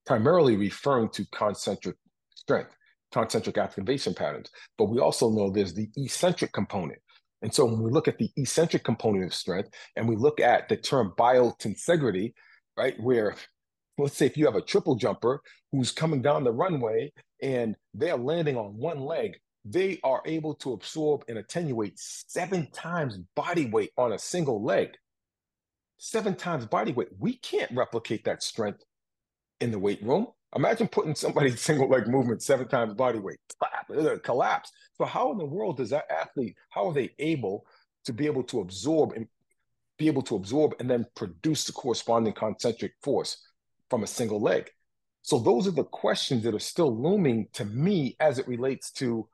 primarily 0.06 0.56
referring 0.56 1.08
to 1.10 1.26
concentric 1.32 1.96
strength, 2.34 2.70
concentric 3.12 3.58
activation 3.58 4.14
patterns. 4.14 4.48
But 4.78 4.86
we 4.86 5.00
also 5.00 5.30
know 5.30 5.50
there's 5.50 5.74
the 5.74 5.88
eccentric 5.96 6.52
component. 6.52 7.00
And 7.42 7.52
so 7.52 7.66
when 7.66 7.82
we 7.82 7.90
look 7.90 8.08
at 8.08 8.18
the 8.18 8.30
eccentric 8.36 8.84
component 8.84 9.24
of 9.24 9.34
strength 9.34 9.70
and 9.96 10.08
we 10.08 10.16
look 10.16 10.40
at 10.40 10.68
the 10.68 10.76
term 10.76 11.12
biotensegrity, 11.18 12.32
right, 12.76 12.98
where 13.00 13.34
let's 13.98 14.16
say 14.16 14.26
if 14.26 14.36
you 14.36 14.46
have 14.46 14.56
a 14.56 14.62
triple 14.62 14.94
jumper 14.94 15.42
who's 15.72 15.92
coming 15.92 16.22
down 16.22 16.44
the 16.44 16.52
runway 16.52 17.12
and 17.42 17.76
they're 17.94 18.16
landing 18.16 18.56
on 18.56 18.76
one 18.76 19.00
leg, 19.00 19.36
they 19.64 19.98
are 20.04 20.22
able 20.24 20.54
to 20.54 20.72
absorb 20.72 21.24
and 21.28 21.38
attenuate 21.38 21.98
seven 21.98 22.70
times 22.70 23.18
body 23.34 23.66
weight 23.66 23.90
on 23.98 24.12
a 24.12 24.18
single 24.18 24.62
leg. 24.62 24.90
Seven 25.98 26.34
times 26.34 26.66
body 26.66 26.92
weight. 26.92 27.08
We 27.18 27.38
can't 27.38 27.72
replicate 27.72 28.24
that 28.24 28.42
strength 28.42 28.84
in 29.60 29.70
the 29.70 29.78
weight 29.78 30.02
room. 30.02 30.26
Imagine 30.54 30.88
putting 30.88 31.14
somebody's 31.14 31.60
single 31.68 31.88
leg 31.88 32.06
movement 32.08 32.42
seven 32.42 32.68
times 32.68 32.94
body 32.94 33.18
weight, 33.18 33.38
collapse. 34.22 34.72
So 34.96 35.04
how 35.04 35.32
in 35.32 35.38
the 35.38 35.44
world 35.44 35.76
does 35.76 35.90
that 35.90 36.10
athlete? 36.10 36.56
How 36.70 36.88
are 36.88 36.94
they 36.94 37.10
able 37.18 37.66
to 38.04 38.12
be 38.12 38.26
able 38.26 38.44
to 38.44 38.60
absorb 38.60 39.12
and 39.12 39.26
be 39.98 40.06
able 40.06 40.22
to 40.22 40.36
absorb 40.36 40.74
and 40.78 40.88
then 40.90 41.06
produce 41.14 41.64
the 41.64 41.72
corresponding 41.72 42.32
concentric 42.32 42.92
force 43.02 43.38
from 43.90 44.02
a 44.02 44.06
single 44.06 44.40
leg? 44.40 44.70
So 45.22 45.40
those 45.40 45.66
are 45.66 45.72
the 45.72 45.84
questions 45.84 46.44
that 46.44 46.54
are 46.54 46.60
still 46.60 46.96
looming 46.96 47.48
to 47.54 47.64
me 47.64 48.16
as 48.20 48.38
it 48.38 48.46
relates 48.46 48.92
to 48.92 49.28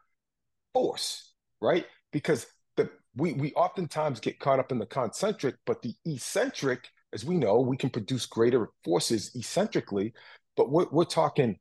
force, 0.72 1.32
right? 1.60 1.84
Because 2.12 2.46
the 2.76 2.90
we 3.14 3.34
we 3.34 3.52
oftentimes 3.52 4.18
get 4.18 4.40
caught 4.40 4.58
up 4.58 4.72
in 4.72 4.78
the 4.78 4.86
concentric, 4.86 5.56
but 5.66 5.82
the 5.82 5.94
eccentric, 6.06 6.88
as 7.12 7.24
we 7.24 7.36
know, 7.36 7.60
we 7.60 7.76
can 7.76 7.90
produce 7.90 8.26
greater 8.26 8.70
forces 8.84 9.30
eccentrically 9.36 10.14
but 10.56 10.70
we're, 10.70 10.86
we're 10.90 11.04
talking, 11.04 11.58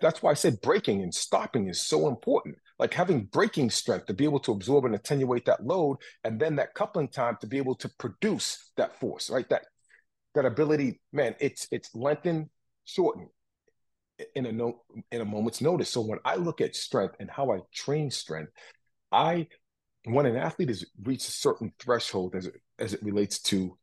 that's 0.00 0.22
why 0.22 0.30
I 0.30 0.34
said 0.34 0.60
braking 0.60 1.02
and 1.02 1.14
stopping 1.14 1.68
is 1.68 1.80
so 1.80 2.08
important. 2.08 2.56
Like 2.78 2.94
having 2.94 3.24
braking 3.24 3.70
strength 3.70 4.06
to 4.06 4.14
be 4.14 4.24
able 4.24 4.40
to 4.40 4.52
absorb 4.52 4.84
and 4.84 4.94
attenuate 4.94 5.44
that 5.44 5.64
load, 5.64 5.98
and 6.24 6.40
then 6.40 6.56
that 6.56 6.74
coupling 6.74 7.08
time 7.08 7.36
to 7.40 7.46
be 7.46 7.58
able 7.58 7.76
to 7.76 7.88
produce 7.98 8.72
that 8.76 8.98
force, 8.98 9.30
right? 9.30 9.48
That 9.48 9.66
that 10.34 10.44
ability, 10.44 11.00
man, 11.12 11.36
it's 11.38 11.68
it's 11.70 11.94
lengthened, 11.94 12.48
shortened 12.84 13.28
in 14.34 14.46
a 14.46 14.52
no 14.52 14.82
in 15.12 15.20
a 15.20 15.24
moment's 15.24 15.60
notice. 15.60 15.88
So 15.90 16.00
when 16.00 16.18
I 16.24 16.34
look 16.34 16.60
at 16.60 16.74
strength 16.74 17.14
and 17.20 17.30
how 17.30 17.52
I 17.52 17.60
train 17.72 18.10
strength, 18.10 18.50
I 19.12 19.46
when 20.06 20.26
an 20.26 20.36
athlete 20.36 20.70
has 20.70 20.84
reached 21.00 21.28
a 21.28 21.32
certain 21.32 21.72
threshold 21.78 22.34
as 22.34 22.46
it 22.46 22.60
as 22.80 22.92
it 22.92 23.04
relates 23.04 23.38
to 23.42 23.78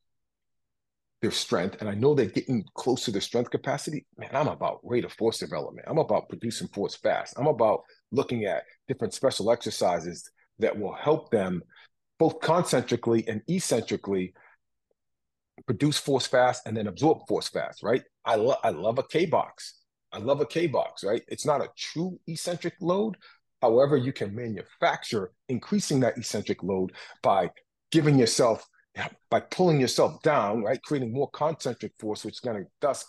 their 1.22 1.32
strength, 1.32 1.78
and 1.80 1.89
I 1.89 1.93
know 1.93 2.13
they're 2.13 2.26
getting 2.26 2.65
close 2.74 3.05
to 3.05 3.11
their 3.11 3.22
strength 3.22 3.51
capacity, 3.51 4.05
man, 4.17 4.32
I'm 4.34 4.47
about 4.47 4.80
rate 4.84 5.05
of 5.05 5.13
force 5.13 5.38
development. 5.38 5.88
I'm 5.88 5.99
about 5.99 6.30
producing 6.30 6.67
force 6.69 6.95
fast. 6.95 7.36
I'm 7.38 7.47
about 7.47 7.84
looking 8.11 8.45
at 8.45 8.63
different 8.88 9.13
special 9.13 9.51
exercises 9.51 10.30
that 10.59 10.78
will 10.78 10.93
help 10.93 11.30
them 11.30 11.61
both 12.17 12.39
concentrically 12.39 13.28
and 13.28 13.41
eccentrically 13.47 14.34
produce 15.65 15.97
force 15.97 16.26
fast 16.26 16.63
and 16.65 16.76
then 16.76 16.88
absorb 16.88 17.19
force 17.28 17.49
fast, 17.49 17.84
right? 17.84 18.03
I, 18.26 18.36
love 18.36 18.57
I 18.63 18.69
love 18.69 18.97
a 18.97 19.03
K 19.03 19.26
box. 19.28 19.80
I 20.11 20.17
love 20.17 20.41
a 20.41 20.45
K 20.45 20.67
box, 20.67 21.03
right? 21.03 21.22
It's 21.28 21.45
not 21.45 21.61
a 21.61 21.69
true 21.78 22.19
eccentric 22.28 22.74
load. 22.82 23.15
However, 23.61 23.95
you 23.95 24.11
can 24.11 24.36
manufacture 24.36 25.32
increasing 25.49 25.99
that 25.99 26.17
eccentric 26.17 26.63
load 26.63 26.93
by 27.22 27.51
giving 27.91 28.17
yourself 28.17 28.67
by 29.29 29.39
pulling 29.39 29.79
yourself 29.79 30.21
down, 30.21 30.63
right, 30.63 30.81
creating 30.83 31.13
more 31.13 31.29
concentric 31.31 31.93
force, 31.99 32.25
which 32.25 32.35
is 32.35 32.39
going 32.39 32.63
to 32.63 32.69
thus 32.81 33.05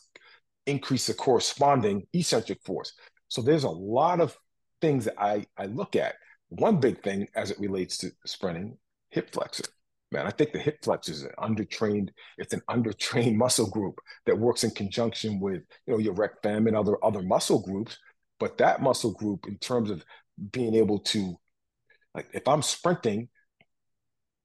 increase 0.66 1.07
the 1.07 1.14
corresponding 1.14 2.07
eccentric 2.12 2.62
force. 2.64 2.93
So 3.28 3.43
there's 3.43 3.64
a 3.64 3.70
lot 3.70 4.20
of 4.20 4.37
things 4.80 5.07
that 5.07 5.20
I, 5.20 5.47
I 5.57 5.66
look 5.66 5.97
at. 5.97 6.14
One 6.49 6.80
big 6.80 7.03
thing 7.03 7.28
as 7.35 7.51
it 7.51 7.59
relates 7.59 7.99
to 7.99 8.12
sprinting, 8.26 8.76
hip 9.11 9.33
flexor. 9.33 9.64
Man, 10.11 10.26
I 10.26 10.30
think 10.30 10.53
the 10.53 10.59
hip 10.59 10.78
flexor 10.85 11.12
is 11.12 11.22
an 11.22 11.30
undertrained, 11.39 12.11
it's 12.37 12.53
an 12.53 12.61
undertrained 12.68 13.35
muscle 13.37 13.70
group 13.70 13.99
that 14.26 14.39
works 14.39 14.62
in 14.62 14.70
conjunction 14.70 15.41
with, 15.41 15.62
you 15.87 15.95
know, 15.95 15.99
your 15.99 16.12
rec 16.12 16.43
fem 16.43 16.66
and 16.66 16.76
other 16.76 17.03
other 17.03 17.22
muscle 17.22 17.62
groups. 17.62 17.99
But 18.39 18.59
that 18.59 18.83
muscle 18.83 19.12
group, 19.12 19.47
in 19.49 19.57
terms 19.57 19.91
of 19.91 20.05
being 20.51 20.74
able 20.74 20.99
to, 20.99 21.37
like 22.14 22.28
if 22.35 22.47
I'm 22.47 22.61
sprinting, 22.61 23.30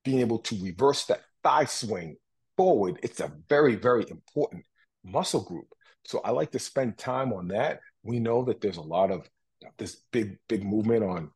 being 0.06 0.20
able 0.20 0.40
to 0.40 0.64
reverse 0.64 1.06
that 1.08 1.22
thigh 1.48 1.66
swing 1.66 2.18
forward, 2.58 3.00
it's 3.04 3.22
a 3.22 3.32
very, 3.48 3.76
very 3.76 4.06
important 4.10 4.66
muscle 5.04 5.44
group. 5.44 5.68
So 6.04 6.20
I 6.26 6.32
like 6.32 6.52
to 6.52 6.60
spend 6.60 6.98
time 6.98 7.32
on 7.32 7.48
that. 7.50 7.80
We 8.04 8.20
know 8.20 8.44
that 8.46 8.60
there's 8.60 8.78
a 8.78 8.82
lot 8.82 9.12
of 9.12 9.30
this 9.78 10.02
big, 10.12 10.38
big 10.50 10.64
movement 10.64 11.04
on 11.04 11.32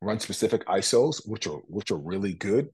run 0.00 0.20
specific 0.20 0.64
ISOs, 0.66 1.28
which 1.28 1.46
are 1.46 1.60
which 1.66 1.90
are 1.90 1.98
really 1.98 2.32
good. 2.32 2.68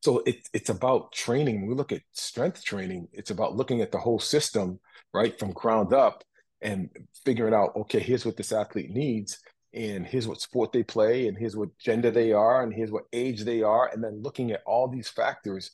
So 0.00 0.22
it, 0.26 0.48
it's 0.52 0.70
about 0.70 1.12
training. 1.12 1.60
When 1.60 1.70
we 1.70 1.74
look 1.74 1.92
at 1.92 2.02
strength 2.12 2.64
training, 2.64 3.08
it's 3.12 3.30
about 3.30 3.56
looking 3.56 3.80
at 3.80 3.90
the 3.90 3.98
whole 3.98 4.20
system, 4.20 4.78
right, 5.12 5.36
from 5.38 5.52
ground 5.52 5.92
up 5.92 6.22
and 6.60 6.88
figuring 7.24 7.54
out, 7.54 7.74
okay, 7.76 7.98
here's 7.98 8.24
what 8.24 8.36
this 8.36 8.52
athlete 8.52 8.90
needs 8.90 9.38
and 9.74 10.06
here's 10.06 10.26
what 10.26 10.40
sport 10.40 10.72
they 10.72 10.82
play 10.82 11.28
and 11.28 11.36
here's 11.36 11.56
what 11.56 11.76
gender 11.78 12.10
they 12.10 12.32
are 12.32 12.62
and 12.62 12.72
here's 12.72 12.90
what 12.90 13.04
age 13.12 13.44
they 13.44 13.62
are 13.62 13.90
and 13.92 14.02
then 14.02 14.22
looking 14.22 14.50
at 14.50 14.62
all 14.66 14.88
these 14.88 15.08
factors 15.08 15.72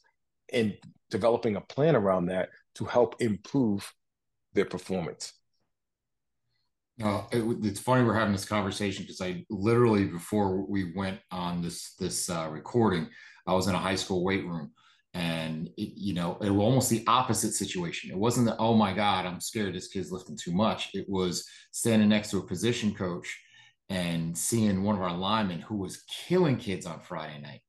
and 0.53 0.77
developing 1.11 1.57
a 1.57 1.61
plan 1.61 1.97
around 1.97 2.27
that 2.27 2.49
to 2.75 2.85
help 2.85 3.21
improve 3.21 3.93
their 4.53 4.65
performance 4.65 5.33
uh, 7.03 7.23
it, 7.33 7.43
it's 7.65 7.81
funny 7.81 8.05
we're 8.05 8.15
having 8.15 8.33
this 8.33 8.45
conversation 8.45 9.03
because 9.03 9.21
I 9.21 9.45
literally 9.51 10.05
before 10.05 10.65
we 10.65 10.93
went 10.95 11.19
on 11.33 11.61
this 11.61 11.95
this 11.99 12.31
uh, 12.31 12.49
recording, 12.51 13.09
I 13.49 13.53
was 13.53 13.67
in 13.67 13.75
a 13.75 13.79
high 13.79 13.97
school 13.97 14.23
weight 14.23 14.47
room, 14.47 14.71
and 15.13 15.69
it, 15.77 15.95
you 15.97 16.15
know 16.15 16.39
it 16.41 16.51
was 16.51 16.61
almost 16.61 16.91
the 16.91 17.03
opposite 17.09 17.53
situation. 17.55 18.13
It 18.13 18.17
wasn't 18.17 18.47
the 18.47 18.57
oh 18.59 18.75
my 18.75 18.93
god 18.93 19.27
I'm 19.27 19.41
scared 19.41 19.75
this 19.75 19.89
kid's 19.89 20.13
lifting 20.13 20.39
too 20.41 20.53
much. 20.53 20.91
It 20.95 21.07
was 21.09 21.45
standing 21.73 22.09
next 22.09 22.31
to 22.31 22.39
a 22.39 22.47
position 22.47 22.95
coach 22.95 23.41
and 23.89 24.37
seeing 24.37 24.83
one 24.83 24.97
of 24.97 25.03
our 25.03 25.17
linemen 25.17 25.61
who 25.61 25.77
was 25.77 26.03
killing 26.27 26.57
kids 26.57 26.87
on 26.87 27.01
Friday 27.01 27.41
night. 27.41 27.61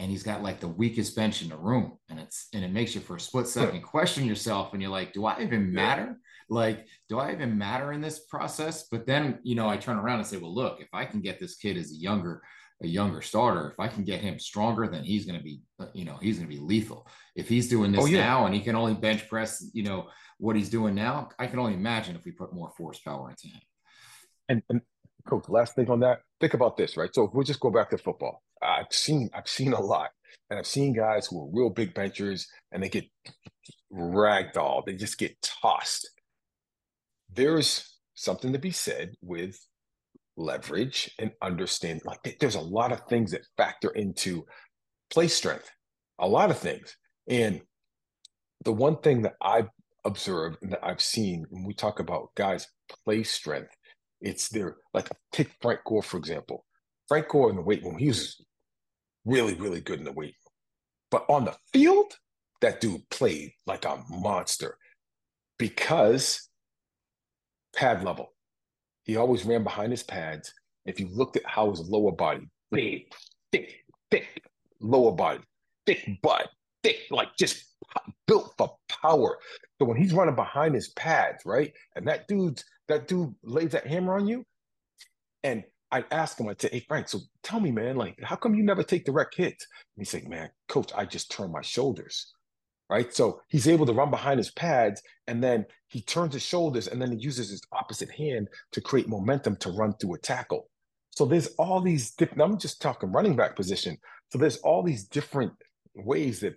And 0.00 0.10
he's 0.10 0.22
got 0.22 0.44
like 0.44 0.60
the 0.60 0.68
weakest 0.68 1.16
bench 1.16 1.42
in 1.42 1.48
the 1.48 1.56
room. 1.56 1.98
And 2.08 2.20
it's 2.20 2.48
and 2.54 2.64
it 2.64 2.70
makes 2.70 2.94
you 2.94 3.00
for 3.00 3.16
a 3.16 3.20
split 3.20 3.48
second 3.48 3.82
question 3.82 4.24
yourself 4.24 4.72
and 4.72 4.80
you're 4.80 4.92
like, 4.92 5.12
do 5.12 5.26
I 5.26 5.42
even 5.42 5.72
matter? 5.72 6.16
Like, 6.48 6.86
do 7.08 7.18
I 7.18 7.32
even 7.32 7.58
matter 7.58 7.92
in 7.92 8.00
this 8.00 8.20
process? 8.20 8.86
But 8.90 9.06
then, 9.06 9.40
you 9.42 9.54
know, 9.54 9.68
I 9.68 9.76
turn 9.76 9.98
around 9.98 10.20
and 10.20 10.26
say, 10.26 10.36
well, 10.36 10.54
look, 10.54 10.80
if 10.80 10.88
I 10.92 11.04
can 11.04 11.20
get 11.20 11.40
this 11.40 11.56
kid 11.56 11.76
as 11.76 11.90
a 11.90 11.96
younger, 11.96 12.42
a 12.82 12.86
younger 12.86 13.20
starter, 13.20 13.70
if 13.70 13.80
I 13.80 13.88
can 13.88 14.04
get 14.04 14.20
him 14.20 14.38
stronger, 14.38 14.86
then 14.86 15.02
he's 15.02 15.26
going 15.26 15.36
to 15.36 15.44
be, 15.44 15.60
uh, 15.80 15.86
you 15.92 16.04
know, 16.04 16.16
he's 16.22 16.38
going 16.38 16.48
to 16.48 16.54
be 16.54 16.62
lethal. 16.62 17.06
If 17.34 17.48
he's 17.48 17.68
doing 17.68 17.92
this 17.92 18.04
oh, 18.04 18.06
yeah. 18.06 18.20
now 18.20 18.46
and 18.46 18.54
he 18.54 18.60
can 18.60 18.76
only 18.76 18.94
bench 18.94 19.28
press, 19.28 19.68
you 19.74 19.82
know, 19.82 20.08
what 20.38 20.56
he's 20.56 20.70
doing 20.70 20.94
now, 20.94 21.28
I 21.38 21.48
can 21.48 21.58
only 21.58 21.74
imagine 21.74 22.14
if 22.14 22.24
we 22.24 22.30
put 22.30 22.54
more 22.54 22.70
force 22.76 23.00
power 23.00 23.28
into 23.30 23.48
him. 23.48 23.60
And, 24.48 24.62
and 24.70 24.80
coach, 25.28 25.48
last 25.48 25.74
thing 25.74 25.90
on 25.90 26.00
that. 26.00 26.20
Think 26.40 26.54
about 26.54 26.76
this, 26.76 26.96
right? 26.96 27.14
So 27.14 27.24
if 27.24 27.34
we 27.34 27.44
just 27.44 27.60
go 27.60 27.70
back 27.70 27.90
to 27.90 27.98
football, 27.98 28.42
I've 28.62 28.90
seen 28.90 29.30
I've 29.34 29.48
seen 29.48 29.72
a 29.72 29.80
lot, 29.80 30.10
and 30.50 30.58
I've 30.58 30.66
seen 30.66 30.94
guys 30.94 31.26
who 31.26 31.42
are 31.42 31.50
real 31.52 31.70
big 31.70 31.94
benchers 31.94 32.46
and 32.72 32.82
they 32.82 32.88
get 32.88 33.04
ragdolled, 33.92 34.86
they 34.86 34.94
just 34.94 35.18
get 35.18 35.40
tossed. 35.42 36.08
There's 37.32 37.98
something 38.14 38.52
to 38.52 38.58
be 38.58 38.70
said 38.70 39.14
with 39.22 39.58
leverage 40.36 41.10
and 41.18 41.32
understand. 41.42 42.02
Like 42.04 42.36
there's 42.40 42.54
a 42.54 42.60
lot 42.60 42.92
of 42.92 43.02
things 43.08 43.32
that 43.32 43.46
factor 43.56 43.90
into 43.90 44.44
play 45.10 45.28
strength, 45.28 45.70
a 46.18 46.28
lot 46.28 46.50
of 46.50 46.58
things, 46.58 46.96
and 47.28 47.60
the 48.64 48.72
one 48.72 48.98
thing 48.98 49.22
that 49.22 49.34
I've 49.40 49.68
observed 50.04 50.58
and 50.62 50.72
that 50.72 50.84
I've 50.84 51.00
seen 51.00 51.44
when 51.50 51.64
we 51.64 51.74
talk 51.74 52.00
about 52.00 52.34
guys' 52.34 52.66
play 53.04 53.22
strength 53.22 53.70
it's 54.20 54.48
their 54.48 54.76
like 54.94 55.08
take 55.32 55.50
Frank 55.60 55.80
Gore 55.84 56.02
for 56.02 56.16
example. 56.16 56.64
Frank 57.08 57.28
Gore 57.28 57.50
in 57.50 57.56
the 57.56 57.62
weight 57.62 57.82
room, 57.82 57.96
he 57.96 58.08
was 58.08 58.44
really, 59.24 59.54
really 59.54 59.80
good 59.80 59.98
in 59.98 60.04
the 60.04 60.12
weight 60.12 60.34
room. 60.44 60.52
But 61.10 61.24
on 61.28 61.44
the 61.46 61.56
field, 61.72 62.12
that 62.60 62.80
dude 62.80 63.08
played 63.10 63.52
like 63.66 63.84
a 63.84 64.02
monster 64.10 64.76
because 65.58 66.48
pad 67.74 68.04
level. 68.04 68.32
He 69.04 69.16
always 69.16 69.44
ran 69.44 69.64
behind 69.64 69.92
his 69.92 70.02
pads. 70.02 70.52
If 70.84 71.00
you 71.00 71.08
looked 71.10 71.36
at 71.36 71.46
how 71.46 71.70
his 71.70 71.80
lower 71.80 72.12
body, 72.12 72.48
big, 72.70 73.12
thick, 73.52 73.84
thick 74.10 74.42
lower 74.80 75.12
body, 75.12 75.40
thick 75.86 76.06
butt, 76.22 76.48
thick, 76.82 76.98
like 77.10 77.28
just 77.38 77.64
built 78.26 78.54
for 78.58 78.76
power. 78.88 79.38
So 79.78 79.86
when 79.86 79.96
he's 79.96 80.12
running 80.12 80.34
behind 80.34 80.74
his 80.74 80.88
pads, 80.90 81.44
right? 81.44 81.72
And 81.96 82.06
that 82.08 82.28
dude's 82.28 82.64
that 82.88 83.06
dude 83.08 83.34
lays 83.42 83.72
that 83.72 83.86
hammer 83.86 84.14
on 84.14 84.26
you. 84.26 84.44
And 85.44 85.64
I'd 85.90 86.06
ask 86.10 86.38
him, 86.38 86.48
I'd 86.48 86.60
say, 86.60 86.68
hey, 86.70 86.84
Frank, 86.86 87.08
so 87.08 87.20
tell 87.42 87.60
me, 87.60 87.70
man, 87.70 87.96
like, 87.96 88.18
how 88.22 88.36
come 88.36 88.54
you 88.54 88.62
never 88.62 88.82
take 88.82 89.04
direct 89.04 89.34
hits? 89.34 89.66
And 89.96 90.06
he's 90.06 90.12
like, 90.12 90.28
man, 90.28 90.50
coach, 90.68 90.92
I 90.94 91.04
just 91.04 91.30
turn 91.30 91.52
my 91.52 91.62
shoulders. 91.62 92.32
Right. 92.90 93.14
So 93.14 93.42
he's 93.48 93.68
able 93.68 93.84
to 93.84 93.92
run 93.92 94.10
behind 94.10 94.38
his 94.38 94.50
pads 94.52 95.02
and 95.26 95.44
then 95.44 95.66
he 95.88 96.00
turns 96.00 96.32
his 96.32 96.42
shoulders 96.42 96.88
and 96.88 97.00
then 97.00 97.12
he 97.12 97.18
uses 97.18 97.50
his 97.50 97.60
opposite 97.70 98.10
hand 98.10 98.48
to 98.72 98.80
create 98.80 99.08
momentum 99.08 99.56
to 99.56 99.70
run 99.70 99.92
through 99.94 100.14
a 100.14 100.18
tackle. 100.18 100.70
So 101.10 101.26
there's 101.26 101.48
all 101.58 101.82
these 101.82 102.12
different, 102.12 102.40
I'm 102.40 102.58
just 102.58 102.80
talking 102.80 103.12
running 103.12 103.36
back 103.36 103.56
position. 103.56 103.98
So 104.32 104.38
there's 104.38 104.56
all 104.58 104.82
these 104.82 105.04
different 105.04 105.52
ways 105.94 106.40
that 106.40 106.54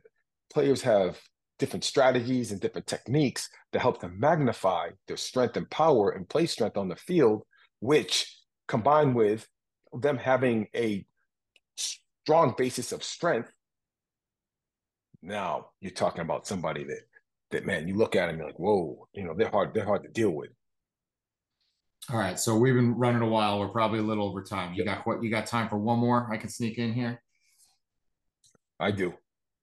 players 0.51 0.81
have 0.81 1.19
different 1.59 1.83
strategies 1.83 2.51
and 2.51 2.59
different 2.59 2.87
techniques 2.87 3.49
to 3.71 3.79
help 3.79 4.01
them 4.01 4.19
magnify 4.19 4.89
their 5.07 5.17
strength 5.17 5.57
and 5.57 5.69
power 5.69 6.11
and 6.11 6.27
play 6.27 6.45
strength 6.45 6.77
on 6.77 6.89
the 6.89 6.95
field, 6.95 7.43
which 7.79 8.35
combined 8.67 9.15
with 9.15 9.47
them 9.93 10.17
having 10.17 10.67
a 10.75 11.05
strong 11.77 12.55
basis 12.57 12.91
of 12.91 13.03
strength. 13.03 13.51
Now 15.21 15.67
you're 15.79 15.91
talking 15.91 16.21
about 16.21 16.47
somebody 16.47 16.83
that 16.85 17.01
that 17.51 17.65
man, 17.65 17.87
you 17.87 17.95
look 17.95 18.15
at 18.15 18.27
them, 18.27 18.37
you're 18.37 18.47
like, 18.47 18.59
whoa, 18.59 19.07
you 19.13 19.23
know, 19.23 19.33
they're 19.37 19.49
hard, 19.49 19.73
they're 19.73 19.85
hard 19.85 20.03
to 20.03 20.09
deal 20.09 20.31
with. 20.31 20.49
All 22.09 22.17
right, 22.17 22.39
so 22.39 22.55
we've 22.55 22.73
been 22.73 22.95
running 22.95 23.21
a 23.21 23.27
while. 23.27 23.59
We're 23.59 23.69
probably 23.69 23.99
a 23.99 24.03
little 24.03 24.27
over 24.27 24.41
time. 24.41 24.73
You 24.73 24.83
got 24.83 25.05
what? 25.05 25.21
You 25.21 25.29
got 25.29 25.45
time 25.45 25.69
for 25.69 25.77
one 25.77 25.99
more? 25.99 26.27
I 26.31 26.37
can 26.37 26.49
sneak 26.49 26.79
in 26.79 26.93
here. 26.93 27.21
I 28.79 28.89
do. 28.89 29.13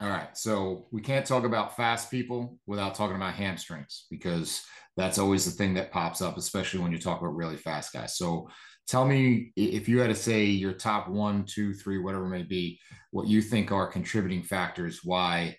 All 0.01 0.09
right. 0.09 0.37
So 0.37 0.87
we 0.93 1.01
can't 1.01 1.27
talk 1.27 1.45
about 1.45 1.77
fast 1.77 2.11
people 2.11 2.59
without 2.67 2.95
talking 2.95 3.17
about 3.17 3.35
hamstrings 3.35 4.07
because 4.11 4.63
that's 4.97 5.19
always 5.19 5.45
the 5.45 5.51
thing 5.51 5.75
that 5.75 5.91
pops 5.91 6.23
up, 6.23 6.37
especially 6.37 6.81
when 6.81 6.93
you 6.93 6.99
talk 6.99 7.21
about 7.21 7.35
really 7.35 7.57
fast 7.57 7.93
guys. 7.93 8.17
So 8.17 8.49
tell 8.87 9.05
me 9.05 9.53
if 9.57 9.89
you 9.89 9.99
had 9.99 10.09
to 10.09 10.15
say 10.15 10.45
your 10.45 10.73
top 10.73 11.09
one, 11.09 11.45
two, 11.45 11.75
three, 11.75 11.99
whatever 11.99 12.27
it 12.27 12.31
may 12.31 12.45
be, 12.45 12.79
what 13.11 13.27
you 13.27 13.43
think 13.43 13.73
are 13.73 13.89
contributing 13.89 14.43
factors 14.43 15.01
why 15.03 15.57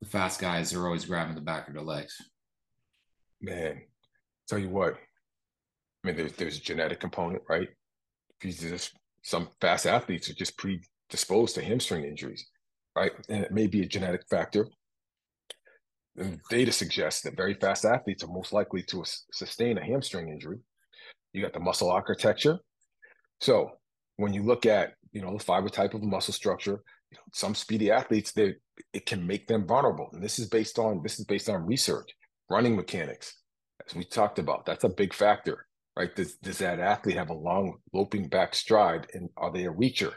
the 0.00 0.08
fast 0.08 0.40
guys 0.40 0.72
are 0.72 0.86
always 0.86 1.04
grabbing 1.04 1.34
the 1.34 1.42
back 1.42 1.68
of 1.68 1.74
their 1.74 1.82
legs. 1.82 2.16
Man, 3.42 3.82
tell 4.48 4.58
you 4.58 4.70
what. 4.70 4.94
I 6.02 6.08
mean, 6.08 6.16
there's 6.16 6.32
there's 6.32 6.56
a 6.56 6.62
genetic 6.62 6.98
component, 6.98 7.42
right? 7.48 7.68
Just 8.40 8.94
some 9.22 9.48
fast 9.60 9.86
athletes 9.86 10.30
are 10.30 10.34
just 10.34 10.56
predisposed 10.56 11.54
to 11.56 11.62
hamstring 11.62 12.04
injuries 12.04 12.46
right? 12.96 13.12
And 13.28 13.44
it 13.44 13.52
may 13.52 13.66
be 13.66 13.82
a 13.82 13.86
genetic 13.86 14.22
factor. 14.28 14.68
And 16.16 16.40
data 16.50 16.72
suggests 16.72 17.22
that 17.22 17.36
very 17.36 17.54
fast 17.54 17.84
athletes 17.84 18.22
are 18.22 18.28
most 18.28 18.52
likely 18.52 18.82
to 18.84 19.04
sustain 19.32 19.78
a 19.78 19.84
hamstring 19.84 20.28
injury. 20.28 20.58
You 21.32 21.42
got 21.42 21.54
the 21.54 21.60
muscle 21.60 21.90
architecture. 21.90 22.58
So 23.40 23.72
when 24.16 24.34
you 24.34 24.42
look 24.42 24.66
at 24.66 24.94
you 25.12 25.22
know 25.22 25.36
the 25.36 25.42
fiber 25.42 25.68
type 25.68 25.94
of 25.94 26.02
muscle 26.02 26.34
structure, 26.34 26.82
you 27.10 27.16
know, 27.16 27.22
some 27.32 27.54
speedy 27.54 27.90
athletes 27.90 28.32
they 28.32 28.56
it 28.92 29.06
can 29.06 29.26
make 29.26 29.46
them 29.46 29.66
vulnerable. 29.66 30.08
And 30.12 30.22
this 30.22 30.38
is 30.38 30.48
based 30.48 30.78
on 30.78 31.02
this 31.02 31.18
is 31.18 31.24
based 31.24 31.48
on 31.48 31.66
research, 31.66 32.10
running 32.50 32.76
mechanics, 32.76 33.34
as 33.86 33.94
we 33.94 34.04
talked 34.04 34.38
about. 34.38 34.66
That's 34.66 34.84
a 34.84 34.88
big 34.90 35.14
factor, 35.14 35.66
right? 35.96 36.14
Does 36.14 36.36
does 36.36 36.58
that 36.58 36.78
athlete 36.80 37.16
have 37.16 37.30
a 37.30 37.34
long 37.34 37.78
loping 37.92 38.28
back 38.28 38.54
stride, 38.54 39.06
and 39.14 39.30
are 39.36 39.52
they 39.52 39.64
a 39.64 39.72
reacher, 39.72 40.12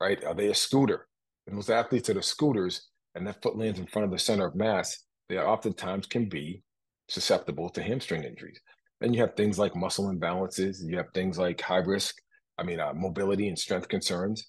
right? 0.00 0.22
Are 0.24 0.34
they 0.34 0.48
a 0.48 0.54
scooter? 0.54 1.06
And 1.46 1.56
those 1.56 1.70
athletes 1.70 2.08
that 2.08 2.16
are 2.16 2.22
scooters 2.22 2.88
and 3.14 3.26
that 3.26 3.42
foot 3.42 3.56
lands 3.56 3.78
in 3.78 3.86
front 3.86 4.06
of 4.06 4.10
the 4.10 4.18
center 4.18 4.46
of 4.46 4.54
mass, 4.54 5.04
they 5.28 5.38
oftentimes 5.38 6.06
can 6.06 6.28
be 6.28 6.62
susceptible 7.08 7.68
to 7.70 7.82
hamstring 7.82 8.24
injuries. 8.24 8.60
Then 9.00 9.12
you 9.12 9.20
have 9.20 9.34
things 9.34 9.58
like 9.58 9.76
muscle 9.76 10.10
imbalances. 10.12 10.78
You 10.82 10.96
have 10.96 11.10
things 11.12 11.38
like 11.38 11.60
high 11.60 11.78
risk, 11.78 12.16
I 12.58 12.62
mean, 12.62 12.80
uh, 12.80 12.92
mobility 12.94 13.48
and 13.48 13.58
strength 13.58 13.88
concerns. 13.88 14.48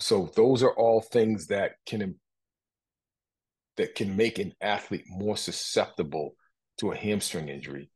So 0.00 0.30
those 0.36 0.62
are 0.62 0.74
all 0.74 1.00
things 1.00 1.46
that 1.48 1.72
can 1.86 2.16
that 3.76 3.94
can 3.96 4.16
make 4.16 4.38
an 4.38 4.52
athlete 4.60 5.04
more 5.08 5.36
susceptible 5.36 6.36
to 6.78 6.92
a 6.92 6.96
hamstring 6.96 7.48
injury. 7.48 7.90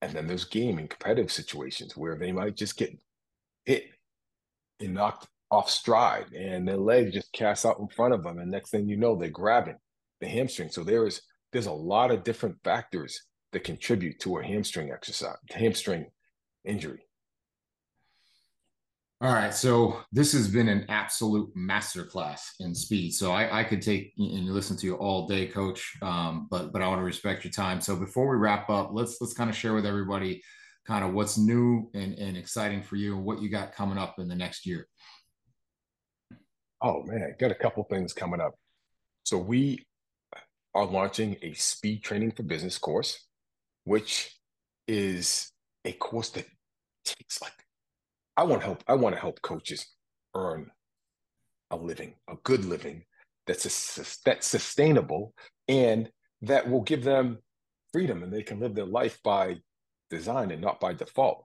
And 0.00 0.12
then 0.12 0.26
there's 0.26 0.44
game 0.44 0.78
and 0.78 0.88
competitive 0.88 1.30
situations 1.30 1.96
where 1.96 2.16
they 2.16 2.32
might 2.32 2.56
just 2.56 2.76
get 2.76 2.98
hit 3.66 3.84
and 4.80 4.94
knocked 4.94 5.26
off 5.50 5.70
stride 5.70 6.32
and 6.32 6.66
their 6.66 6.76
legs 6.76 7.14
just 7.14 7.32
cast 7.32 7.64
out 7.64 7.78
in 7.78 7.88
front 7.88 8.14
of 8.14 8.22
them. 8.22 8.38
And 8.38 8.50
next 8.50 8.70
thing 8.70 8.88
you 8.88 8.96
know, 8.96 9.16
they're 9.16 9.30
grabbing 9.30 9.76
the 10.20 10.28
hamstring. 10.28 10.70
So 10.70 10.84
there 10.84 11.06
is 11.06 11.22
there's 11.52 11.66
a 11.66 11.72
lot 11.72 12.10
of 12.10 12.24
different 12.24 12.56
factors 12.62 13.22
that 13.52 13.64
contribute 13.64 14.20
to 14.20 14.38
a 14.38 14.44
hamstring 14.44 14.90
exercise, 14.90 15.36
hamstring 15.50 16.06
injury. 16.64 17.00
All 19.20 19.32
right, 19.32 19.52
so 19.52 20.00
this 20.12 20.32
has 20.32 20.46
been 20.46 20.68
an 20.68 20.84
absolute 20.88 21.52
masterclass 21.56 22.40
in 22.60 22.72
speed. 22.72 23.14
So 23.14 23.32
I, 23.32 23.60
I 23.60 23.64
could 23.64 23.82
take 23.82 24.12
and 24.16 24.46
listen 24.46 24.76
to 24.76 24.86
you 24.86 24.94
all 24.94 25.26
day, 25.26 25.46
Coach. 25.46 25.96
Um, 26.02 26.46
but 26.50 26.72
but 26.72 26.82
I 26.82 26.86
want 26.86 27.00
to 27.00 27.04
respect 27.04 27.42
your 27.42 27.50
time. 27.50 27.80
So 27.80 27.96
before 27.96 28.28
we 28.30 28.36
wrap 28.36 28.70
up, 28.70 28.90
let's 28.92 29.16
let's 29.20 29.32
kind 29.32 29.50
of 29.50 29.56
share 29.56 29.74
with 29.74 29.86
everybody 29.86 30.40
kind 30.86 31.04
of 31.04 31.12
what's 31.14 31.36
new 31.36 31.90
and, 31.94 32.14
and 32.14 32.36
exciting 32.36 32.82
for 32.82 32.94
you 32.94 33.16
and 33.16 33.24
what 33.24 33.42
you 33.42 33.50
got 33.50 33.74
coming 33.74 33.98
up 33.98 34.18
in 34.18 34.28
the 34.28 34.36
next 34.36 34.64
year. 34.64 34.86
Oh 36.80 37.02
man, 37.02 37.34
got 37.38 37.50
a 37.50 37.56
couple 37.56 37.82
things 37.84 38.12
coming 38.12 38.40
up. 38.40 38.54
So 39.24 39.38
we 39.38 39.84
are 40.74 40.86
launching 40.86 41.36
a 41.42 41.52
speed 41.54 42.02
training 42.02 42.32
for 42.32 42.44
business 42.44 42.78
course, 42.78 43.26
which 43.84 44.38
is 44.86 45.50
a 45.84 45.92
course 45.92 46.30
that 46.30 46.46
takes 47.04 47.42
like 47.42 47.52
I 48.36 48.44
want 48.44 48.60
to 48.62 48.66
help. 48.66 48.84
I 48.86 48.94
want 48.94 49.14
to 49.16 49.20
help 49.20 49.42
coaches 49.42 49.86
earn 50.34 50.70
a 51.70 51.76
living, 51.76 52.14
a 52.28 52.36
good 52.44 52.64
living 52.64 53.04
that's 53.46 53.66
a, 53.98 54.04
that's 54.24 54.46
sustainable 54.46 55.34
and 55.66 56.10
that 56.42 56.70
will 56.70 56.82
give 56.82 57.02
them 57.02 57.38
freedom 57.92 58.22
and 58.22 58.32
they 58.32 58.42
can 58.42 58.60
live 58.60 58.74
their 58.74 58.86
life 58.86 59.18
by 59.24 59.56
design 60.10 60.50
and 60.50 60.62
not 60.62 60.78
by 60.78 60.92
default. 60.92 61.44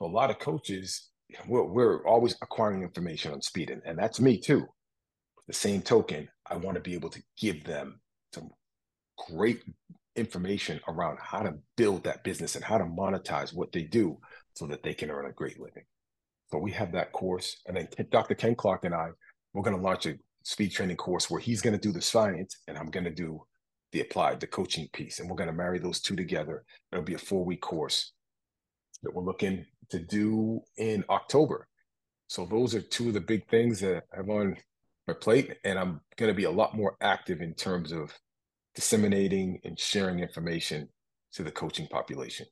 A 0.00 0.06
lot 0.06 0.30
of 0.30 0.38
coaches 0.38 1.10
we're, 1.46 1.64
we're 1.64 2.06
always 2.06 2.36
acquiring 2.42 2.82
information 2.82 3.32
on 3.32 3.42
speed, 3.42 3.70
and, 3.70 3.82
and 3.84 3.98
that's 3.98 4.20
me 4.20 4.38
too. 4.38 4.66
The 5.46 5.52
same 5.52 5.82
token, 5.82 6.28
I 6.50 6.56
want 6.56 6.76
to 6.76 6.80
be 6.80 6.94
able 6.94 7.10
to 7.10 7.22
give 7.38 7.64
them 7.64 8.00
some 8.32 8.50
great 9.28 9.62
information 10.16 10.80
around 10.88 11.18
how 11.20 11.40
to 11.40 11.54
build 11.76 12.04
that 12.04 12.24
business 12.24 12.54
and 12.54 12.64
how 12.64 12.78
to 12.78 12.84
monetize 12.84 13.54
what 13.54 13.72
they 13.72 13.82
do 13.82 14.18
so 14.54 14.66
that 14.66 14.82
they 14.82 14.94
can 14.94 15.10
earn 15.10 15.26
a 15.26 15.32
great 15.32 15.58
living. 15.60 15.84
So 16.50 16.58
we 16.58 16.70
have 16.72 16.92
that 16.92 17.12
course. 17.12 17.60
And 17.66 17.76
then 17.76 17.88
Dr. 18.10 18.34
Ken 18.34 18.54
Clark 18.54 18.84
and 18.84 18.94
I, 18.94 19.08
we're 19.52 19.62
going 19.62 19.76
to 19.76 19.82
launch 19.82 20.06
a 20.06 20.14
speed 20.44 20.70
training 20.70 20.96
course 20.96 21.30
where 21.30 21.40
he's 21.40 21.62
going 21.62 21.72
to 21.74 21.80
do 21.80 21.92
the 21.92 22.00
science 22.00 22.58
and 22.68 22.78
I'm 22.78 22.90
going 22.90 23.04
to 23.04 23.10
do 23.10 23.42
the 23.92 24.00
applied, 24.00 24.40
the 24.40 24.46
coaching 24.46 24.88
piece. 24.92 25.18
And 25.18 25.28
we're 25.28 25.36
going 25.36 25.50
to 25.50 25.56
marry 25.56 25.78
those 25.78 26.00
two 26.00 26.16
together. 26.16 26.64
It'll 26.92 27.04
be 27.04 27.14
a 27.14 27.18
four 27.18 27.44
week 27.44 27.60
course 27.60 28.12
that 29.02 29.14
we're 29.14 29.24
looking 29.24 29.64
to 29.94 30.00
do 30.00 30.60
in 30.76 31.04
October. 31.08 31.68
So 32.26 32.44
those 32.44 32.74
are 32.74 32.80
two 32.80 33.08
of 33.08 33.14
the 33.14 33.20
big 33.20 33.48
things 33.48 33.80
that 33.80 34.04
I 34.12 34.16
have 34.16 34.28
on 34.28 34.56
my 35.06 35.14
plate, 35.14 35.56
and 35.64 35.78
I'm 35.78 36.00
going 36.16 36.30
to 36.30 36.36
be 36.36 36.44
a 36.44 36.50
lot 36.50 36.76
more 36.76 36.96
active 37.00 37.40
in 37.40 37.54
terms 37.54 37.92
of 37.92 38.12
disseminating 38.74 39.60
and 39.64 39.78
sharing 39.78 40.18
information 40.18 40.88
to 41.34 41.44
the 41.44 41.50
coaching 41.52 41.86
population. 41.86 42.46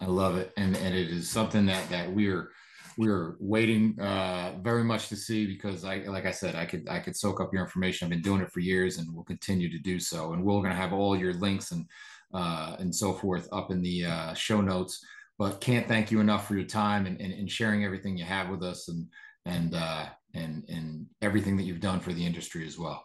I 0.00 0.06
love 0.06 0.36
it, 0.36 0.52
and 0.56 0.76
and 0.76 0.94
it 0.94 1.10
is 1.10 1.28
something 1.28 1.66
that 1.66 1.90
that 1.90 2.10
we're 2.10 2.50
we're 2.96 3.36
waiting 3.38 4.00
uh, 4.00 4.54
very 4.62 4.84
much 4.84 5.08
to 5.08 5.16
see 5.16 5.46
because 5.46 5.84
I 5.84 5.98
like 6.06 6.24
I 6.24 6.30
said 6.30 6.54
I 6.54 6.64
could 6.64 6.88
I 6.88 7.00
could 7.00 7.16
soak 7.16 7.40
up 7.40 7.52
your 7.52 7.62
information. 7.62 8.06
I've 8.06 8.10
been 8.10 8.22
doing 8.22 8.40
it 8.40 8.50
for 8.50 8.60
years, 8.60 8.96
and 8.96 9.12
we'll 9.12 9.24
continue 9.24 9.70
to 9.70 9.78
do 9.78 10.00
so. 10.00 10.32
And 10.32 10.42
we're 10.42 10.54
going 10.54 10.70
to 10.70 10.74
have 10.74 10.94
all 10.94 11.16
your 11.16 11.34
links 11.34 11.72
and 11.72 11.84
uh, 12.32 12.76
and 12.78 12.94
so 12.94 13.12
forth 13.12 13.46
up 13.52 13.70
in 13.70 13.82
the 13.82 14.06
uh, 14.06 14.32
show 14.34 14.62
notes 14.62 15.04
but 15.40 15.58
can't 15.58 15.88
thank 15.88 16.10
you 16.10 16.20
enough 16.20 16.46
for 16.46 16.54
your 16.54 16.66
time 16.66 17.06
and, 17.06 17.18
and, 17.18 17.32
and 17.32 17.50
sharing 17.50 17.82
everything 17.82 18.14
you 18.14 18.26
have 18.26 18.50
with 18.50 18.62
us 18.62 18.88
and 18.88 19.06
and 19.46 19.74
uh, 19.74 20.04
and 20.34 20.64
and 20.68 21.06
everything 21.22 21.56
that 21.56 21.62
you've 21.62 21.80
done 21.80 21.98
for 21.98 22.12
the 22.12 22.24
industry 22.24 22.66
as 22.66 22.78
well. 22.78 23.02